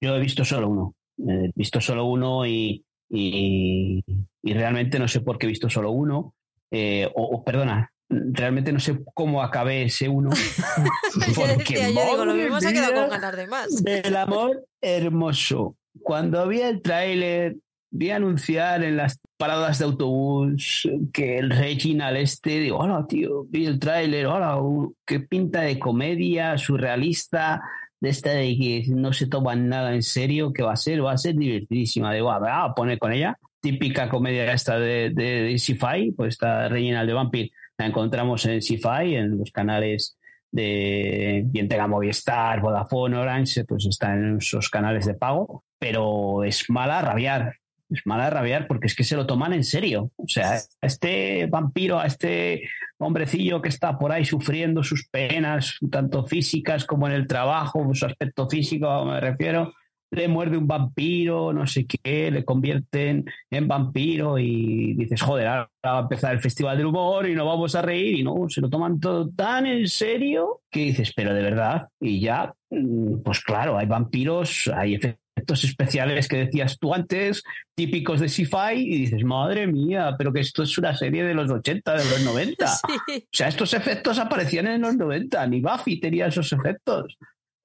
[0.00, 0.94] Yo he visto solo uno.
[1.28, 4.04] He visto solo uno y, y,
[4.42, 6.34] realmente no sé por qué he visto solo uno.
[6.70, 10.30] Eh, o, perdona, realmente no sé cómo acabé ese uno.
[11.36, 13.82] porque yo digo, lo mismo se ha quedado con ganar de más.
[13.84, 15.76] El amor hermoso.
[16.02, 17.56] Cuando vi el tráiler,
[17.90, 23.66] vi anunciar en las paradas de autobús que el Reginald este, digo, hola tío, vi
[23.66, 24.58] el tráiler, hola,
[25.04, 27.62] qué pinta de comedia surrealista,
[28.00, 31.12] de esta de que no se toman nada en serio, que va a ser, va
[31.12, 35.58] a ser divertidísima, digo, a, a poner con ella, típica comedia esta de, de, de
[35.58, 40.18] Sci-Fi, pues esta Reginald de Vampire la encontramos en Sci-Fi, en los canales
[40.50, 46.68] de bien tenga Movistar, Vodafone, Orange, pues está en esos canales de pago, pero es
[46.68, 47.59] mala rabiar,
[47.90, 50.10] es mala rabiar porque es que se lo toman en serio.
[50.16, 52.62] O sea, a este vampiro, a este
[52.98, 58.06] hombrecillo que está por ahí sufriendo sus penas, tanto físicas como en el trabajo, su
[58.06, 59.72] aspecto físico me refiero,
[60.10, 65.70] le muerde un vampiro, no sé qué, le convierten en vampiro y dices, joder, ahora
[65.84, 68.60] va a empezar el Festival del Humor y no vamos a reír y no, se
[68.60, 73.40] lo toman todo tan en serio que dices, pero de verdad, y ya, mm, pues
[73.40, 75.20] claro, hay vampiros, hay efectos
[75.64, 77.42] especiales que decías tú antes,
[77.74, 81.50] típicos de sci-fi, y dices, madre mía, pero que esto es una serie de los
[81.50, 82.66] 80, de los 90.
[83.10, 87.16] O sea, estos efectos aparecían en los 90, ni Buffy tenía esos efectos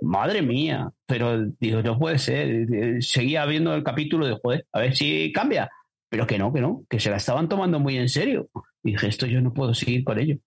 [0.02, 3.02] madre mía, pero digo, no puede ser.
[3.04, 5.70] Seguía viendo el capítulo de, joder, a ver si cambia.
[6.10, 8.50] Pero que no, que no, que se la estaban tomando muy en serio.
[8.84, 10.38] Y dije, esto yo no puedo seguir con ello.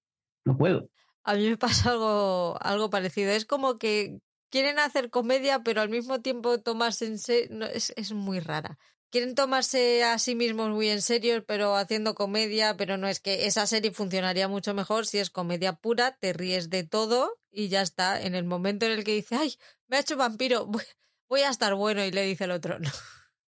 [0.45, 0.89] No puedo.
[1.25, 3.33] A mí me pasa algo, algo parecido.
[3.33, 4.19] Es como que
[4.51, 7.67] quieren hacer comedia, pero al mismo tiempo tomarse en serio.
[7.67, 8.79] es, es muy rara
[9.11, 13.47] quieren tomarse a sí mismos muy en serio, pero haciendo comedia, pero no es que
[13.47, 17.83] esa serie funcionaría mucho mejor si es comedia pura, te ríes de todo y ya
[17.83, 18.21] está.
[18.21, 19.55] En el momento en el que dice, ay,
[19.87, 20.67] me ha hecho vampiro,
[21.29, 22.91] voy, a estar bueno y le dice el otro, no,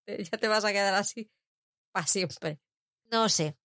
[0.06, 1.30] ya te vas a quedar así
[1.92, 2.60] para siempre.
[3.10, 3.56] No sé.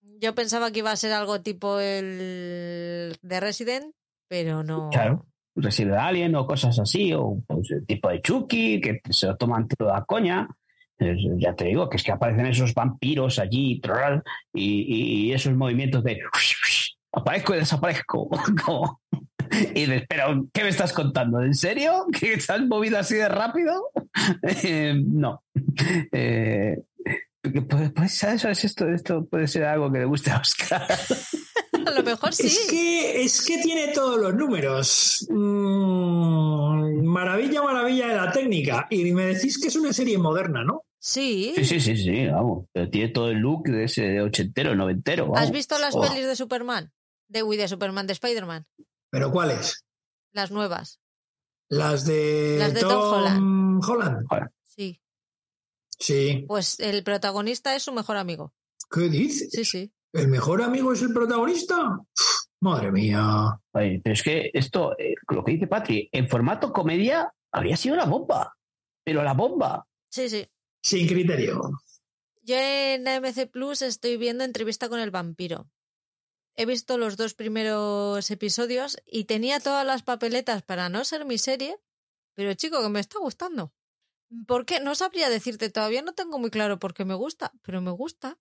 [0.00, 3.94] Yo pensaba que iba a ser algo tipo el de Resident,
[4.26, 4.88] pero no.
[4.90, 5.26] Claro.
[5.60, 10.04] Resident Alien o cosas así, o pues, tipo de Chucky, que se lo toman toda
[10.04, 10.48] coña
[11.38, 13.80] ya te digo, que es que aparecen esos vampiros allí
[14.52, 16.18] y, esos movimientos de
[17.12, 18.28] aparezco y desaparezco.
[19.74, 21.40] y dices, pero ¿qué me estás contando?
[21.42, 22.06] ¿En serio?
[22.18, 23.90] ¿Que estás movido así de rápido?
[24.42, 25.44] Eh, no.
[26.10, 26.76] Eh,
[27.40, 28.64] pues, pues, ¿sabes?
[28.64, 30.82] Esto, esto puede ser algo que le guste a Oscar.
[31.88, 32.46] A lo mejor sí.
[32.46, 35.26] Es que, es que tiene todos los números.
[35.30, 38.86] Mm, maravilla, maravilla de la técnica.
[38.90, 40.84] Y me decís que es una serie moderna, ¿no?
[40.98, 41.54] Sí.
[41.56, 42.66] Sí, sí, sí, vamos.
[42.72, 45.34] Pero tiene todo el look de ese ochentero, noventero.
[45.36, 46.92] ¿Has visto las pelis de Superman?
[47.28, 48.66] De Wii, de Superman, de Spider-Man.
[49.10, 49.84] ¿Pero cuáles?
[50.32, 51.00] Las nuevas.
[51.68, 54.20] Las de, las de Tom, Holland.
[54.64, 55.00] Sí.
[55.98, 56.44] Sí.
[56.48, 58.54] Pues el protagonista es su mejor amigo.
[58.90, 59.50] ¿Qué dices?
[59.52, 59.92] Sí, sí.
[60.12, 61.98] ¿El mejor amigo es el protagonista?
[62.60, 63.60] madre mía.
[63.72, 68.04] pero es que esto, eh, lo que dice Patri, en formato comedia habría sido la
[68.04, 68.56] bomba.
[69.04, 69.86] Pero la bomba.
[70.10, 70.46] Sí, sí.
[70.82, 71.70] Sin criterio.
[72.42, 75.70] Yo en AMC Plus estoy viendo entrevista con el vampiro.
[76.56, 81.38] He visto los dos primeros episodios y tenía todas las papeletas para no ser mi
[81.38, 81.78] serie,
[82.34, 83.72] pero chico, que me está gustando.
[84.46, 84.80] ¿Por qué?
[84.80, 88.38] No sabría decirte, todavía no tengo muy claro por qué me gusta, pero me gusta.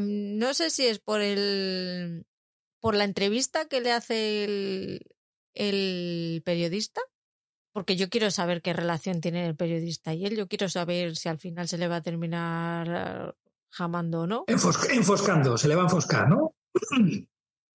[0.00, 2.26] No sé si es por el
[2.80, 5.06] por la entrevista que le hace el,
[5.54, 7.00] el periodista
[7.76, 11.28] porque yo quiero saber qué relación tiene el periodista y él, yo quiero saber si
[11.28, 13.36] al final se le va a terminar
[13.68, 14.44] jamando o no.
[14.48, 16.54] enfoscando, se le va a enfoscar, ¿no?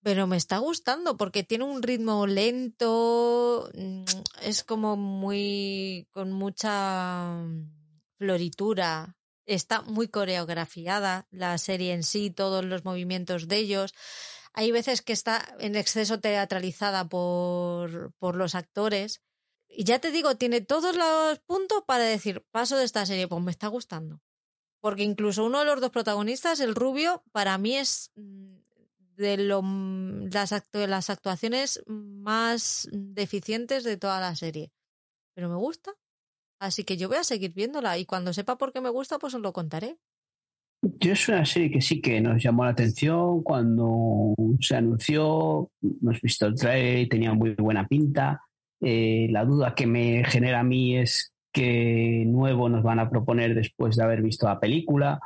[0.03, 4.05] Pero me está gustando porque tiene un ritmo lento, mm,
[4.41, 7.35] es como muy con mucha
[8.17, 9.15] floritura,
[9.45, 13.93] está muy coreografiada la serie en sí, todos los movimientos de ellos.
[14.53, 19.21] Hay veces que está en exceso teatralizada por, por los actores
[19.73, 23.41] y ya te digo, tiene todos los puntos para decir, paso de esta serie, pues
[23.41, 24.21] me está gustando.
[24.81, 28.55] Porque incluso uno de los dos protagonistas, el rubio, para mí es mm,
[29.15, 34.73] de lo, mm, las, las actuaciones más deficientes de toda la serie.
[35.33, 35.93] Pero me gusta.
[36.61, 39.33] Así que yo voy a seguir viéndola y cuando sepa por qué me gusta, pues
[39.33, 39.97] os lo contaré.
[40.83, 46.21] Yo es una serie que sí que nos llamó la atención cuando se anunció, hemos
[46.21, 48.41] visto el trailer tenía muy buena pinta.
[48.79, 53.55] Eh, la duda que me genera a mí es qué nuevo nos van a proponer
[53.55, 55.19] después de haber visto la película.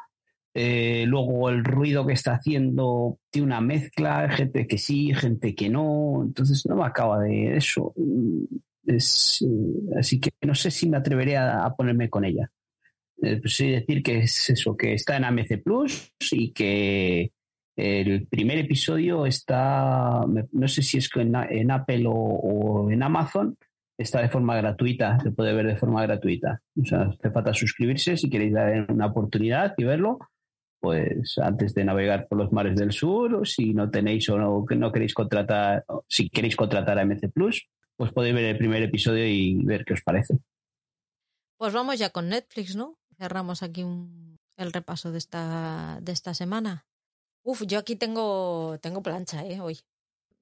[0.54, 5.68] Eh, luego el ruido que está haciendo tiene una mezcla, gente que sí, gente que
[5.68, 7.94] no, entonces no me acaba de eso.
[8.88, 12.50] Eh, así que no sé si me atrevería a ponerme con ella.
[13.22, 17.32] Eh, pues decir que es eso, que está en AMC Plus y que
[17.76, 23.58] el primer episodio está, no sé si es en, Apple o, en Amazon,
[23.98, 26.62] está de forma gratuita, se puede ver de forma gratuita.
[26.82, 30.20] O sea, hace falta suscribirse si queréis dar una oportunidad y verlo,
[30.80, 34.92] pues antes de navegar por los mares del sur, si no tenéis o no, no
[34.92, 39.56] queréis contratar, si queréis contratar a MC Plus, pues podéis ver el primer episodio y
[39.64, 40.38] ver qué os parece.
[41.58, 43.00] Pues vamos ya con Netflix, ¿no?
[43.18, 43.84] Cerramos aquí
[44.58, 46.86] el repaso de esta, de esta semana.
[47.44, 49.60] Uf, yo aquí tengo, tengo plancha, ¿eh?
[49.62, 49.80] Hoy.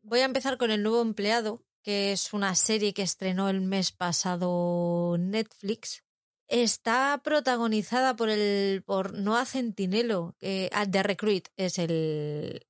[0.02, 3.92] Voy a empezar con el nuevo empleado, que es una serie que estrenó el mes
[3.92, 6.04] pasado Netflix.
[6.48, 10.36] Está protagonizada por el por Noah Centinelo,
[10.72, 12.66] ah, The Recruit es el,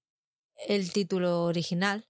[0.68, 2.08] el título original.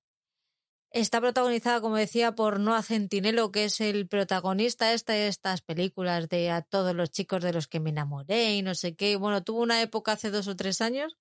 [0.94, 6.52] Está protagonizada, como decía, por Noah Centinelo, que es el protagonista de estas películas de
[6.52, 9.16] a todos los chicos de los que me enamoré y no sé qué.
[9.16, 11.18] Bueno, tuvo una época hace dos o tres años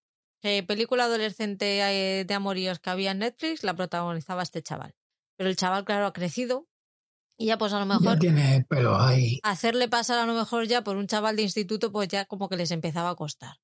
[0.66, 4.94] película adolescente eh, de amoríos que había en Netflix la protagonizaba este chaval.
[5.36, 6.68] Pero el chaval, claro, ha crecido
[7.38, 8.18] y ya pues a lo mejor...
[8.18, 9.40] tiene pelo ahí.
[9.42, 12.56] Hacerle pasar a lo mejor ya por un chaval de instituto pues ya como que
[12.56, 13.56] les empezaba a costar.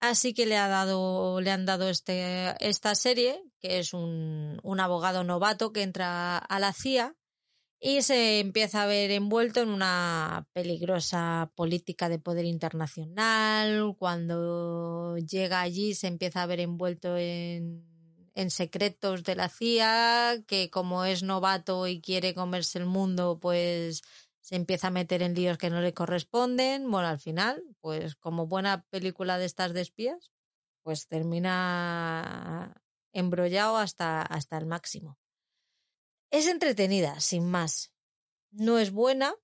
[0.00, 4.80] Así que le, ha dado, le han dado este, esta serie, que es un, un
[4.80, 7.16] abogado novato que entra a la CIA
[7.80, 13.94] y se empieza a ver envuelto en una peligrosa política de poder internacional.
[13.98, 17.84] Cuando llega allí se empieza a ver envuelto en,
[18.34, 24.02] en secretos de la CIA, que como es novato y quiere comerse el mundo, pues
[24.46, 26.88] se empieza a meter en líos que no le corresponden.
[26.88, 30.30] Bueno, al final, pues como buena película de estas de espías,
[30.84, 32.80] pues termina
[33.12, 35.18] embrollado hasta, hasta el máximo.
[36.30, 37.90] Es entretenida, sin más.
[38.52, 39.34] No es buena,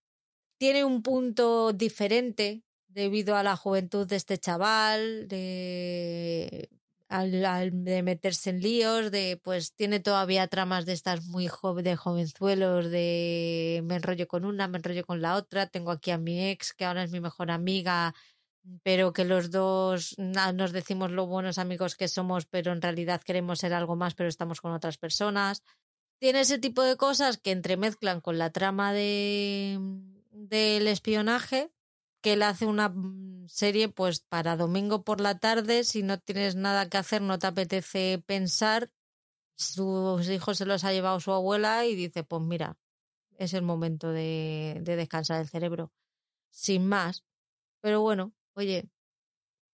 [0.57, 6.71] tiene un punto diferente debido a la juventud de este chaval, de,
[7.13, 11.49] de meterse en líos, de pues tiene todavía tramas de estas muy
[11.83, 16.19] de jovenzuelos, de me enrollo con una, me enrollo con la otra, tengo aquí a
[16.19, 18.15] mi ex, que ahora es mi mejor amiga,
[18.83, 23.59] pero que los dos nos decimos lo buenos amigos que somos, pero en realidad queremos
[23.59, 25.63] ser algo más, pero estamos con otras personas.
[26.19, 29.79] Tiene ese tipo de cosas que entremezclan con la trama de
[30.31, 31.71] del espionaje
[32.23, 36.57] que él hace una mm, serie pues para domingo por la tarde si no tienes
[36.57, 38.91] nada que hacer no te apetece pensar
[39.57, 42.79] sus hijos se los ha llevado su abuela y dice pues mira
[43.37, 45.93] es el momento de, de descansar el cerebro
[46.51, 47.25] sin más
[47.83, 48.89] pero bueno oye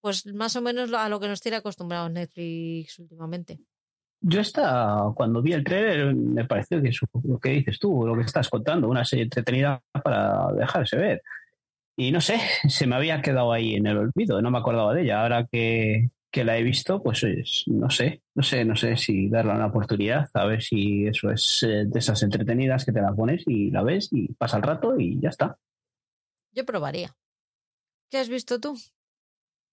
[0.00, 3.60] pues más o menos a lo que nos tiene acostumbrados Netflix últimamente
[4.20, 6.90] yo estaba, cuando vi el trailer, me pareció que
[7.22, 11.22] lo que dices tú, lo que estás contando, una serie entretenida para dejarse ver.
[11.98, 12.38] Y no sé,
[12.68, 15.20] se me había quedado ahí en el olvido, no me acordaba de ella.
[15.20, 17.26] Ahora que, que la he visto, pues
[17.66, 21.64] no sé, no sé, no sé si darle una oportunidad, a ver si eso es
[21.64, 24.94] eh, de esas entretenidas que te la pones y la ves y pasa el rato
[24.96, 25.58] y ya está.
[26.52, 27.16] Yo probaría.
[28.10, 28.78] ¿Qué has visto tú?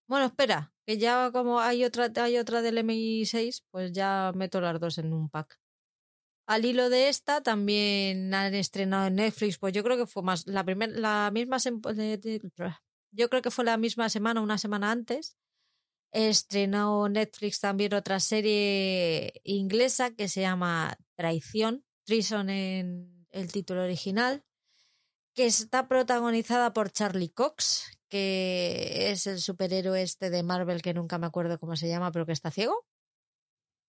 [0.08, 4.80] Bueno, espera, que ya como hay otra, hay otra del MI6, pues ya meto las
[4.80, 5.60] dos en un pack.
[6.48, 10.46] Al hilo de esta también han estrenado en Netflix, pues yo creo que fue más
[10.46, 11.58] la primera, la misma
[13.12, 15.38] yo creo que fue la misma semana, una semana antes.
[16.12, 24.44] Estrenó Netflix también otra serie inglesa que se llama Traición, Treason en el título original,
[25.34, 31.18] que está protagonizada por Charlie Cox, que es el superhéroe este de Marvel que nunca
[31.18, 32.86] me acuerdo cómo se llama, pero que está ciego.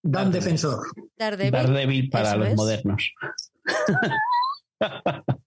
[0.07, 0.87] Dan Defensor.
[1.17, 3.13] Daredevil, para los modernos.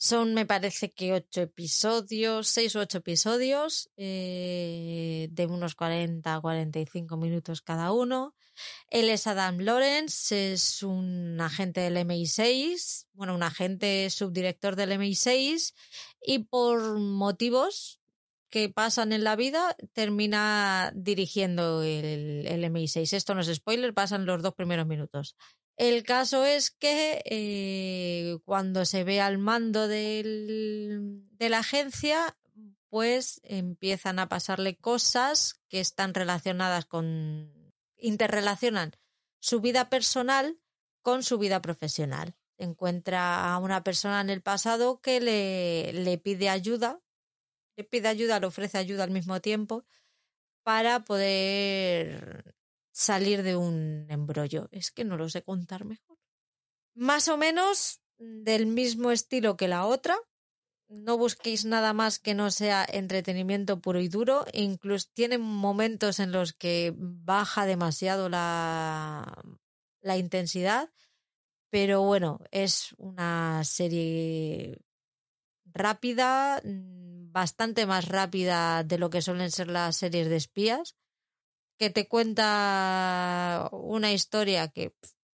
[0.00, 6.40] Son, me parece que ocho episodios, seis o ocho episodios, eh, de unos 40 a
[6.40, 8.36] 45 minutos cada uno.
[8.90, 15.74] Él es Adam Lawrence, es un agente del MI6, bueno, un agente subdirector del MI6
[16.22, 17.97] y por motivos
[18.50, 23.12] que pasan en la vida termina dirigiendo el, el MI6.
[23.14, 25.36] Esto no es spoiler, pasan los dos primeros minutos.
[25.76, 32.36] El caso es que eh, cuando se ve al mando del, de la agencia,
[32.88, 38.92] pues empiezan a pasarle cosas que están relacionadas con interrelacionan
[39.40, 40.58] su vida personal
[41.02, 42.34] con su vida profesional.
[42.58, 47.00] Encuentra a una persona en el pasado que le, le pide ayuda,
[47.78, 49.84] le pide ayuda, le ofrece ayuda al mismo tiempo
[50.64, 52.56] para poder
[52.92, 54.68] salir de un embrollo.
[54.72, 56.18] Es que no lo sé contar mejor.
[56.94, 60.18] Más o menos del mismo estilo que la otra.
[60.88, 64.44] No busquéis nada más que no sea entretenimiento puro y duro.
[64.52, 69.40] Incluso tiene momentos en los que baja demasiado la,
[70.00, 70.90] la intensidad.
[71.70, 74.80] Pero bueno, es una serie
[75.66, 80.96] rápida, mm, bastante más rápida de lo que suelen ser las series de espías,
[81.78, 84.92] que te cuenta una historia que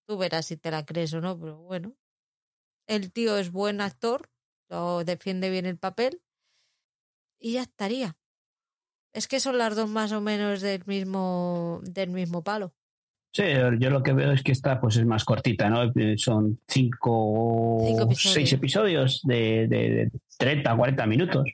[0.09, 1.95] tú verás si te la crees o no, pero bueno,
[2.89, 4.31] el tío es buen actor,
[4.69, 6.21] lo defiende bien el papel
[7.39, 8.17] y ya estaría.
[9.15, 12.75] Es que son las dos más o menos del mismo, del mismo palo.
[13.31, 13.45] Sí,
[13.79, 15.93] yo lo que veo es que esta pues es más cortita, ¿no?
[16.17, 21.45] Son cinco, o seis episodios de, de, 30, 40 minutos.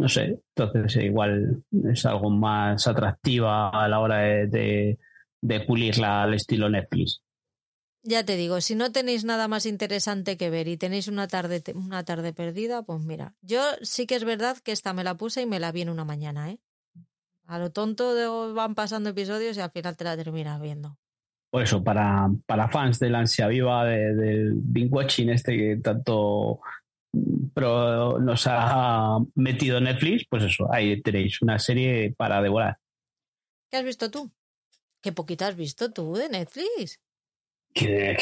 [0.00, 1.62] No sé, entonces igual
[1.92, 4.98] es algo más atractiva a la hora de,
[5.42, 7.22] de pulirla al estilo Netflix.
[8.02, 11.62] Ya te digo, si no tenéis nada más interesante que ver y tenéis una tarde,
[11.74, 15.42] una tarde perdida, pues mira, yo sí que es verdad que esta me la puse
[15.42, 16.60] y me la vi en una mañana, ¿eh?
[17.44, 20.96] A lo tonto van pasando episodios y al final te la terminas viendo.
[21.50, 26.60] Por eso, para, para fans de la ansia viva del Bing Watching este que tanto
[27.54, 32.78] pero nos ha metido Netflix, pues eso, ahí tenéis una serie para devorar.
[33.70, 34.30] ¿Qué has visto tú?
[35.02, 37.00] ¿Qué poquito has visto tú de Netflix?
[37.72, 38.16] Que,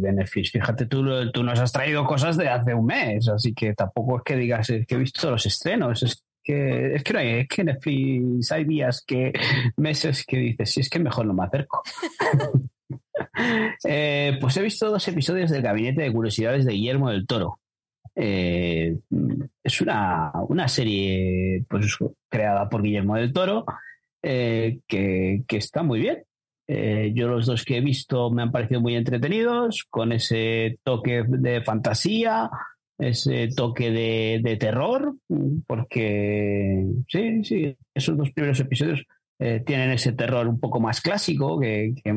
[0.00, 3.72] de Netflix, fíjate, tú, tú nos has traído cosas de hace un mes, así que
[3.74, 7.28] tampoco es que digas que he visto los estrenos, es que, es que no hay,
[7.40, 9.32] es que Netflix hay días que,
[9.76, 11.82] meses que dices, si es que mejor no me acerco.
[13.84, 17.60] Eh, pues he visto dos episodios del Gabinete de Curiosidades de Guillermo del Toro.
[18.20, 18.98] Eh,
[19.62, 21.96] es una, una, serie pues,
[22.28, 23.64] creada por Guillermo del Toro
[24.22, 26.24] eh, que, que, está muy bien.
[27.14, 31.62] yo los dos que he visto me han parecido muy entretenidos, con ese toque de
[31.62, 32.50] fantasía,
[32.98, 35.14] ese toque de, terror,
[35.66, 39.04] porque sí, sí, esos dos primeros episodios
[39.38, 42.12] eh, tienen ese terror un poco más clásico, que, que,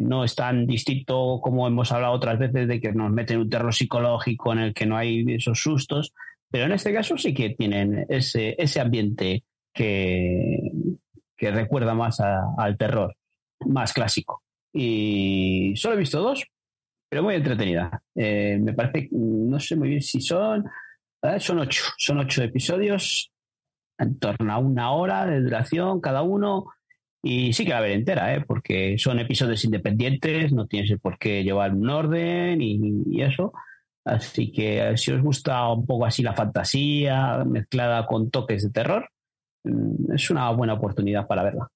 [0.00, 3.74] no es tan distinto como hemos hablado otras veces de que nos meten un terror
[3.74, 6.12] psicológico en el que no hay esos sustos,
[6.50, 10.72] pero en este caso sí que tienen ese, ese ambiente que,
[11.36, 13.16] que recuerda más al terror,
[13.66, 14.42] más clásico.
[14.72, 16.44] Y solo he visto dos,
[17.08, 18.02] pero muy entretenida.
[18.14, 20.64] Eh, me parece, no sé muy bien si son,
[21.38, 23.30] son ocho, son ocho episodios
[23.98, 26.66] en torno a una hora de duración cada uno.
[27.26, 28.44] Y sí que la ver entera, ¿eh?
[28.46, 33.54] porque son episodios independientes, no tienes por qué llevar un orden y, eso.
[34.04, 39.08] Así que si os gusta un poco así la fantasía mezclada con toques de terror,
[39.64, 41.66] mm, es una buena oportunidad para verla.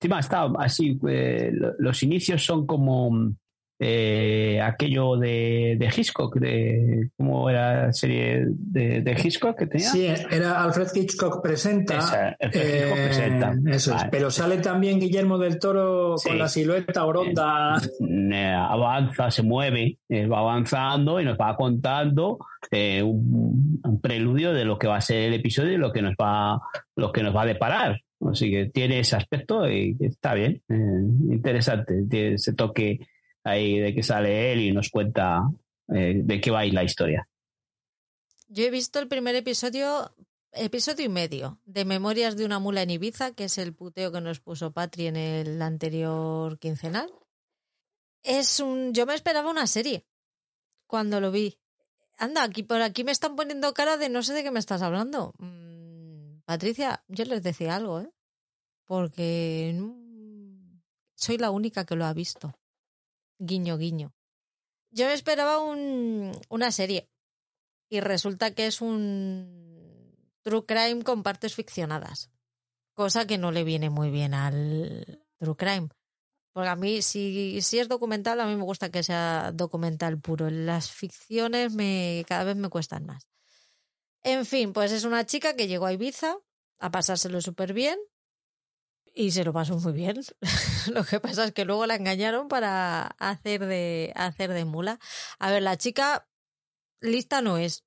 [0.00, 3.32] Encima está así, eh, los inicios son como
[3.80, 9.88] eh, aquello de, de, Hitchcock, de cómo era la serie de, de, Hitchcock que tenía.
[9.88, 12.36] Sí, era Alfred Hitchcock presenta.
[12.40, 13.52] Hitchcock presenta.
[13.52, 14.04] Eh, eso es.
[14.12, 17.80] Pero sale también Guillermo del Toro con la silueta oronda.
[18.00, 22.38] Eh, avanza, se mueve, va avanzando y nos va contando
[22.72, 26.14] un, un, preludio de lo que va a ser el episodio y lo que nos
[26.14, 26.60] va,
[26.96, 28.00] lo que nos va a deparar.
[28.30, 30.62] Así que tiene ese aspecto y está bien,
[31.28, 33.00] interesante, tiene ese toque
[33.44, 35.42] ahí de que sale él y nos cuenta
[35.88, 37.28] eh, de qué va a la historia.
[38.48, 40.14] Yo he visto el primer episodio,
[40.52, 44.20] episodio y medio, de Memorias de una mula en Ibiza, que es el puteo que
[44.20, 47.12] nos puso Patri en el anterior quincenal.
[48.22, 48.94] Es un.
[48.94, 50.06] Yo me esperaba una serie
[50.86, 51.58] cuando lo vi.
[52.16, 54.82] Anda, aquí por aquí me están poniendo cara de no sé de qué me estás
[54.82, 55.34] hablando.
[55.38, 58.10] Mm, Patricia, yo les decía algo, ¿eh?
[58.84, 59.76] Porque
[61.14, 62.54] soy la única que lo ha visto.
[63.38, 64.14] Guiño, guiño.
[64.90, 67.10] Yo me esperaba un, una serie
[67.88, 72.30] y resulta que es un true crime con partes ficcionadas,
[72.94, 75.88] cosa que no le viene muy bien al true crime.
[76.52, 80.50] Porque a mí, si, si es documental, a mí me gusta que sea documental puro.
[80.50, 83.26] Las ficciones me, cada vez me cuestan más.
[84.22, 86.36] En fin, pues es una chica que llegó a Ibiza
[86.78, 87.98] a pasárselo súper bien
[89.14, 90.20] y se lo pasó muy bien.
[90.92, 94.98] lo que pasa es que luego la engañaron para hacer de, hacer de mula.
[95.38, 96.28] A ver, la chica
[97.00, 97.84] lista no es.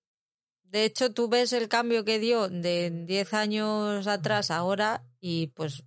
[0.64, 5.84] De hecho, tú ves el cambio que dio de 10 años atrás ahora y pues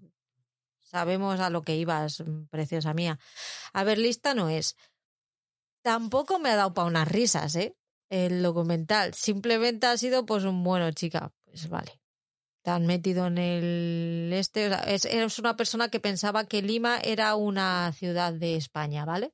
[0.83, 3.19] sabemos a lo que ibas, preciosa mía.
[3.73, 4.77] A ver, lista no es.
[5.83, 7.77] Tampoco me ha dado para unas risas, ¿eh?
[8.11, 9.15] El documental.
[9.15, 11.33] Simplemente ha sido pues un bueno, chica.
[11.45, 12.00] Pues vale
[12.63, 14.71] tan metido en el este.
[14.87, 19.33] es, es una persona que pensaba que Lima era una ciudad de España, ¿vale?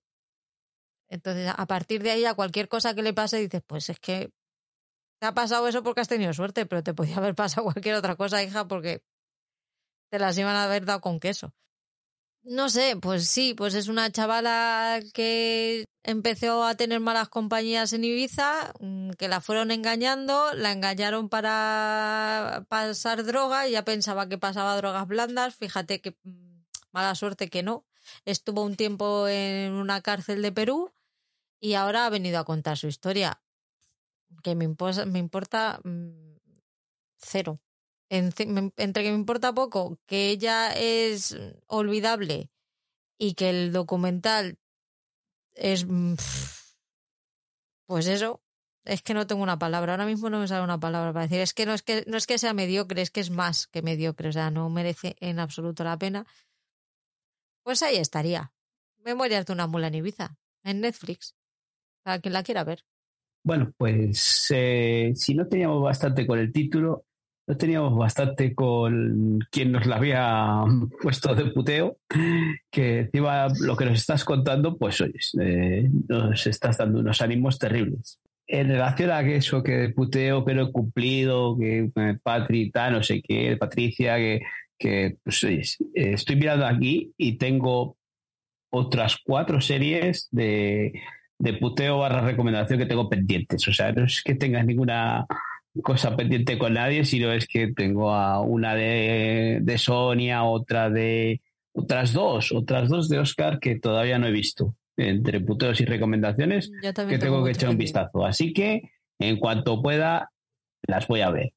[1.09, 4.31] Entonces, a partir de ahí, a cualquier cosa que le pase, dices, pues es que
[5.21, 8.17] te ha pasado eso porque has tenido suerte, pero te podía haber pasado cualquier otra
[8.17, 9.03] cosa, hija, porque
[10.11, 11.53] te las iban a haber dado con queso.
[12.43, 18.05] No sé, pues sí, pues es una chavala que empezó a tener malas compañías en
[18.05, 24.77] Ibiza, mm, que la fueron engañando, la engañaron para pasar droga, ya pensaba que pasaba
[24.77, 26.63] drogas blandas, fíjate que mm,
[26.93, 27.85] mala suerte que no.
[28.25, 30.93] Estuvo un tiempo en una cárcel de Perú
[31.61, 33.43] y ahora ha venido a contar su historia.
[34.43, 34.69] Que me,
[35.07, 36.37] me importa mm,
[37.19, 37.61] cero
[38.09, 42.51] entre que me importa poco que ella es olvidable
[43.19, 44.59] y que el documental
[45.57, 46.15] es mm,
[47.87, 48.43] pues eso
[48.85, 51.41] es que no tengo una palabra ahora mismo no me sale una palabra para decir
[51.41, 53.83] es que no es que no es que sea mediocre es que es más que
[53.83, 56.27] mediocre o sea no merece en absoluto la pena.
[57.65, 58.53] Pues ahí estaría.
[59.05, 61.35] Memorias de una mula en Ibiza en Netflix
[62.05, 62.85] para quien la quiera ver.
[63.43, 67.06] Bueno pues eh, si no teníamos bastante con el título
[67.47, 70.65] no teníamos bastante con quien nos la había
[71.03, 71.99] puesto de puteo,
[72.71, 77.59] que encima lo que nos estás contando, pues oyes, eh, nos estás dando unos ánimos
[77.59, 78.21] terribles.
[78.49, 83.57] En relación a eso que puteo, que no he cumplido, que eh, no sé qué,
[83.57, 84.41] Patricia, que,
[84.79, 87.97] que pues oyes, eh, estoy mirando aquí y tengo
[88.71, 90.93] otras cuatro series de,
[91.39, 93.67] de puteo barra recomendación que tengo pendientes.
[93.67, 95.27] O sea, no es que tengas ninguna
[95.83, 101.41] cosa pendiente con nadie, sino es que tengo a una de, de Sonia, otra de
[101.77, 106.73] otras dos, otras dos de Oscar que todavía no he visto, entre puteos y recomendaciones,
[106.81, 108.25] que tengo, que echar un vistazo.
[108.25, 110.33] Así que en cuanto pueda,
[110.87, 111.53] las voy a ver.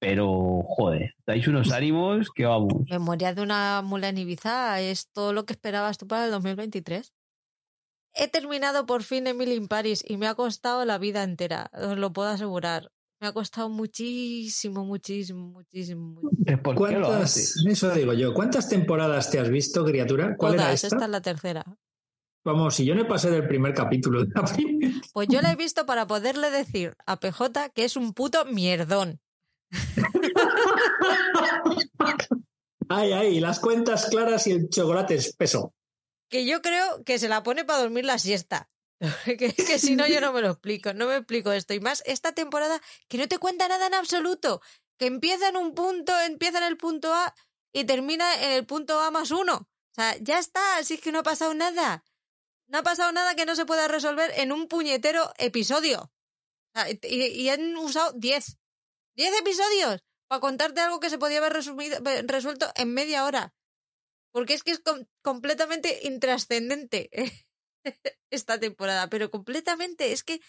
[0.00, 2.90] Pero, joder, dais unos ánimos que vamos.
[2.90, 7.14] Memoria de una mula en Ibiza es todo lo que esperabas tú para el 2023.
[8.12, 11.96] He terminado por fin Emily in Paris y me ha costado la vida entera, os
[11.96, 12.90] lo puedo asegurar.
[13.24, 16.20] Me ha costado muchísimo, muchísimo, muchísimo.
[16.76, 20.36] ¿Cuántas, eso digo yo, ¿cuántas temporadas te has visto, criatura?
[20.36, 20.88] ¿Cuál era esta?
[20.88, 21.64] esta es la tercera.
[22.44, 24.26] Vamos, si yo no pasé del primer capítulo.
[25.14, 29.22] Pues yo la he visto para poderle decir a PJ que es un puto mierdón.
[32.90, 35.72] ay, ay, las cuentas claras y el chocolate espeso.
[36.28, 38.68] Que yo creo que se la pone para dormir la siesta.
[39.38, 41.74] que, si no, yo no me lo explico, no me explico esto.
[41.74, 44.60] Y más esta temporada que no te cuenta nada en absoluto,
[44.98, 47.34] que empieza en un punto, empieza en el punto A
[47.72, 49.54] y termina en el punto A más uno.
[49.56, 52.04] O sea, ya está, así es que no ha pasado nada.
[52.66, 56.10] No ha pasado nada que no se pueda resolver en un puñetero episodio.
[57.02, 58.58] y, han usado 10.
[59.16, 63.54] 10 episodios para contarte algo que se podía haber resumido, resuelto en media hora.
[64.32, 64.82] Porque es que es
[65.22, 67.10] completamente intrascendente.
[68.30, 70.12] esta temporada, pero completamente.
[70.12, 70.40] Es que.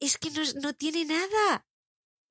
[0.00, 1.66] Es que no, no tiene nada.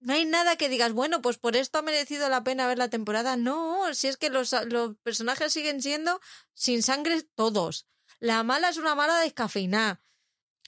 [0.01, 2.89] No hay nada que digas, bueno, pues por esto ha merecido la pena ver la
[2.89, 3.37] temporada.
[3.37, 6.19] No, si es que los, los personajes siguen siendo
[6.53, 7.87] sin sangre todos.
[8.19, 10.01] La mala es una mala descafeinada.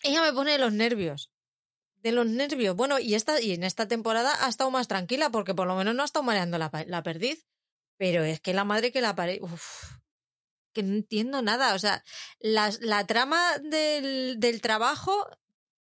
[0.04, 1.32] Ella me pone de los nervios.
[1.96, 2.76] De los nervios.
[2.76, 5.96] Bueno, y, esta, y en esta temporada ha estado más tranquila porque por lo menos
[5.96, 7.48] no ha estado mareando la, la perdiz.
[7.98, 9.40] Pero es que la madre que la pare
[10.74, 11.74] que no entiendo nada.
[11.76, 12.04] O sea,
[12.40, 15.28] la, la trama del, del, trabajo,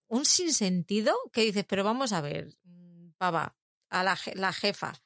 [0.08, 3.56] un sinsentido que dices, pero vamos a ver, mm, pava,
[3.90, 5.00] a la, la jefa.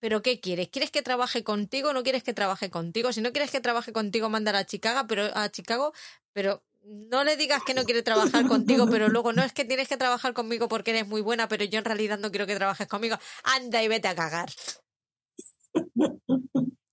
[0.00, 0.68] ¿Pero qué quieres?
[0.68, 3.12] ¿Quieres que trabaje contigo no quieres que trabaje contigo?
[3.12, 5.92] Si no quieres que trabaje contigo, mandar a Chicago, pero a Chicago,
[6.32, 9.88] pero no le digas que no quiere trabajar contigo, pero luego no es que tienes
[9.88, 12.86] que trabajar conmigo porque eres muy buena, pero yo en realidad no quiero que trabajes
[12.86, 13.18] conmigo.
[13.42, 14.50] Anda y vete a cagar.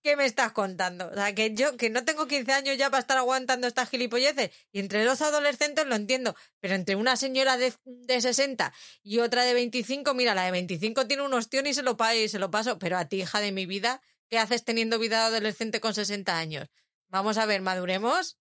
[0.05, 1.07] ¿Qué me estás contando?
[1.07, 4.51] O sea, que yo, que no tengo 15 años ya para estar aguantando estas gilipolleces.
[4.71, 6.35] Y entre los adolescentes lo entiendo.
[6.59, 8.71] Pero entre una señora de, de 60
[9.01, 12.29] y otra de 25, mira, la de 25 tiene un ostión y se lo, y
[12.29, 12.77] se lo paso.
[12.77, 13.99] Pero a ti, hija de mi vida,
[14.29, 16.67] ¿qué haces teniendo vida adolescente con 60 años?
[17.07, 18.37] Vamos a ver, maduremos.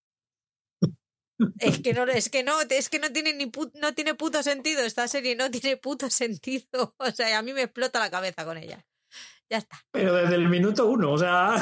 [1.61, 3.51] Es que no, es que no, es que no tiene ni
[3.81, 6.95] no tiene puto sentido esta serie, no tiene puto sentido.
[6.99, 8.85] O sea, a mí me explota la cabeza con ella.
[9.55, 9.79] Ya está.
[9.93, 11.55] Pero desde el minuto uno, o sea.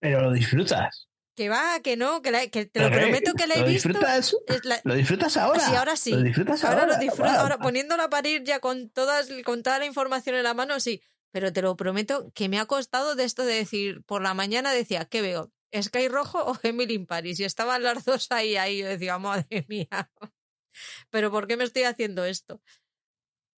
[0.00, 1.08] Pero lo disfrutas.
[1.36, 3.90] Que va, que no, que, te lo prometo que la he visto.
[3.90, 4.34] Disfrutas,
[4.82, 5.60] Lo disfrutas ahora.
[5.60, 6.10] Sí, ahora sí.
[6.10, 6.82] Lo disfrutas ahora.
[6.82, 10.42] Ahora lo disfruto, ahora poniéndola a parir ya con, todas, con toda la información en
[10.42, 11.00] la mano, sí.
[11.30, 14.72] Pero te lo prometo que me ha costado de esto de decir, por la mañana
[14.72, 15.52] decía, ¿qué veo?
[15.80, 17.38] ¿Sky Rojo o Emily in Paris?
[17.38, 18.78] Y estaban las dos ahí, ahí.
[18.78, 20.10] Yo decía, madre mía.
[21.10, 22.60] ¿Pero por qué me estoy haciendo esto?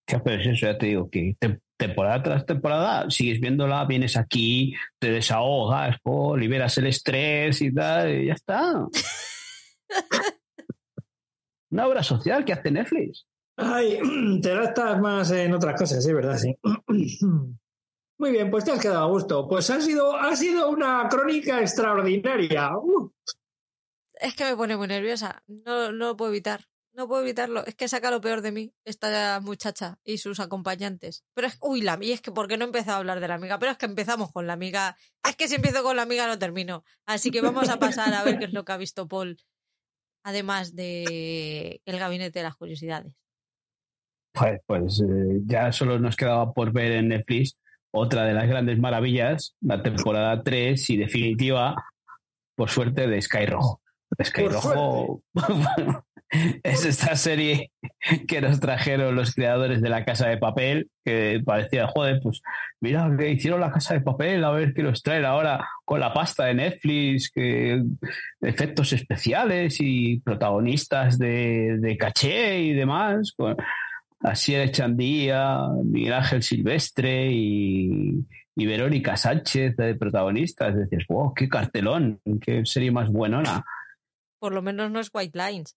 [0.06, 1.36] Pero es eso, ya te digo, que
[1.76, 5.96] temporada tras temporada sigues viéndola, vienes aquí, te desahogas,
[6.36, 8.86] liberas el estrés y tal, y ya está.
[11.70, 13.26] Una obra social que hace Netflix.
[13.56, 13.98] Ay,
[14.42, 16.38] te gastas más en otras cosas, sí, ¿verdad?
[16.38, 16.56] Sí.
[18.18, 19.46] Muy bien, pues te has quedado a gusto.
[19.46, 22.70] Pues ha sido, ha sido una crónica extraordinaria.
[22.78, 23.12] Uh.
[24.14, 25.42] Es que me pone muy nerviosa.
[25.46, 26.64] No, no lo puedo evitar.
[26.96, 27.64] No puedo evitarlo.
[27.66, 31.26] Es que saca lo peor de mí esta muchacha y sus acompañantes.
[31.34, 33.28] Pero es, uy, la y es que ¿por qué no he empezado a hablar de
[33.28, 33.58] la amiga?
[33.58, 34.96] Pero es que empezamos con la amiga.
[35.22, 36.84] Es que si empiezo con la amiga no termino.
[37.04, 39.36] Así que vamos a pasar a ver qué es lo que ha visto Paul.
[40.24, 43.12] Además de el gabinete de las curiosidades.
[44.32, 47.58] Pues, pues eh, ya solo nos quedaba por ver en Netflix
[47.90, 51.74] otra de las grandes maravillas, la temporada 3 y definitiva,
[52.54, 53.82] por suerte, de Sky Rojo.
[54.22, 55.22] Sky Rojo
[56.62, 57.70] es esta serie
[58.28, 62.42] que nos trajeron los creadores de la Casa de Papel, que parecía, joder, pues
[62.80, 66.12] mira que hicieron la Casa de Papel, a ver qué nos traen ahora con la
[66.12, 67.32] pasta de Netflix,
[68.40, 73.34] efectos especiales y protagonistas de, caché y demás.
[74.20, 78.26] Asier Echandía, Miguel Ángel Silvestre y,
[78.56, 80.74] Verónica Sánchez de protagonistas.
[80.76, 83.64] Dices, wow, qué cartelón, qué serie más buenona.
[84.38, 85.76] Por lo menos no es White Lines.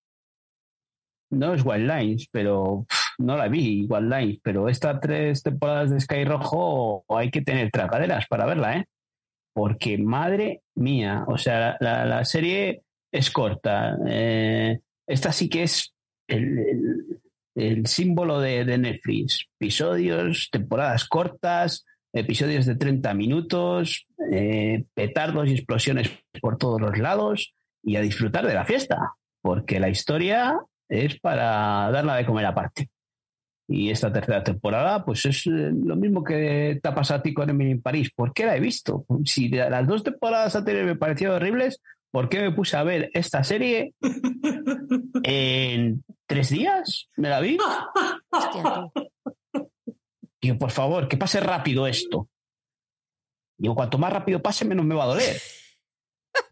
[1.31, 2.85] No es White Lines, pero
[3.17, 4.39] no la vi, White Lines.
[4.43, 8.85] Pero estas tres temporadas de Sky Rojo hay que tener tragaderas para verla, ¿eh?
[9.53, 13.97] Porque madre mía, o sea, la, serie es corta.
[14.07, 15.93] Eh, esta sí que es
[16.27, 17.19] el
[17.59, 19.47] el símbolo de, Netflix.
[19.59, 26.09] Episodios, temporadas cortas, episodios de 30 minutos, eh, petardos y explosiones
[26.41, 27.53] por todos los lados
[27.83, 30.57] y a disfrutar de la fiesta, porque la historia
[30.89, 32.89] es para darla de comer aparte.
[33.67, 37.35] Y esta tercera temporada, pues es eh, lo mismo que te ha pasado a ti
[37.35, 38.11] con Emily en París.
[38.15, 39.05] ¿Por qué la he visto?
[39.25, 41.79] Si las dos temporadas anteriores me parecieron horribles,
[42.09, 43.93] ¿por qué me puse a ver esta serie
[45.23, 47.09] en tres días?
[47.15, 47.59] ¿Me la vi?
[50.41, 52.27] Digo, por favor, que pase rápido esto.
[53.55, 55.39] Digo, cuanto más rápido pase, menos me va a doler.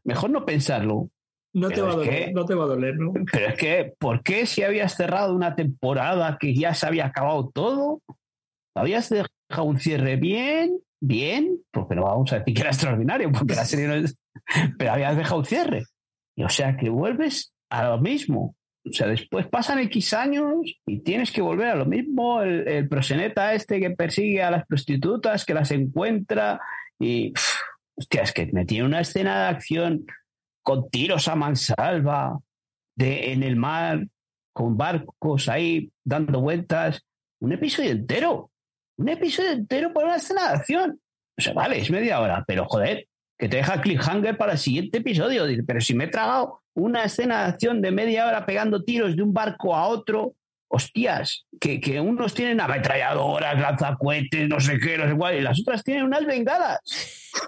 [0.04, 1.10] Mejor no pensarlo.
[1.54, 3.14] No te, va a doler, no te va a doler, ¿no?
[3.32, 7.50] Pero es que, ¿por qué si habías cerrado una temporada que ya se había acabado
[7.54, 8.02] todo?
[8.76, 13.56] Habías dejado un cierre bien, bien, porque no vamos a decir que era extraordinario, porque
[13.56, 14.20] la serie no es.
[14.78, 15.84] Pero habías dejado un cierre.
[16.36, 18.56] Y o sea que vuelves a lo mismo.
[18.86, 20.54] O sea, después pasan X años
[20.86, 22.42] y tienes que volver a lo mismo.
[22.42, 26.62] El, proseneta este que persigue a las prostitutas, que las encuentra
[27.00, 27.34] y.
[27.96, 30.06] hostia, es que me tiene una escena de acción
[30.68, 32.38] con tiros a mansalva,
[32.98, 34.06] en el mar,
[34.52, 37.06] con barcos ahí dando vueltas.
[37.40, 38.52] Un episodio entero.
[38.98, 41.00] Un episodio entero para una escena de acción.
[41.38, 43.08] O sea, vale, es media hora, pero joder,
[43.40, 45.46] que te deja cliffhanger para el siguiente episodio.
[45.66, 49.24] Pero si me he tragado una escena de acción de media hora pegando tiros de
[49.24, 50.34] un barco a otro,
[50.68, 55.62] hostias, que, que unos tienen ametralladoras, lanzacuetes, no sé qué, no sé cuál, y las
[55.62, 56.82] otras tienen unas bengalas.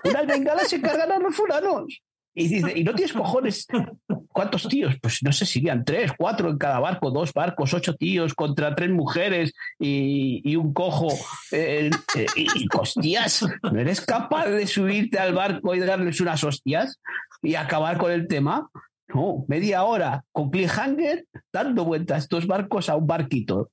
[0.05, 2.01] Unas bengalas se cargan a los fulanos.
[2.33, 3.67] Y dice, ¿y no tienes cojones?
[4.31, 4.95] ¿Cuántos tíos?
[5.01, 8.75] Pues no sé si irían tres, cuatro en cada barco, dos barcos, ocho tíos contra
[8.75, 11.07] tres mujeres y, un cojo.
[11.51, 16.99] Eh, eh, y, hostias, ¿no eres capaz de subirte al barco y darles unas hostias
[17.41, 18.69] y acabar con el tema?
[19.07, 23.71] No, media hora con cliffhanger dando vueltas dos barcos a un barquito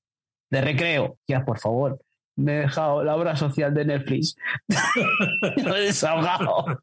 [0.50, 1.18] de recreo.
[1.28, 2.00] Ya, por favor,
[2.36, 4.36] me he dejado la obra social de Netflix.
[5.64, 6.82] Lo he desahogado.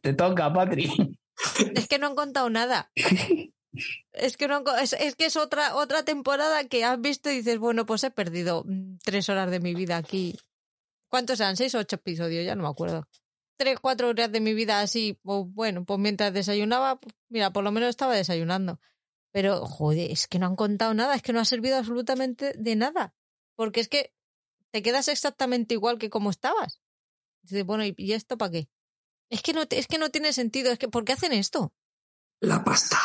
[0.00, 1.18] Te toca, Patri.
[1.74, 2.90] Es que no han contado nada.
[4.12, 7.86] Es que, no, es, que es otra, otra temporada que has visto y dices, bueno,
[7.86, 10.38] pues he perdido mm, tres horas de mi vida aquí.
[11.08, 11.56] ¿Cuántos eran?
[11.56, 12.44] ¿Seis o ocho episodios?
[12.44, 13.08] Ya no me acuerdo.
[13.56, 17.72] Tres, cuatro horas de mi vida así, bueno, pues mientras desayunaba, pues mira, por lo
[17.72, 18.80] menos estaba desayunando.
[19.30, 22.76] Pero, joder, es que no han contado nada, es que no ha servido absolutamente de
[22.76, 23.14] nada.
[23.56, 24.12] Porque es que
[24.70, 26.80] te quedas exactamente igual que como estabas.
[27.42, 28.68] Dices, bueno, ¿y esto para qué?
[29.30, 30.70] Es que no, es que no tiene sentido.
[30.70, 31.72] Es que, ¿por qué hacen esto?
[32.40, 32.98] La pasta.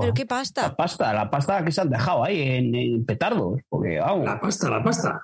[0.00, 0.62] ¿Pero qué pasta?
[0.62, 3.60] La pasta, la pasta que se han dejado ahí en, petardos.
[3.68, 5.20] Porque, La pasta, la pasta.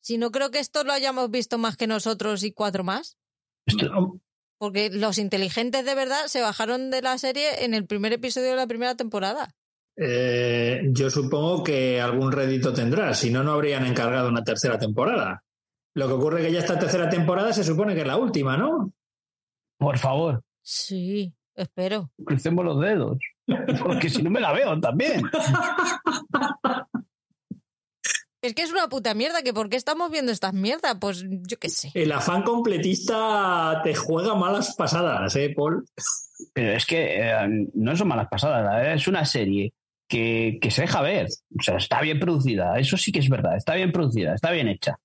[0.00, 3.16] Si no creo que esto lo hayamos visto más que nosotros y cuatro más.
[4.58, 8.56] Porque los inteligentes de verdad se bajaron de la serie en el primer episodio de
[8.56, 9.54] la primera temporada.
[9.96, 15.42] Eh, yo supongo que algún rédito tendrá, si no, no habrían encargado una tercera temporada.
[15.94, 18.56] Lo que ocurre es que ya esta tercera temporada se supone que es la última,
[18.56, 18.92] ¿no?
[19.78, 20.42] Por favor.
[20.62, 22.10] Sí, espero.
[22.24, 23.18] Crucemos los dedos,
[23.82, 25.22] porque si no me la veo también.
[28.42, 30.96] Es que es una puta mierda, que ¿por qué estamos viendo estas mierdas?
[31.00, 31.92] Pues yo qué sé.
[31.94, 35.84] El afán completista te juega malas pasadas, ¿eh, Paul?
[36.52, 39.72] Pero es que eh, no son malas pasadas, la verdad es una serie
[40.08, 41.26] que, que, se deja ver.
[41.58, 44.68] O sea, está bien producida, eso sí que es verdad, está bien producida, está bien
[44.68, 44.96] hecha.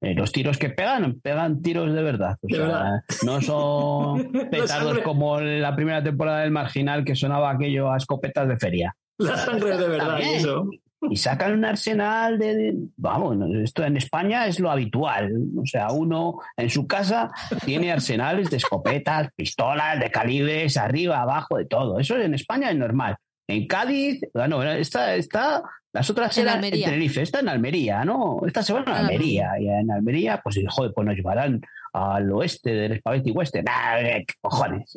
[0.00, 2.36] Eh, los tiros que pegan, pegan tiros de verdad.
[2.42, 2.90] O De sea, verdad.
[3.24, 8.56] no son petardos como la primera temporada del Marginal que sonaba aquello a escopetas de
[8.56, 8.94] feria.
[9.18, 10.68] La sangre de verdad, eso.
[11.10, 15.30] Y sacan un arsenal de, de- Vamos, esto en España es lo habitual.
[15.56, 17.30] O sea, uno en su casa
[17.64, 21.98] tiene arsenales de escopetas, pistolas, de calibres, arriba, abajo, de todo.
[22.00, 23.16] Eso en España es normal.
[23.48, 25.62] En Cádiz, bueno, está, está
[25.92, 26.86] las otras En eran Almería.
[26.86, 28.40] en Tenerife, está en Almería, ¿no?
[28.46, 29.52] Esta se van a En Almería.
[29.58, 31.62] Y en Almería, pues, joder, pues nos llevarán
[31.94, 33.64] al oeste del Spaghetti Western.
[33.68, 34.96] ¡Ah, qué cojones!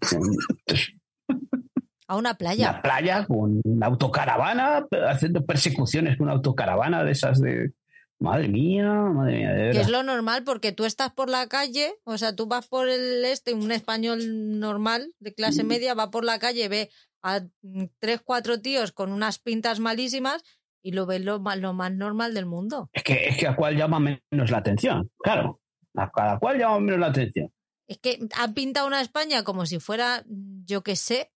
[2.10, 2.72] A una playa.
[2.72, 7.72] la playa con una autocaravana, haciendo persecuciones con una autocaravana de esas de.
[8.20, 11.94] Madre mía, madre mía, de Que es lo normal porque tú estás por la calle,
[12.02, 16.24] o sea, tú vas por el este, un español normal de clase media va por
[16.24, 16.90] la calle, ve
[17.22, 20.42] a mm, tres, cuatro tíos con unas pintas malísimas
[20.82, 22.88] y lo ves lo más, lo más normal del mundo.
[22.92, 25.60] Es que, es que a cuál llama menos la atención, claro.
[25.96, 27.52] A cada cual llama menos la atención.
[27.86, 31.32] Es que han pintado una España como si fuera, yo qué sé,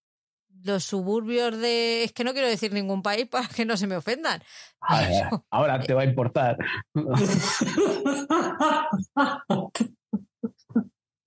[0.62, 2.04] los suburbios de...
[2.04, 4.42] Es que no quiero decir ningún país para que no se me ofendan.
[4.80, 6.58] A ver, ahora te va a importar.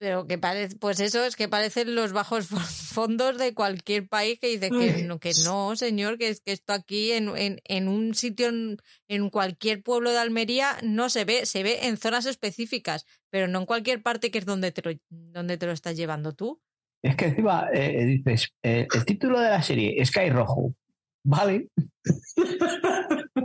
[0.06, 2.46] Pero que parece, pues eso es que parecen los bajos
[2.94, 6.74] fondos de cualquier país que dice que no, que no señor, que es que esto
[6.74, 8.78] aquí en, en, en un sitio, en,
[9.08, 13.62] en cualquier pueblo de Almería no se ve, se ve en zonas específicas, pero no
[13.62, 16.62] en cualquier parte que es donde te lo, donde te lo estás llevando tú.
[17.04, 20.76] Es que encima eh, dices, eh, el título de la serie, Sky Rojo.
[21.24, 21.70] Vale.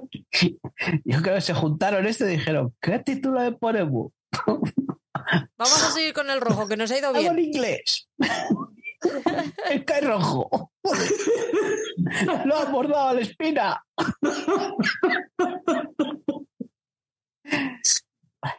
[1.06, 4.12] Yo creo que se juntaron esto y dijeron, ¿qué título le ponemos?
[5.56, 7.48] Vamos a seguir con el rojo, que nos ha ido Algo en bien.
[7.54, 8.08] inglés.
[9.02, 10.72] Sky Rojo.
[12.44, 13.82] Lo ha bordado a la espina.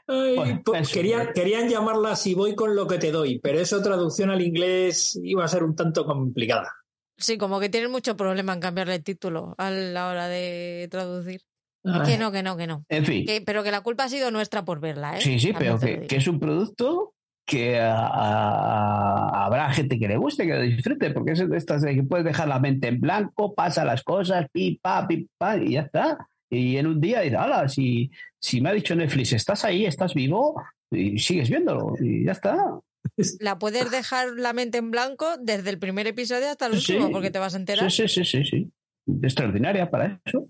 [0.08, 0.94] Ay, Bueno, po- eso.
[0.94, 5.20] querían, querían llamarla Si voy con lo que te doy, pero eso traducción al inglés
[5.24, 6.72] iba a ser un tanto complicada.
[7.18, 11.42] Sí, como que tienen mucho problema en cambiarle el título a la hora de traducir.
[11.84, 12.86] Que no, que no, que no.
[12.90, 13.26] En fin.
[13.26, 15.22] Que- pero que la culpa ha sido nuestra por verla, ¿eh?
[15.22, 17.14] Sí, sí, También pero que, que es un producto
[17.46, 21.82] que a- a- habrá gente que le guste, que lo disfrute, porque es de estas
[21.82, 25.58] de que puedes dejar la mente en blanco, pasa las cosas, pi, pa, pi, pa,
[25.58, 26.18] y ya está.
[26.50, 30.14] Y en un día dices, ala, si, si me ha dicho Netflix, estás ahí, estás
[30.14, 32.58] vivo, y sigues viéndolo, y ya está.
[33.40, 36.94] La puedes dejar la mente en blanco desde el primer episodio hasta el Sí.
[36.94, 37.90] último, porque te vas a enterar.
[37.90, 38.72] Sí, sí, sí, sí, sí.
[39.24, 40.48] Extraordinaria para eso,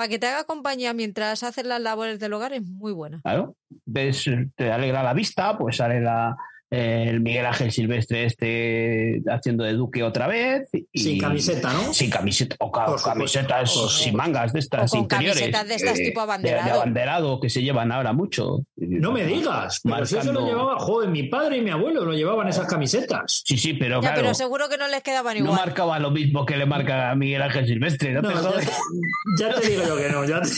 [0.00, 3.20] Para que te haga compañía mientras haces las labores del hogar es muy buena.
[3.20, 3.54] claro.
[3.84, 4.24] Ves,
[4.54, 6.38] te alegra la vista, pues sale la,
[6.70, 10.68] el Miguel Ángel Silvestre este haciendo de Duque otra vez.
[10.92, 11.92] Y, Sin camiseta, ¿no?
[11.92, 15.38] Sin camiseta, o ca- Por supuesto, camisetas por sin mangas de O estas con interiores.
[15.40, 16.74] camisetas de estas eh, tipo de- De, abanderado.
[16.80, 18.60] abanderado que se llevan ahora mucho.
[18.76, 22.12] No me digas, pero si eso lo llevaba, joder, mi padre y mi abuelo lo
[22.12, 23.42] llevaban esas camisetas.
[23.44, 25.56] Sí, sí, pero Ya, claro, pero seguro que no les quedaban no igual.
[25.56, 28.12] marcaba lo mismo que le marca a Miguel Ángel Silvestre.
[28.12, 28.70] No, No, te ya,
[29.50, 30.24] ya te digo yo que no.
[30.24, 30.50] Ya te-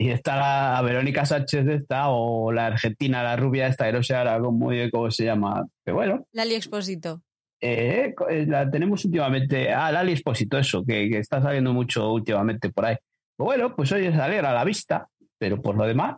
[0.00, 4.40] Y está la Verónica Sánchez esta, o la argentina, la rubia esta, no sé ahora
[4.40, 5.66] cómo, se llama.
[5.84, 7.20] Pero bueno, Lali Exposito.
[7.60, 9.70] eh, eh, la tenemos últimamente.
[9.70, 12.96] Ah, Lali Espósito, eso, que, que está saliendo mucho últimamente por ahí.
[13.36, 15.06] Pues bueno, pues hoy es alegra la vista,
[15.38, 16.16] pero por lo demás,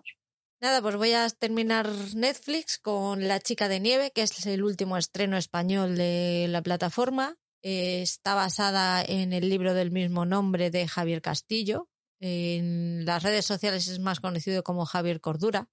[0.62, 4.96] Nada, pues voy a terminar Netflix con La chica de nieve, que es el último
[4.96, 7.34] estreno español de la plataforma.
[7.64, 11.88] Eh, está basada en el libro del mismo nombre de Javier Castillo.
[12.24, 15.68] En las redes sociales es más conocido como Javier Cordura,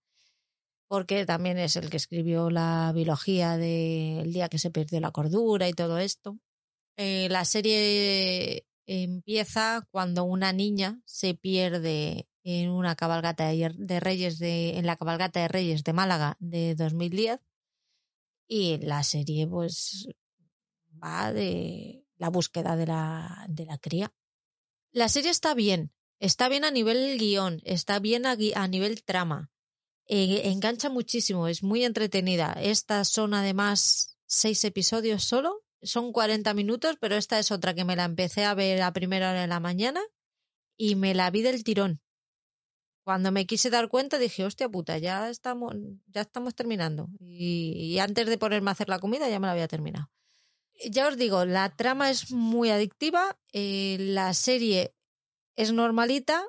[0.88, 5.70] porque también es el que escribió la biología del día que se perdió la cordura
[5.70, 6.40] y todo esto.
[6.98, 14.40] Eh, la serie empieza cuando una niña se pierde en una cabalgata de de Reyes
[14.40, 17.40] de, en la cabalgata de Reyes de Málaga de 2010
[18.48, 20.08] y la serie pues
[21.02, 24.12] va de la búsqueda de la, de la cría.
[24.92, 28.36] La serie está bien, está bien a nivel guion, está bien a,
[28.68, 29.50] nivel trama,
[30.12, 32.54] Eh, engancha muchísimo, es muy entretenida.
[32.60, 37.96] Estas son además seis episodios solo, son 40 minutos, pero esta es otra que me
[37.96, 40.02] la empecé a ver a primera hora de la mañana
[40.78, 42.02] y me la vi del tirón.
[43.04, 45.76] Cuando me quise dar cuenta dije, hostia puta, ya estamos,
[46.08, 47.10] ya estamos terminando.
[47.20, 50.10] Y, y antes de ponerme a hacer la comida ya me la había terminado.
[50.90, 53.38] Ya os digo, la trama es muy adictiva.
[53.54, 54.96] eh, la serie
[55.60, 56.46] es normalita,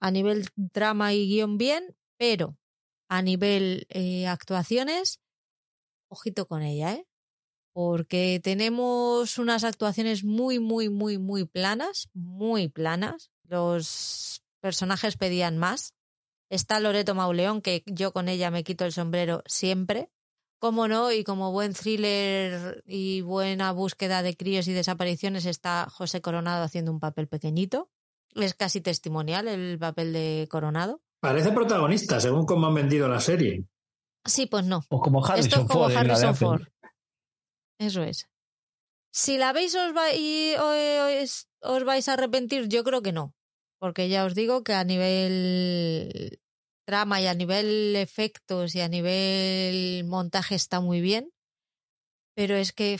[0.00, 2.58] a nivel drama y guion bien, pero
[3.08, 5.18] a nivel eh, actuaciones,
[6.10, 7.06] ojito con ella, ¿eh?
[7.72, 13.30] Porque tenemos unas actuaciones muy, muy, muy, muy planas, muy planas.
[13.44, 15.94] Los personajes pedían más.
[16.50, 20.10] Está Loreto Mauleón, que yo con ella me quito el sombrero siempre.
[20.58, 26.20] Como no, y como buen thriller y buena búsqueda de críos y desapariciones está José
[26.20, 27.88] Coronado haciendo un papel pequeñito.
[28.34, 31.02] Es casi testimonial el papel de Coronado.
[31.20, 33.64] Parece protagonista, según cómo han vendido la serie.
[34.24, 34.82] Sí, pues no.
[34.88, 36.36] O como Harrison Esto es como Ford Harrison.
[36.36, 36.62] Ford.
[37.78, 38.28] Eso es.
[39.12, 40.54] Si la veis os, va- y
[41.22, 43.34] os, os vais a arrepentir, yo creo que no.
[43.78, 46.38] Porque ya os digo que a nivel
[46.86, 51.32] trama y a nivel efectos y a nivel montaje está muy bien.
[52.36, 52.98] Pero es que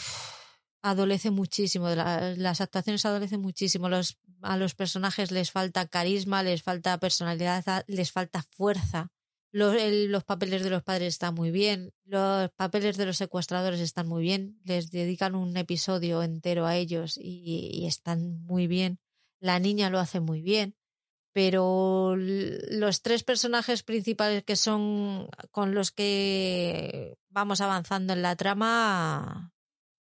[0.82, 1.88] adolece muchísimo.
[1.88, 3.88] las actuaciones adolecen muchísimo.
[3.88, 9.10] Los, a los personajes les falta carisma, les falta personalidad, les falta fuerza.
[9.52, 9.74] Los,
[10.08, 14.22] los papeles de los padres están muy bien, los papeles de los secuestradores están muy
[14.22, 19.00] bien, les dedican un episodio entero a ellos y, están muy bien.
[19.40, 20.76] La niña lo hace muy bien,
[21.32, 29.52] pero los tres personajes principales que son con los que vamos avanzando en la trama,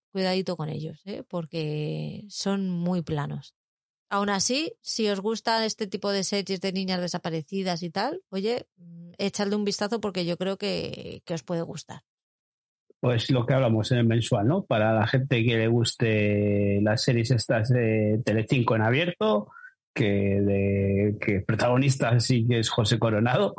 [0.09, 1.23] cuidadito con ellos, ¿eh?
[1.29, 3.55] porque son muy planos.
[4.11, 8.67] Aún así, si os gusta este tipo de series de niñas desaparecidas y tal, oye,
[8.77, 12.01] mm, echadle un vistazo porque yo creo que, que os puede gustar.
[13.01, 14.65] Pues lo que hablamos en el mensual, ¿no?
[14.65, 19.51] Para la gente que le guste las series estas de Telecinco en abierto,
[19.95, 23.55] que de que protagonista sí que es José Coronado,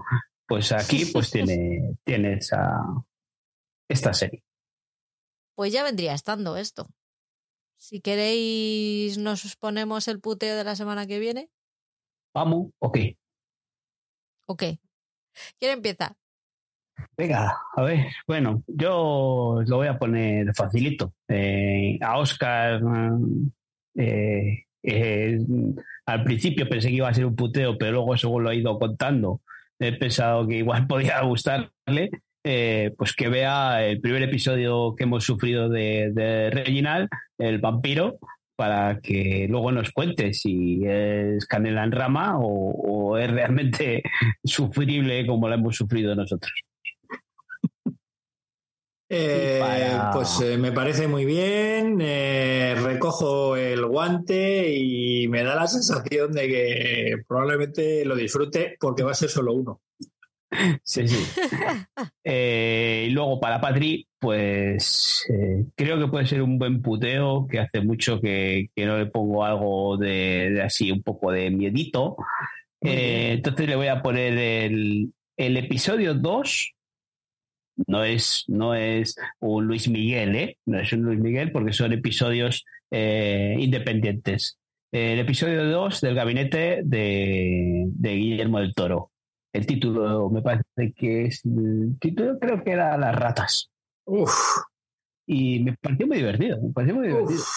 [0.45, 2.81] pues aquí pues tiene, tiene esa,
[3.87, 4.43] esta serie.
[5.59, 6.87] Pues ya vendría estando esto.
[7.75, 11.49] Si queréis, nos ponemos el puteo de la semana que viene.
[12.33, 12.97] Vamos, ok.
[14.45, 14.63] Ok.
[15.59, 16.15] ¿Quién empieza?
[17.17, 21.13] Venga, a ver, bueno, yo lo voy a poner facilito.
[21.27, 22.81] Eh, a Oscar,
[23.95, 25.39] eh, eh,
[26.05, 28.79] al principio pensé que iba a ser un puteo, pero luego según lo he ido
[28.79, 29.41] contando,
[29.77, 32.11] he pensado que igual podía gustarle.
[32.43, 38.17] Eh, pues que vea el primer episodio que hemos sufrido de, de Reginald, el vampiro,
[38.55, 44.03] para que luego nos cuente si es canela en rama o, o es realmente
[44.43, 46.51] sufrible como lo hemos sufrido nosotros.
[49.11, 55.55] Eh, para- Pues eh, me parece muy bien, eh, recojo el guante y me da
[55.55, 59.81] la sensación de que probablemente lo disfrute porque va a ser solo uno.
[60.83, 61.41] Sí, sí.
[62.23, 67.59] Eh, y luego para Patri, pues eh, creo que puede ser un buen puteo, que
[67.59, 72.17] hace mucho que, que no le pongo algo de, de así, un poco de miedito.
[72.81, 76.73] Eh, entonces le voy a poner el, el episodio 2.
[77.87, 80.57] No es, no es un Luis Miguel, ¿eh?
[80.65, 84.57] No es un Luis Miguel porque son episodios independientes.
[84.91, 89.11] El episodio 2 del gabinete de, de Guillermo del Toro.
[89.51, 91.45] El título me parece que es.
[91.45, 93.71] El título creo que era Las ratas.
[94.05, 94.31] Uf,
[95.25, 96.61] Y me pareció muy divertido.
[96.61, 97.39] Me pareció muy divertido.
[97.39, 97.47] uf.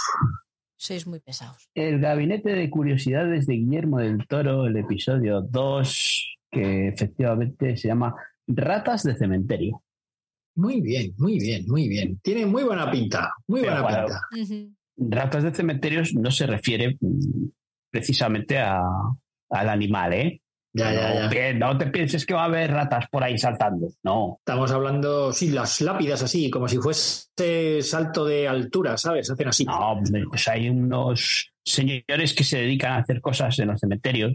[0.77, 1.71] Sois muy pesados.
[1.75, 8.15] El gabinete de curiosidades de Guillermo del Toro, el episodio 2, que efectivamente se llama
[8.49, 9.83] Ratas de cementerio.
[10.57, 12.19] Muy bien, muy bien, muy bien.
[12.21, 14.77] Tiene muy buena pinta, muy Pero buena bueno, pinta.
[14.97, 17.47] Ratas de cementerios no se refiere mm,
[17.91, 18.83] precisamente a,
[19.51, 20.42] al animal, ¿eh?
[20.75, 21.53] Ya, ya, no, ya.
[21.53, 23.89] no te pienses que va a haber ratas por ahí saltando.
[24.03, 24.37] No.
[24.39, 29.31] Estamos hablando, sí, las lápidas así, como si fuese salto de altura, ¿sabes?
[29.31, 29.65] Hacen así.
[29.67, 30.01] No,
[30.31, 34.33] pues hay unos señores que se dedican a hacer cosas en los cementerios.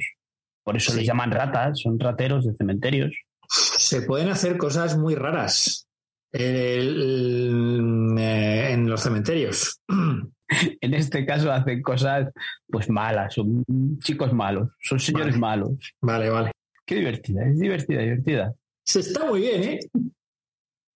[0.63, 0.97] Por eso Sí.
[0.99, 3.15] les llaman ratas, son rateros de cementerios.
[3.49, 5.87] Se pueden hacer cosas muy raras
[6.31, 9.79] el- eh, en los cementerios.
[10.81, 12.31] En este caso hacen cosas
[12.67, 13.65] pues malas, son
[13.99, 15.39] chicos malos, son señores Vale.
[15.39, 15.95] malos.
[16.01, 16.51] Vale, vale.
[16.85, 18.53] Qué divertida, es divertida, divertida.
[18.85, 19.79] Se está muy bien, ¿eh?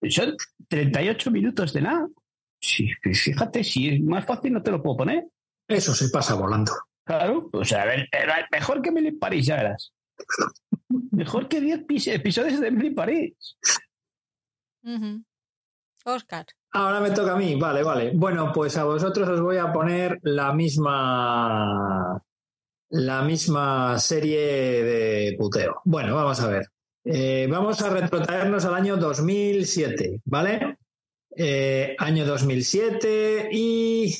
[0.09, 0.35] Son
[0.69, 2.07] 38 minutos de nada.
[2.61, 5.27] Sí, pues fíjate, si es más fácil no te lo puedo poner.
[5.67, 6.71] Eso se pasa volando.
[7.03, 9.91] Claro, o sea, a ver, era mejor que Emily París, ya verás.
[11.11, 13.57] Mejor que 10 pis- episodios de Emily París.
[16.05, 16.45] Oscar.
[16.73, 18.11] Ahora me toca a mí, vale, vale.
[18.13, 22.21] Bueno, pues a vosotros os voy a poner la misma
[22.91, 25.81] la misma serie de puteo.
[25.85, 26.67] Bueno, vamos a ver.
[27.03, 30.77] Eh, vamos a retrotraernos al año 2007, ¿vale?
[31.35, 34.13] Eh, año 2007 y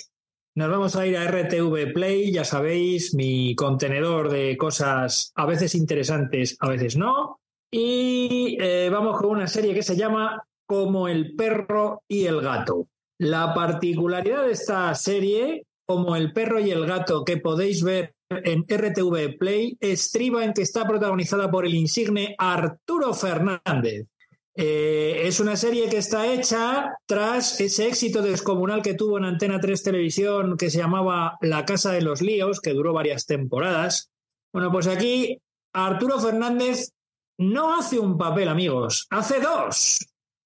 [0.53, 5.76] Nos vamos a ir a RTV Play, ya sabéis, mi contenedor de cosas a veces
[5.76, 7.40] interesantes, a veces no.
[7.72, 12.88] Y eh, vamos con una serie que se llama Como el perro y el gato.
[13.18, 18.64] La particularidad de esta serie, Como el perro y el gato, que podéis ver en
[18.64, 24.07] RTV Play, estriba en que está protagonizada por el insigne Arturo Fernández.
[24.56, 29.60] Eh, es una serie que está hecha tras ese éxito descomunal que tuvo en Antena
[29.60, 34.10] 3 Televisión que se llamaba La Casa de los Líos, que duró varias temporadas.
[34.53, 35.38] Bueno, pues aquí
[35.73, 36.93] Arturo Fernández
[37.38, 39.99] no hace un papel, amigos, hace dos,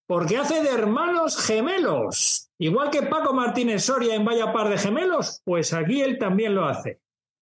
[0.08, 2.50] porque hace de hermanos gemelos.
[2.58, 6.66] Igual que Paco Martínez Soria en Vaya Par de Gemelos, pues aquí él también lo
[6.66, 7.00] hace.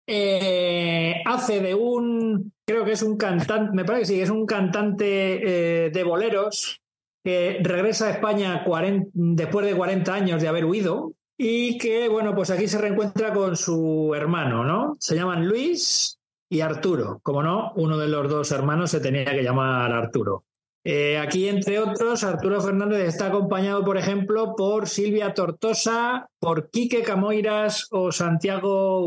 [0.07, 4.45] Eh, hace de un, creo que es un cantante, me parece que sí, es un
[4.45, 6.81] cantante eh, de boleros
[7.23, 8.65] que regresa a España
[9.13, 13.55] después de 40 años de haber huido y que, bueno, pues aquí se reencuentra con
[13.55, 14.97] su hermano, ¿no?
[14.99, 16.19] Se llaman Luis
[16.49, 17.19] y Arturo.
[17.23, 20.43] Como no, uno de los dos hermanos se tenía que llamar Arturo.
[20.85, 27.03] Eh, aquí, entre otros, Arturo Fernández está acompañado, por ejemplo, por Silvia Tortosa, por Quique
[27.03, 29.01] Camoiras o Santiago.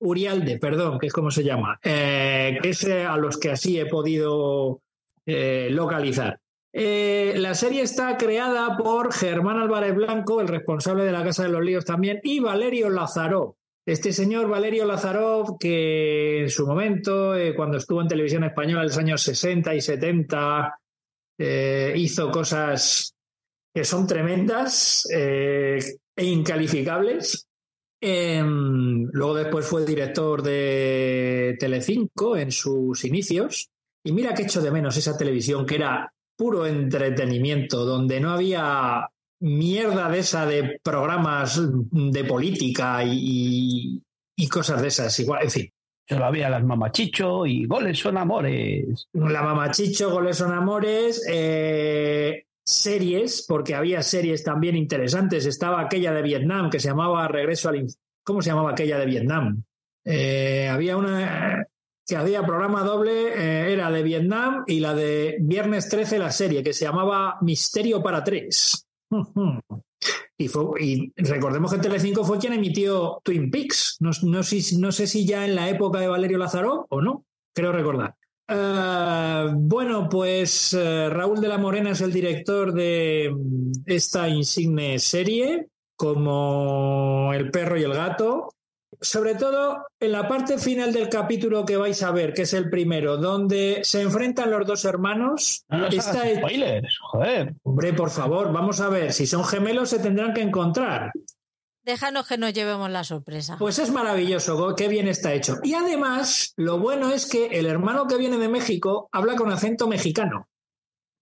[0.00, 3.78] Urialde, perdón, que es como se llama, eh, que es eh, a los que así
[3.78, 4.80] he podido
[5.26, 6.40] localizar.
[6.72, 11.62] la serie está creada por Germán Álvarez Blanco, el responsable de la Casa de los
[11.62, 13.57] Líos también, y Valerio Lazaró,
[13.88, 18.88] este señor Valerio Lazarov, que en su momento, eh, cuando estuvo en televisión española en
[18.88, 20.78] los años 60 y 70,
[21.38, 23.14] eh, hizo cosas
[23.74, 25.78] que son tremendas eh,
[26.14, 27.48] e incalificables.
[27.98, 33.70] Em, luego después fue director de Telecinco en sus inicios.
[34.04, 39.08] Y mira que echo de menos esa televisión que era puro entretenimiento, donde no había
[39.40, 41.60] mierda de esa de programas
[41.90, 44.02] de política y,
[44.50, 45.72] cosas de esas, igual, en fin.
[46.10, 49.08] Había las mamachicho y goles son amores.
[49.12, 55.44] La mamachicho, goles son amores, eh, series, porque había series también interesantes.
[55.44, 57.86] Estaba aquella de Vietnam que se llamaba Regreso al...
[58.24, 59.62] ¿Cómo se llamaba aquella de Vietnam?
[60.04, 61.66] Eh, había una
[62.06, 66.62] que había programa doble, eh, era de Vietnam y la de Viernes 13, la serie,
[66.62, 68.87] que se llamaba Misterio para tres.
[70.40, 73.96] Y, recordemos que Telecinco fue quien emitió Twin Peaks.
[74.00, 78.14] No, sé si ya en la época de Valerio Lázaro o no, creo recordar.
[78.46, 83.34] Eh, bueno, pues eh, Raúl de la Morena es el director de
[83.84, 85.66] esta insigne serie,
[85.96, 88.50] como El perro y el gato
[89.00, 92.70] sobre todo en la parte final del capítulo que vais a ver, que es el
[92.70, 95.64] primero, donde se enfrentan los dos hermanos.
[95.68, 97.54] No está spoilers, joder.
[97.62, 101.12] Hombre, por favor, vamos a ver, si son gemelos se tendrán que encontrar.
[101.82, 103.56] Déjanos que nos llevemos la sorpresa.
[103.58, 105.56] Pues es maravilloso, qué bien está hecho.
[105.62, 109.88] Y además, lo bueno es que el hermano que viene de México habla con acento
[109.88, 110.48] mexicano.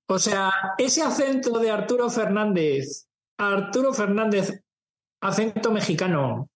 [0.09, 3.07] O sea, ese acento de Arturo Fernández,
[3.39, 4.63] Arturo Fernández,
[5.21, 6.49] acento mexicano,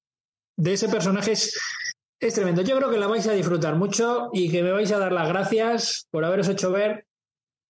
[0.61, 2.61] de ese personaje es, tremendo.
[2.63, 5.29] Yo creo que la vais a disfrutar mucho y que me vais a dar las
[5.29, 7.07] gracias por haberos hecho ver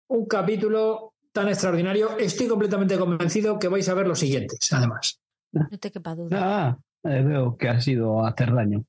[0.09, 2.19] un capítulo tan extraordinario.
[2.19, 5.21] Estoy completamente convencido que vais a ver los siguientes, además.
[5.53, 6.37] No te quepa duda.
[6.41, 8.85] Ah, eh, veo que ha sido hacer daño.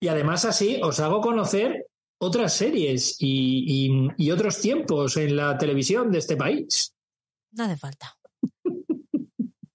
[0.00, 1.86] Y además así os hago conocer
[2.20, 6.94] otras series y, y otros tiempos en la televisión de este país.
[7.52, 8.16] No hace falta.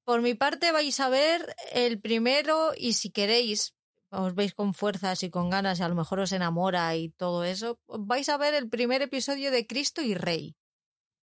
[0.08, 3.76] Por mi parte vais a ver el primero y si queréis,
[4.10, 7.44] os veis con fuerzas y con ganas y a lo mejor os enamora y todo
[7.44, 10.56] eso, vais a ver el primer episodio de Cristo y Rey.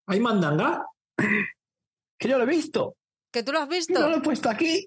[0.06, 0.84] ¿Hay mandanga?
[2.18, 2.96] Que yo lo he visto.
[3.32, 3.98] ¿Que tú lo has visto?
[3.98, 4.86] Yo lo he puesto aquí.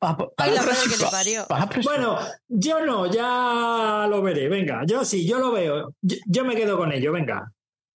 [0.00, 1.46] Ay, la que le parió.
[1.84, 2.18] Bueno,
[2.48, 4.48] yo no, ya lo veré.
[4.48, 5.94] Venga, yo sí, yo lo veo.
[6.02, 7.52] Yo, me quedo con ello, venga.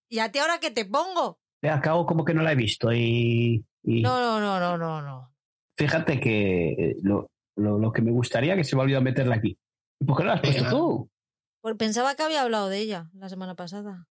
[0.09, 1.37] ¿Y a ti ahora qué te pongo?
[1.61, 5.33] Acabo como que no la he visto y no, no, no, no, no, no.
[5.77, 9.57] Fíjate que eh, lo, lo, que me gustaría que se me ha olvidado meterla aquí.
[10.05, 11.09] ¿Por qué no la has puesto tú?
[11.61, 14.07] Pues pensaba que había hablado de ella la semana pasada,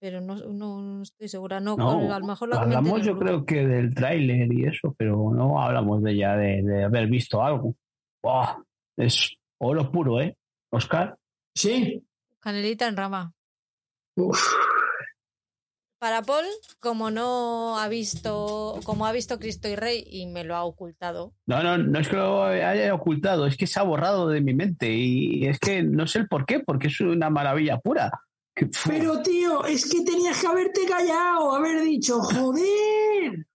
[0.00, 1.60] pero no, no, estoy segura.
[1.60, 5.60] No, a lo mejor lo hablamos yo creo que del tráiler y eso, pero no
[5.60, 7.74] hablamos de ella, de, de haber visto algo.
[8.96, 10.36] Es oro puro, ¿eh?
[10.70, 11.16] Oscar.
[11.54, 12.02] Sí.
[12.40, 13.32] Canelita en rama.
[14.16, 14.54] Uf.
[16.04, 16.44] Para Paul,
[16.80, 21.32] como no ha visto, como ha visto Cristo y Rey y me lo ha ocultado.
[21.46, 24.52] No, no, no es que lo haya ocultado, es que se ha borrado de mi
[24.52, 28.10] mente y es que no sé el por qué, porque es una maravilla pura.
[28.86, 33.46] Pero tío, es que tenías que haberte callado, haber dicho, joder.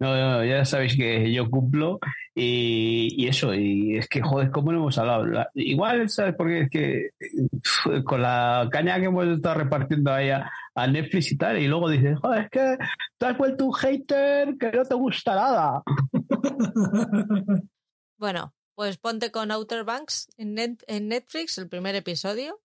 [0.00, 2.00] No, no, ya sabéis que yo cumplo
[2.34, 5.46] y, eso, y es que, joder, ¿cómo no hemos hablado?
[5.54, 6.62] igual, ¿sabes por qué?
[6.62, 10.30] Es que con la caña que hemos estado repartiendo ahí
[10.74, 12.78] a, Netflix y tal, y luego dices, joder, es que
[13.18, 15.82] te has vuelto un hater que no te gusta nada.
[18.18, 22.60] bueno, pues ponte con Outer Banks en, en Netflix, el primer episodio.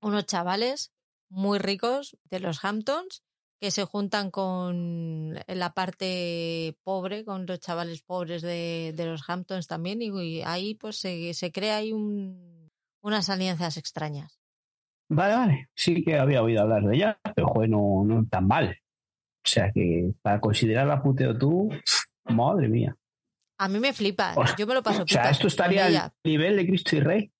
[0.00, 0.92] Unos chavales
[1.28, 3.22] muy ricos de los Hamptons
[3.60, 10.02] que se juntan con la parte pobre, con los chavales pobres de, los Hamptons también,
[10.02, 12.70] y, ahí pues se, se crea ahí un,
[13.00, 14.38] unas alianzas extrañas.
[15.14, 18.76] Vale, vale, sí que había oído hablar de ella, pero joder, no, no tan mal.
[19.44, 21.68] O sea que para considerarla puteo tú,
[22.24, 22.96] madre mía.
[23.58, 25.04] A mí me flipa, yo me lo paso.
[25.04, 27.30] O sea, esto estaría al nivel de Cristo y Rey.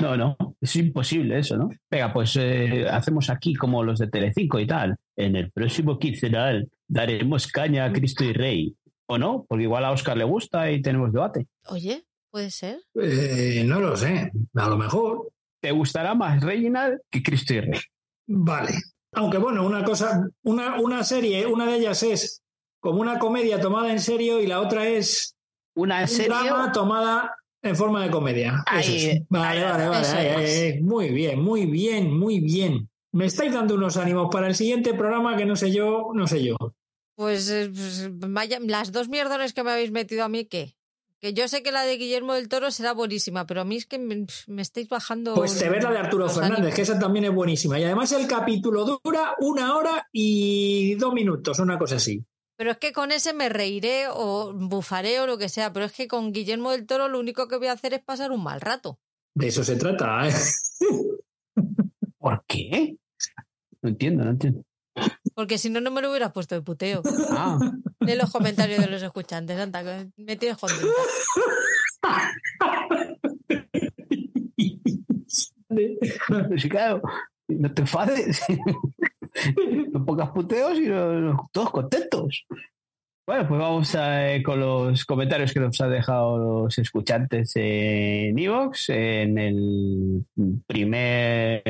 [0.00, 1.68] No, no, es imposible eso, ¿no?
[1.90, 4.96] Venga, pues eh, hacemos aquí como los de Telecinco y tal.
[5.16, 8.76] En el próximo quincenal daremos caña a Cristo y Rey.
[9.10, 9.44] ¿O no?
[9.48, 11.46] Porque igual a Oscar le gusta y tenemos debate.
[11.66, 12.80] Oye, puede ser.
[12.94, 14.30] Eh, no lo sé.
[14.54, 15.30] A lo mejor.
[15.60, 17.80] ¿Te gustará más Reginald que Cristo y Rey?
[18.26, 18.72] Vale.
[19.12, 22.42] Aunque bueno, una cosa, una, una serie, una de ellas es
[22.80, 25.34] como una comedia tomada en serio y la otra es
[25.74, 26.36] una serie
[26.72, 28.62] tomada en forma de comedia.
[29.28, 30.80] vale, vale, vale.
[30.82, 32.88] muy bien, muy bien, muy bien.
[33.12, 36.44] Me estáis dando unos ánimos para el siguiente programa que no sé yo, no sé
[36.44, 36.56] yo.
[37.16, 40.76] Pues, eh, pues vaya, las dos mierdones que me habéis metido a mí, ¿qué?
[41.20, 43.86] Que yo sé que la de Guillermo del Toro será buenísima, pero a mí es
[43.86, 44.26] que me,
[44.62, 45.34] estáis bajando.
[45.34, 47.78] Pues te ves la de Arturo Fernández, que esa también es buenísima.
[47.80, 52.24] Y además el capítulo dura una hora y dos minutos, una cosa así.
[52.56, 55.92] Pero es que con ese me reiré o bufaré o lo que sea, pero es
[55.92, 58.60] que con Guillermo del Toro lo único que voy a hacer es pasar un mal
[58.60, 58.98] rato.
[59.34, 60.28] De eso se trata.
[60.28, 60.32] ¿eh?
[62.18, 62.96] ¿Por qué?
[63.82, 64.62] No entiendo, no entiendo.
[65.34, 67.02] Porque si no, no me lo hubieras puesto de puteo.
[67.30, 67.58] Ah.
[68.00, 69.82] De los comentarios de los escuchantes, Santa,
[70.16, 70.58] me tienes.
[76.56, 77.02] Sí, claro,
[77.48, 78.40] no te enfades.
[79.92, 80.88] no pocas puteos y
[81.52, 82.46] todos contentos.
[83.26, 88.88] Bueno, pues vamos eh, con los comentarios que nos han dejado los escuchantes en Evox
[88.88, 90.24] en el
[90.66, 91.62] primer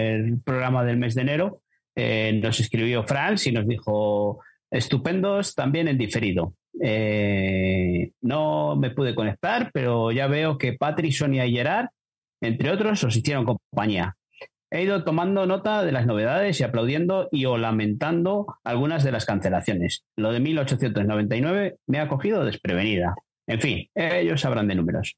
[0.44, 1.62] programa del mes de enero.
[1.96, 4.38] Eh, nos escribió Franz y nos dijo
[4.70, 6.55] estupendos también en diferido.
[6.81, 11.89] Eh, no me pude conectar, pero ya veo que Patri, Sonia y Gerard,
[12.40, 14.15] entre otros, os hicieron compañía.
[14.70, 19.24] He ido tomando nota de las novedades y aplaudiendo y o lamentando algunas de las
[19.24, 20.05] cancelaciones.
[20.16, 23.15] Lo de 1899 me ha cogido desprevenida.
[23.47, 25.16] En fin, ellos sabrán de números.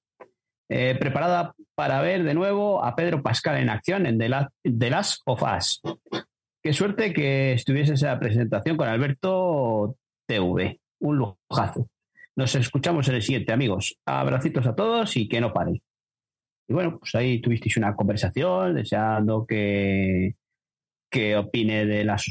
[0.73, 5.43] Eh, preparada para ver de nuevo a Pedro Pascal en acción en The, Last of
[5.43, 5.83] Us.
[6.63, 9.97] Qué suerte que estuviese esa presentación con Alberto
[10.27, 10.79] TV.
[11.01, 11.89] Un lujazo.
[12.37, 13.97] Nos escuchamos en el siguiente, amigos.
[14.05, 15.81] Abracitos a todos y que no paren.
[16.69, 20.37] Y bueno, pues ahí tuvisteis una conversación deseando que,
[21.11, 22.25] que opine de las,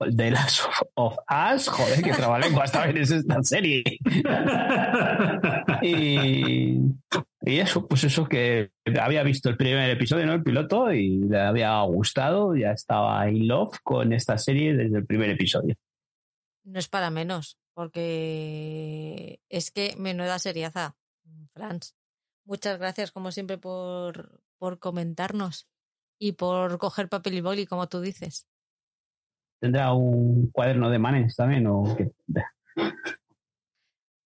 [0.00, 1.68] de las of Us.
[1.68, 3.82] Joder, que trabalenguas también es esta serie.
[5.82, 6.78] y,
[7.42, 10.32] y, eso, pues eso que había visto el primer episodio, ¿no?
[10.32, 15.06] El piloto, y le había gustado, ya estaba in love con esta serie desde el
[15.06, 15.74] primer episodio.
[16.64, 20.96] No es para menos, porque es que menuda seriaza,
[21.52, 21.94] Franz.
[22.44, 25.68] Muchas gracias, como siempre, por, por comentarnos
[26.22, 28.46] y por coger papel y boli, como tú dices.
[29.60, 31.66] ¿Tendrá un cuaderno de manes también?
[31.66, 31.82] O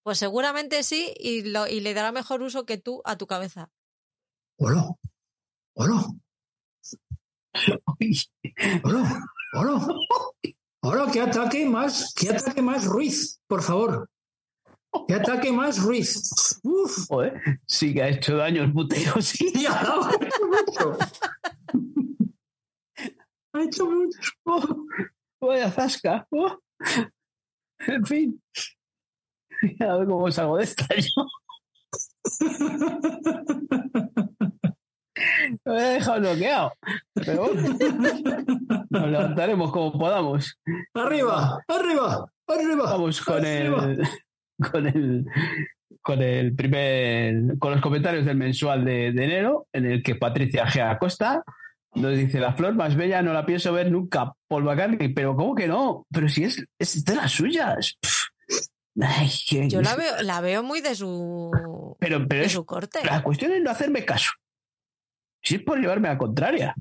[0.02, 3.70] Pues seguramente sí, y, lo, y le dará mejor uso que tú a tu cabeza.
[4.58, 4.94] Hola,
[5.74, 6.04] hola.
[8.84, 9.24] Hola,
[9.54, 9.86] hola.
[10.82, 14.10] Hola, que ataque más, que ataque más Ruiz, por favor.
[15.08, 16.60] ¿Qué ataque más, Ruiz?
[16.62, 17.08] Uf.
[17.66, 19.50] sí que ha hecho daño el puteo, sí.
[19.60, 20.98] Ya, ha hecho mucho.
[23.56, 24.18] Ha hecho mucho.
[24.44, 24.86] Oh,
[25.40, 26.26] vaya zasca.
[26.30, 26.58] Oh.
[27.78, 28.42] En fin.
[29.80, 31.26] A ver cómo salgo de esta yo.
[35.64, 36.72] Me he dejado bloqueado.
[37.14, 37.62] Pero bueno,
[38.90, 40.58] nos levantaremos como podamos.
[40.94, 42.84] Arriba, arriba, arriba.
[42.84, 44.00] Vamos con el
[44.70, 45.26] con el,
[46.02, 50.80] con el primer, con los comentarios del mensual de, enero, en el que Patricia G.
[50.90, 51.42] Acosta
[51.96, 55.54] nos dice la flor más bella no la pienso ver nunca, Paul McCartney, pero ¿cómo
[55.54, 56.06] que no?
[56.12, 57.98] Pero si es, es de las suyas.
[59.68, 63.00] Yo la veo, la veo muy de su, pero, de su corte.
[63.04, 64.30] La cuestión es no hacerme caso.
[65.42, 66.74] Si es por llevarme a la contraria.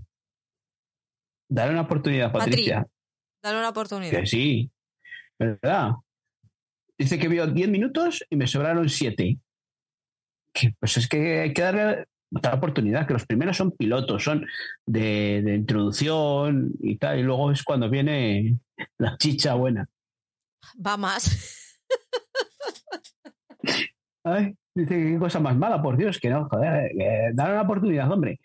[1.49, 2.87] Dale una oportunidad, Patricia.
[3.43, 4.19] dale una oportunidad.
[4.19, 4.71] Que sí,
[5.37, 5.91] ¿verdad?
[6.97, 9.37] Dice que vio 10 minutos y me sobraron 7.
[10.79, 14.45] Pues es que hay que darle otra oportunidad, que los primeros son pilotos, son
[14.85, 18.57] de, de introducción y tal, y luego es cuando viene
[18.97, 19.87] la chicha buena.
[20.85, 21.79] Va más.
[24.23, 27.61] Ay, dice que qué cosa más mala, por Dios, que no, joder, eh, dale una
[27.61, 28.39] oportunidad, hombre.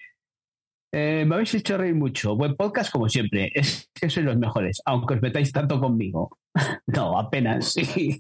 [0.93, 2.35] Eh, me habéis hecho reír mucho.
[2.35, 3.53] Buen podcast como siempre.
[3.55, 6.37] Es que sois los mejores, aunque os metáis tanto conmigo.
[6.87, 8.19] no, apenas, sí.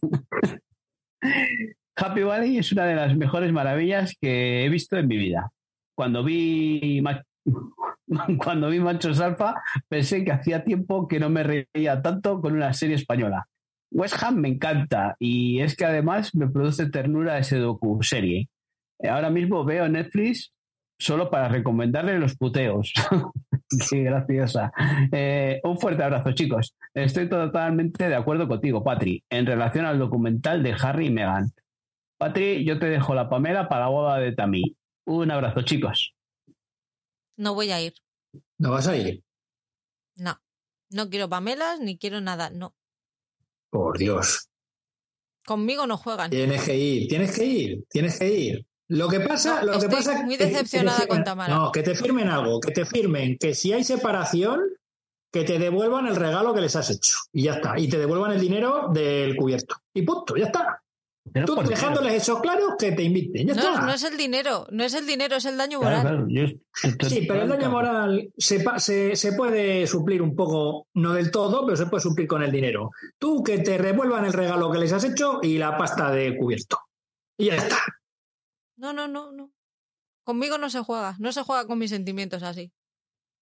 [2.02, 5.50] Happy Valley es una de las mejores maravillas que he visto en mi vida.
[5.94, 7.02] Cuando vi
[8.42, 9.54] cuando vi Machos Alfa,
[9.86, 13.46] pensé que hacía tiempo que no me reía tanto con una serie española.
[13.90, 18.48] West Ham me encanta y es que además me produce ternura ese docu-serie.
[19.06, 20.54] Ahora mismo veo Netflix
[20.98, 22.94] solo para recomendarle los puteos.
[23.90, 24.72] Qué graciosa.
[25.12, 26.74] Eh, un fuerte abrazo, chicos.
[26.94, 31.52] Estoy totalmente de acuerdo contigo, Patri, en relación al documental de Harry y Meghan.
[32.24, 34.76] Patri, yo te dejo la Pamela para la boda de Tamí.
[35.06, 36.14] Un abrazo, chicos.
[37.38, 37.94] No voy a ir.
[38.58, 39.24] ¿No vas a ir?
[40.16, 40.38] No.
[40.90, 42.50] No quiero pamelas ni quiero nada.
[42.50, 42.74] No.
[43.70, 44.50] Por Dios.
[45.46, 46.30] Conmigo no juegan.
[46.30, 48.66] Tienes que ir, tienes que ir, tienes que ir.
[48.88, 51.24] Lo que pasa, No, lo que estoy pasa muy que- que te decepcionada firmen- con
[51.24, 51.54] Tamara.
[51.54, 54.60] No, que te firmen algo, que te firmen que si hay separación,
[55.32, 57.14] que te devuelvan el regalo que les has hecho.
[57.32, 57.78] Y ya está.
[57.78, 59.76] Y te devuelvan el dinero del cubierto.
[59.94, 60.79] Y punto, ya está.
[61.32, 63.46] Pero Tú dejándoles eso claro, que te inviten.
[63.48, 63.82] Ya No, está.
[63.86, 66.00] no es el dinero, no es el dinero, es el daño moral.
[66.00, 66.44] claro, yo
[66.82, 71.30] estoy- Sí, pero el daño moral se, se, se puede suplir un poco, no del
[71.30, 72.90] todo, pero se puede suplir con el dinero.
[73.18, 76.78] Tú que te revuelvan el regalo que les has hecho y la pasta de cubierto.
[77.38, 77.76] Y ya está.
[78.76, 79.52] No, no, no, no.
[80.24, 82.72] Conmigo no se juega, no se juega con mis sentimientos así.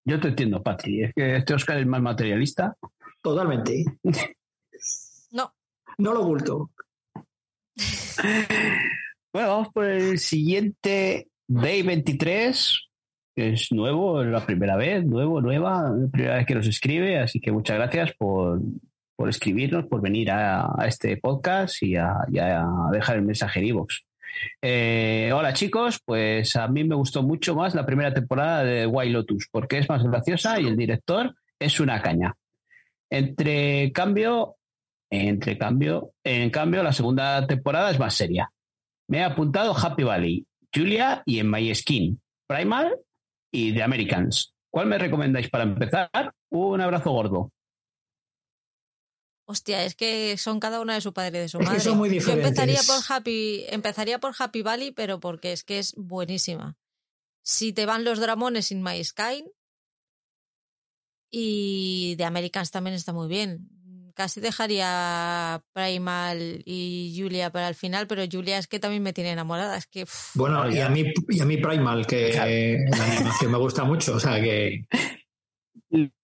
[0.05, 1.03] Yo te entiendo, Patri.
[1.05, 2.75] Es que este Oscar es más materialista.
[3.21, 3.85] Totalmente.
[5.31, 5.53] No,
[5.97, 6.71] No lo oculto.
[9.31, 12.89] Bueno, vamos por el siguiente Day 23,
[13.35, 17.39] que es nuevo, es la primera vez, nuevo, nueva, primera vez que nos escribe, así
[17.39, 18.59] que muchas gracias por,
[19.15, 22.25] por escribirnos, por venir a, este podcast y a,
[22.91, 23.99] dejar el mensaje en iVoox.
[24.61, 29.11] Eh, hola chicos, pues a mí me gustó mucho más la primera temporada de White
[29.11, 32.33] Lotus, porque es más graciosa y el director es una caña.
[33.11, 34.55] Entre cambio,
[35.11, 38.51] entre cambio, en cambio, la segunda temporada es más seria.
[39.07, 42.95] Me he apuntado Happy Valley, Julia y En My Skin, Primal
[43.51, 44.53] y The Americans.
[44.71, 46.09] ¿Cuál me recomendáis para empezar?
[46.51, 47.51] Un abrazo gordo.
[49.45, 51.79] hostia, es que son cada una de su padre y de su Es que madre.
[51.79, 52.85] son muy Yo empezaría diferentes.
[52.85, 56.77] por Happy, empezaría por Happy Valley, pero porque es que es buenísima.
[57.41, 59.43] Si te van los dramones sin My Sky
[61.31, 63.69] y The Americans también está muy bien.
[64.13, 69.31] Casi dejaría Primal y Julia para el final, pero Julia es que también me tiene
[69.31, 69.77] enamorada.
[69.77, 70.05] Es que
[70.35, 72.33] Bueno, Claro, y a mí, y a mí Primal, que
[72.89, 74.15] la animación me gusta mucho.
[74.15, 74.85] O sea que.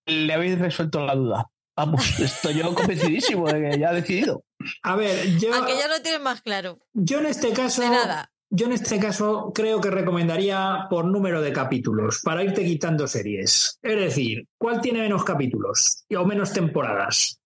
[0.08, 1.50] Le habéis resuelto la duda.
[1.76, 4.46] Vamos, estoy yo convencidísimo de que ya ha decidido.
[4.84, 6.80] A ver, yo, aunque ya lo tienes más claro.
[6.94, 7.82] yo en este caso.
[7.82, 8.32] De nada.
[8.52, 13.80] Yo en este caso creo que recomendaría por número de capítulos, para irte quitando series.
[13.82, 17.42] Es decir, ¿cuál tiene menos capítulos o menos temporadas?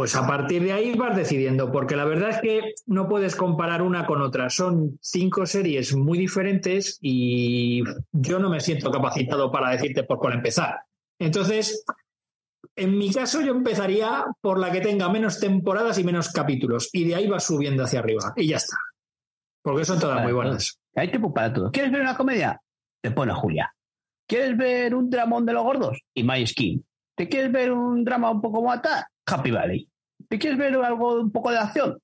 [0.00, 3.82] Pues a partir de ahí vas decidiendo, porque la verdad es que no puedes comparar
[3.82, 4.48] una con otra.
[4.48, 10.32] Son cinco series muy diferentes y yo no me siento capacitado para decirte por cuál
[10.32, 10.76] empezar.
[11.18, 11.84] Entonces,
[12.76, 17.04] en mi caso yo empezaría por la que tenga menos temporadas y menos capítulos y
[17.04, 18.78] de ahí vas subiendo hacia arriba y ya está.
[19.62, 20.80] Porque son todas muy buenas.
[20.94, 21.72] Hay tiempo para todo.
[21.72, 22.58] ¿Quieres ver una comedia?
[23.02, 23.70] Te pone Julia.
[24.26, 25.98] ¿Quieres ver un dramón de los gordos?
[26.14, 26.82] Y My Skin.
[27.14, 29.04] ¿Te quieres ver un drama un poco más tal?
[29.26, 29.89] Happy Valley.
[30.30, 31.98] ¿Te quieres ver algo un poco de acción?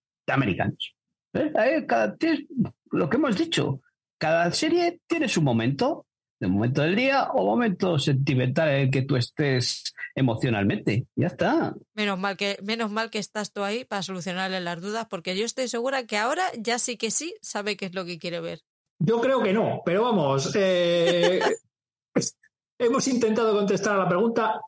[1.54, 2.44] Ahí cada- tienes
[2.90, 3.80] lo que hemos dicho.
[4.18, 6.06] Cada serie tiene su momento.
[6.38, 11.06] De momento del día o momento sentimental en el que tú estés emocionalmente.
[11.14, 11.74] Ya está.
[11.94, 15.46] Menos mal que, menos mal que estás tú ahí para solucionarle las dudas, porque yo
[15.46, 18.60] estoy segura que ahora ya sí que sí sabe qué es lo que quiere ver.
[18.98, 21.40] Yo creo que no, pero vamos, eh,
[22.78, 24.60] hemos intentado contestar a la pregunta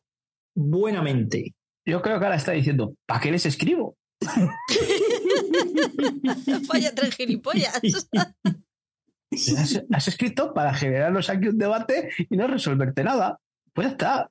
[0.55, 1.55] buenamente.
[1.89, 3.97] Yo creo que ahora está diciendo, ¿para qué les escribo?
[6.69, 7.81] Vaya tres gilipollas.
[9.31, 13.39] Has, has escrito para generarnos aquí un debate y no resolverte nada.
[13.75, 14.31] Pues ya está.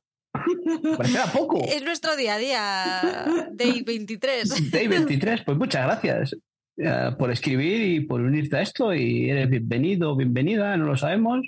[0.98, 1.64] Parecerá poco.
[1.68, 4.72] es nuestro día a día, Day 23.
[4.72, 6.36] Day 23, pues muchas gracias
[6.78, 8.94] eh, por escribir y por unirte a esto.
[8.94, 11.48] Y eres bienvenido, bienvenida, no lo sabemos.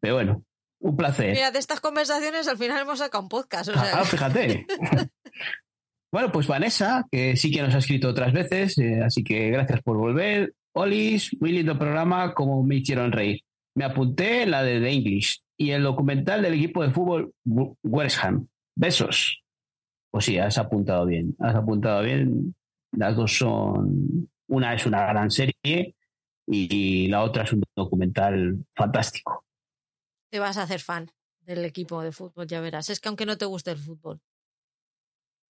[0.00, 0.44] Pero bueno,
[0.80, 1.32] un placer.
[1.34, 3.68] Mira, de estas conversaciones al final hemos sacado un podcast.
[3.68, 4.66] O sea, Ah, fíjate.
[6.12, 9.80] Bueno, pues Vanessa, que sí que nos ha escrito otras veces, eh, así que gracias
[9.82, 10.54] por volver.
[10.72, 13.42] Olis, muy lindo programa, como me hicieron reír.
[13.76, 17.32] Me apunté la de The English y el documental del equipo de fútbol
[17.84, 18.48] West Ham.
[18.76, 19.40] Besos.
[20.10, 22.56] Pues sí, has apuntado bien, has apuntado bien.
[22.90, 25.94] Las dos son, una es una gran serie
[26.44, 29.44] y la otra es un documental fantástico.
[30.30, 32.90] Te vas a hacer fan del equipo de fútbol, ya verás.
[32.90, 34.20] Es que aunque no te guste el fútbol,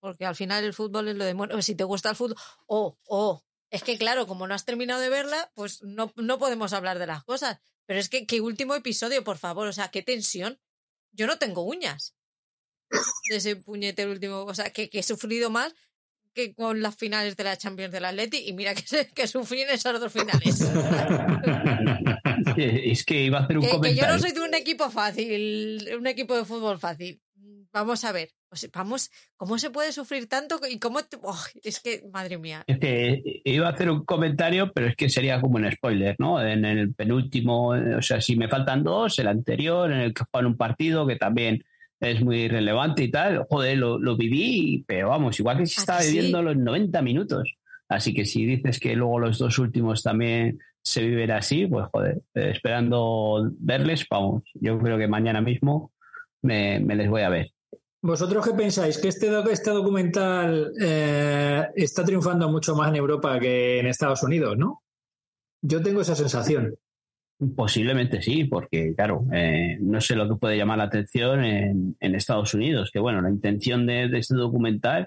[0.01, 2.37] porque al final el fútbol es lo de bueno, si te gusta el fútbol,
[2.67, 6.73] o, o, es que claro, como no has terminado de verla, pues no, no podemos
[6.73, 7.61] hablar de las cosas.
[7.87, 10.61] Pero es que, qué último episodio, por favor, o sea, qué tensión.
[11.13, 12.15] Yo no tengo uñas
[13.29, 15.75] de ese puñetero último, o sea, que, que he sufrido más
[16.33, 18.85] que con las finales de la Champions del Atleti y mira que,
[19.15, 20.61] que sufrí en esas dos finales.
[22.57, 23.95] es que iba a hacer un comentario.
[23.95, 27.21] Que yo no soy de un equipo fácil, un equipo de fútbol fácil.
[27.73, 28.31] Vamos a ver,
[28.75, 30.59] vamos, ¿cómo se puede sufrir tanto?
[30.69, 31.01] Y cómo
[31.63, 32.65] es que, madre mía.
[32.67, 36.45] Es que iba a hacer un comentario, pero es que sería como un spoiler, ¿no?
[36.45, 40.51] En el penúltimo, o sea, si me faltan dos, el anterior, en el que juegan
[40.51, 41.65] un partido que también
[42.01, 46.43] es muy relevante y tal, joder, lo, viví, pero vamos, igual que si estaba viviendo
[46.43, 47.57] los 90 minutos.
[47.89, 52.23] Así que si dices que luego los dos últimos también se viven así, pues joder,
[52.35, 55.93] eh, esperando verles, vamos, yo creo que mañana mismo
[56.43, 57.53] me les voy a ver.
[58.03, 58.97] ¿Vosotros qué pensáis?
[58.97, 64.57] ¿Que este, este documental eh, está triunfando mucho más en Europa que en Estados Unidos,
[64.57, 64.83] no?
[65.61, 66.75] Yo tengo esa sensación.
[67.55, 72.55] Posiblemente sí, porque claro, eh, no sé lo que puede llamar la atención en, Estados
[72.55, 75.07] Unidos, que bueno, la intención de, este documental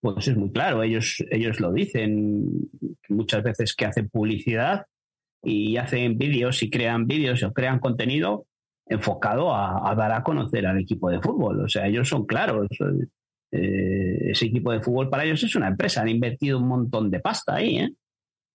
[0.00, 2.70] pues es muy claro, ellos, ellos lo dicen
[3.08, 4.86] muchas veces que hacen publicidad
[5.46, 8.46] y hacen vídeos y crean vídeos o crean contenido
[8.84, 11.64] enfocado a, dar a conocer al equipo de fútbol.
[11.64, 12.66] O sea, ellos son claros.
[13.52, 17.20] Eh, ese equipo de fútbol para ellos es una empresa, han invertido un montón de
[17.20, 17.78] pasta ahí.
[17.78, 17.92] ¿eh?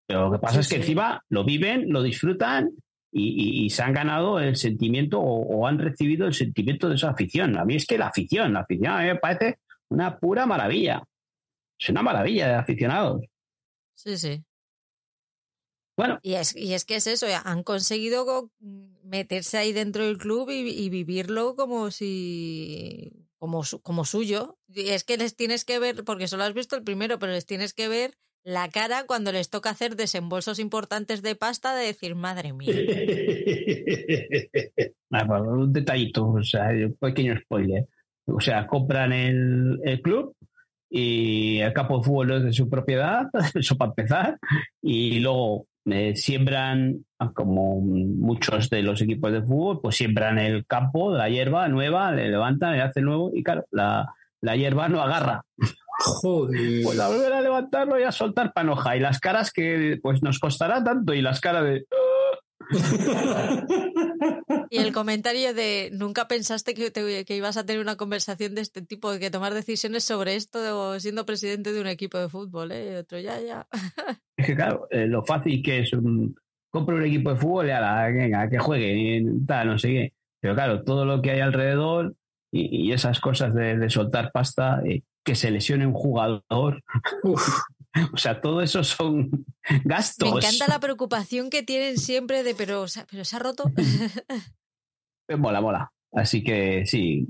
[0.06, 2.72] Pero lo que pasa es que encima lo viven, lo disfrutan
[3.14, 7.58] y, se han ganado el sentimiento o, han recibido el sentimiento de esa afición.
[7.58, 9.60] A mí es que la afición, la afición a mí me parece
[9.90, 11.04] una pura maravilla.
[11.80, 13.26] Es una maravilla de aficionados.
[13.96, 14.44] Sí, sí.
[16.22, 18.52] Y es, y es que es eso, han conseguido
[19.04, 23.12] meterse ahí dentro del club y, vivirlo como si.
[23.38, 24.60] Como, como suyo.
[24.68, 27.48] Y es que les tienes que ver, porque solo has visto el primero, pero les
[27.48, 28.14] tienes que ver
[28.44, 32.74] la cara cuando les toca hacer desembolsos importantes de pasta de decir, madre mía.
[35.10, 37.88] Un detallito, o sea, un pequeño spoiler.
[38.26, 40.36] O sea, compran el, el club
[40.90, 44.40] y el campo de fútbol es de su propiedad, eso para empezar,
[44.82, 45.68] y luego
[46.16, 52.12] siembran, como muchos de los equipos de fútbol, pues siembran el campo, la hierba nueva,
[52.12, 55.44] le levantan, le hacen nuevo y claro, la, la hierba no agarra.
[56.02, 56.84] Joder.
[56.84, 58.98] Pues a volver a levantarlo y a soltar panoja.
[58.98, 61.86] Y las caras que pues nos costará tanto y las caras de...
[64.70, 66.92] Y el comentario de nunca pensaste que,
[67.26, 71.00] que, ibas a tener una conversación de este tipo, de que tomar decisiones sobre esto
[71.00, 72.98] siendo presidente de un equipo de fútbol, ¿eh?
[72.98, 73.68] otro ya, ya.
[74.38, 76.36] Es que claro, eh, lo fácil que es un,
[76.70, 80.14] compro un equipo de fútbol y a la venga, que juegue, tal, no sé qué.
[80.40, 82.16] Pero claro, todo lo que hay alrededor
[82.52, 86.84] y, esas cosas de, soltar pasta, eh, que se lesione un jugador.
[88.14, 89.46] O sea, todo eso son
[89.84, 90.32] gastos.
[90.32, 93.66] Me encanta la preocupación que tienen siempre de, pero, pero se ha roto.
[95.38, 95.92] mola, mola.
[96.14, 97.28] Así que sí,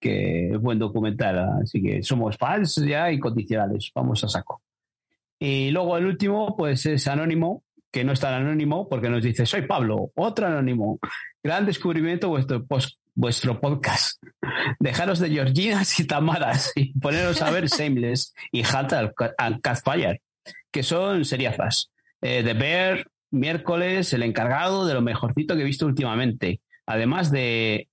[0.00, 1.62] que es buen documental.
[1.62, 3.90] Así que somos fans ya y condicionales.
[3.94, 4.62] Vamos a saco.
[5.38, 9.46] Y luego el último, pues es Anónimo, que no es tan anónimo porque nos dice,
[9.46, 10.98] soy Pablo, otro anónimo.
[11.42, 12.66] Gran descubrimiento vuestro,
[13.14, 14.22] vuestro podcast.
[14.78, 18.92] Dejaros de Georginas y Tamaras y poneros a ver Shameless y Halt
[19.38, 20.22] and Catfire,
[20.70, 21.90] que son seriazas.
[22.20, 27.88] Eh, The Bear, miércoles, el encargado de lo mejorcito que he visto últimamente además de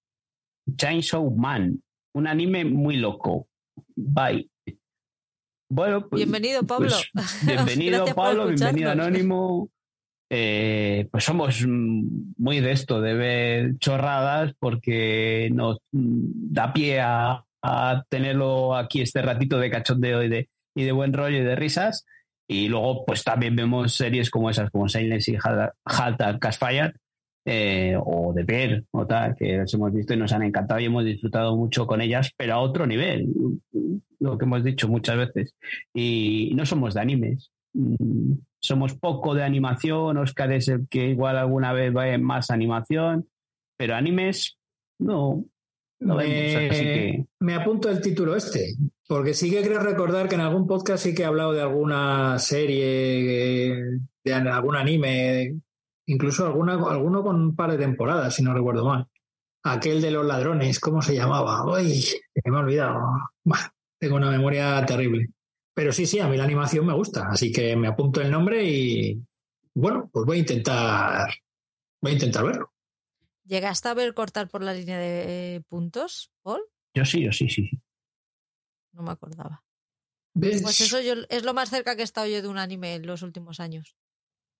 [0.78, 1.84] Chainsaw Man,
[2.14, 3.48] un anime muy loco.
[3.96, 4.50] Bye.
[5.70, 6.90] Bueno, pues, bienvenido Pablo.
[7.14, 9.70] Pues, bienvenido Pablo, bienvenido Anónimo.
[10.30, 17.42] Eh, pues somos muy de esto, de ver chorradas, porque nos da pie a,
[18.10, 22.06] tenerlo aquí este ratito de cachondeo y de, y de buen rollo y de risas.
[22.48, 26.94] Y luego, pues también vemos series como esas, como Silence y Halt Cashfire,
[27.48, 30.86] eh, o de ver o tal, que las hemos visto y nos han encantado y
[30.86, 33.28] hemos disfrutado mucho con ellas, pero a otro nivel,
[34.20, 35.56] lo que hemos dicho muchas veces.
[35.94, 37.52] Y no somos de animes,
[38.60, 43.28] somos poco de animación, Oscar es el que igual alguna vez va en más animación,
[43.78, 44.58] pero animes
[45.00, 45.46] no.
[46.00, 48.76] me, me apunto el título este.
[49.08, 52.40] Porque sí que creo recordar que en algún podcast sí que he hablado de alguna
[52.40, 55.60] serie, de algún anime,
[56.08, 59.08] incluso alguna, alguno con un par de temporadas, si no recuerdo mal.
[59.64, 61.66] Aquel de los ladrones, ¿cómo se llamaba?
[61.66, 62.04] Uy,
[62.46, 63.00] me he olvidado.
[64.00, 65.30] tengo una memoria terrible.
[65.76, 68.64] Pero sí, sí, a mí la animación me gusta, así que me apunto el nombre
[68.64, 69.22] y
[69.74, 71.28] bueno, pues voy a intentar,
[72.02, 72.72] voy a intentar verlo.
[73.44, 76.62] ¿Llegaste a ver cortar por la línea de puntos, Paul?
[76.94, 77.70] Yo sí, yo sí, sí.
[78.94, 79.64] No me acordaba.
[80.34, 83.22] Pues eso es lo más cerca que he estado yo de un anime en los
[83.22, 83.98] últimos años.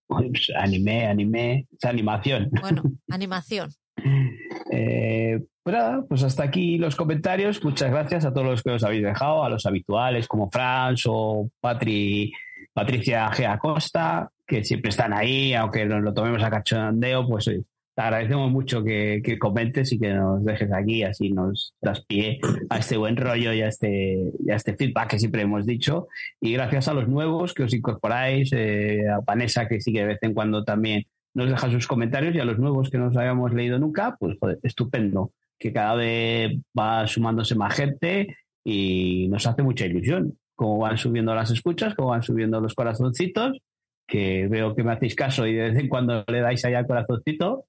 [0.08, 2.50] Pues, anime, anime, es animación.
[2.62, 3.74] Bueno, animación.
[4.72, 5.76] Eh, pues,
[6.08, 7.64] pues hasta aquí los comentarios.
[7.64, 11.50] Muchas gracias a todos los que os habéis dejado, a los habituales como Franz o
[11.60, 12.32] Patri,
[12.74, 13.48] Patricia G.
[13.50, 17.50] Acosta, que siempre están ahí, aunque nos lo tomemos a cachondeo, pues
[17.96, 22.80] te agradecemos mucho que, comentes y que nos dejes aquí, así nos das pie a
[22.80, 26.10] este buen rollo y a este, este feedback que siempre hemos dicho.
[26.42, 30.20] Y gracias a los nuevos que os incorporáis, eh, a Vanessa que sigue de vez
[30.24, 33.54] en cuando también nos deja sus comentarios y a los nuevos que no os habíamos
[33.54, 39.86] leído nunca, pues estupendo, que cada vez va sumándose más gente y nos hace mucha
[39.86, 40.38] ilusión.
[40.56, 43.60] Como van subiendo las escuchas, como van subiendo los corazoncitos
[44.08, 46.88] que veo que me hacéis caso y de vez en cuando le dais allá el
[46.88, 47.66] corazoncito,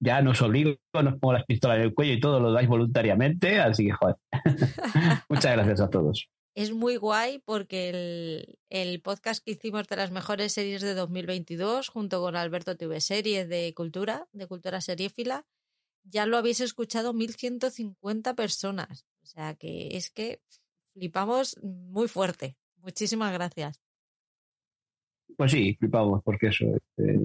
[0.00, 3.58] ya nos obligo, nos pongo las pistolas en el cuello y todo lo dais voluntariamente,
[3.58, 4.16] así que joder.
[5.28, 6.28] Muchas gracias a todos.
[6.58, 11.88] Es muy guay porque el, el, podcast que hicimos de las mejores series de 2022
[11.88, 15.46] junto con Alberto TV Series de Cultura, de Cultura Seriéfila,
[16.02, 19.06] ya lo habéis escuchado 1150 personas.
[19.22, 20.40] O sea que es que
[20.94, 22.56] flipamos muy fuerte.
[22.78, 23.80] Muchísimas gracias.
[25.36, 26.64] Pues sí, flipamos, porque eso,
[26.96, 27.20] eh,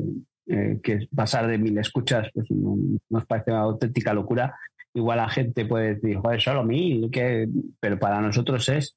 [0.46, 4.56] eh, que pasar de mil escuchas, pues nos parece una auténtica locura.
[4.94, 7.50] Igual la gente puede decir, joder, solo mil, que...
[7.80, 8.96] pero para nosotros es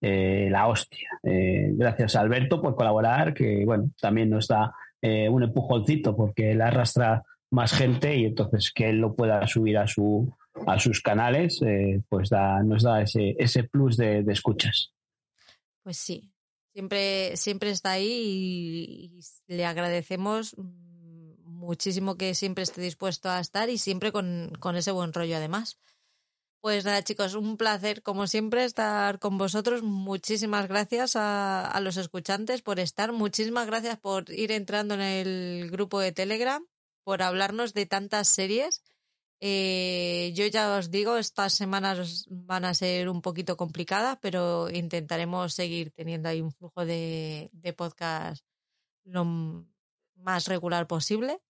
[0.00, 1.08] eh, la hostia.
[1.22, 7.22] gracias a Alberto por colaborar, que bueno, también nos da un empujoncito porque él arrastra
[7.50, 10.32] más gente y entonces que él lo pueda subir a su
[10.66, 11.60] a sus canales,
[12.08, 14.92] pues da, nos da ese, ese plus de escuchas.
[15.84, 16.32] Pues sí,
[16.78, 20.54] Siempre, siempre está ahí y, le agradecemos
[21.42, 25.80] muchísimo que siempre esté dispuesto a estar y siempre con, ese buen rollo además.
[26.60, 29.82] Pues nada, chicos, un placer, como siempre, estar con vosotros.
[29.82, 33.12] Muchísimas gracias a, a, los escuchantes por estar.
[33.12, 36.66] Muchísimas gracias por ir entrando en el grupo de Telegram,
[37.04, 38.82] por hablarnos de tantas series.
[39.40, 45.54] Eh, yo ya os digo, estas semanas van a ser un poquito complicadas, pero intentaremos
[45.54, 48.44] seguir teniendo ahí un flujo de, podcast
[49.04, 49.24] lo
[50.16, 51.40] más regular posible.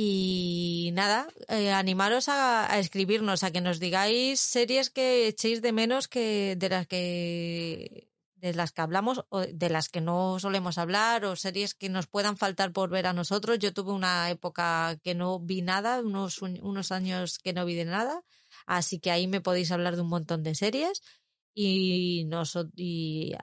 [0.00, 6.06] Y nada, eh, animaros a, escribirnos, a que nos digáis series que echéis de menos
[6.06, 11.24] que de las que de las que hablamos o de las que no solemos hablar
[11.24, 13.58] o series que nos puedan faltar por ver a nosotros.
[13.58, 17.84] Yo tuve una época que no vi nada, unos, unos años que no vi de
[17.84, 18.22] nada,
[18.66, 21.02] así que ahí me podéis hablar de un montón de series
[21.54, 22.56] y, nos,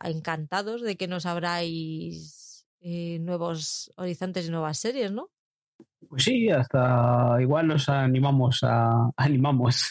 [0.05, 5.34] encantados de que nos abráis eh, nuevos horizontes y nuevas series, ¿no?
[6.09, 9.89] Pues sí, hasta igual nos animamos a animamos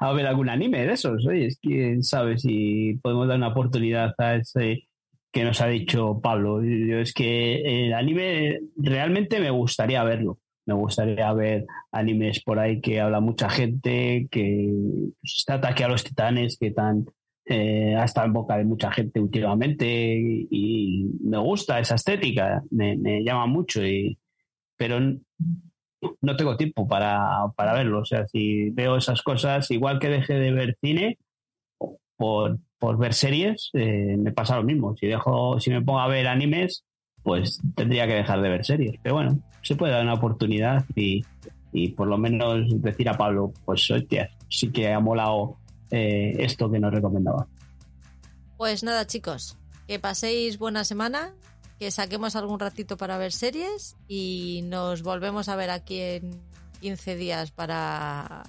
[0.00, 1.26] a ver algún anime de esos.
[1.26, 4.88] Oye, es quién sabe si podemos dar una oportunidad a ese
[5.32, 6.62] que nos ha dicho Pablo.
[6.62, 10.38] Yo, es que el anime realmente me gustaría verlo.
[10.66, 14.70] Me gustaría ver animes por ahí que habla mucha gente, que
[15.20, 17.06] pues, está ataque a los titanes, que tan
[17.46, 22.96] eh, ha estado en boca de mucha gente últimamente y, me gusta esa estética, me,
[22.96, 24.18] me llama mucho y
[24.76, 25.00] pero
[26.20, 28.00] no tengo tiempo para, verlo.
[28.00, 31.18] O sea, si veo esas cosas, igual que deje de ver cine
[32.16, 32.58] por,
[32.98, 34.96] ver series, eh, me pasa lo mismo.
[34.96, 36.84] Si dejo, si me pongo a ver animes,
[37.22, 38.96] pues tendría que dejar de ver series.
[39.02, 41.22] Pero bueno, se puede dar una oportunidad y,
[41.96, 45.56] por lo menos decir a Pablo, pues hostia, sí que ha molado
[45.90, 47.46] eh, esto que nos recomendaba.
[48.56, 51.32] Pues nada, chicos, que paséis buena semana
[51.82, 56.40] que saquemos algún ratito para ver series y nos volvemos a ver aquí en
[56.80, 58.44] 15 días para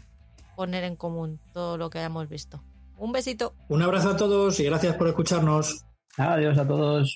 [0.56, 2.62] poner en común todo lo que hayamos visto.
[2.96, 3.56] Un besito.
[3.70, 5.84] Un abrazo a todos y gracias por escucharnos.
[6.16, 7.16] Adiós a todos.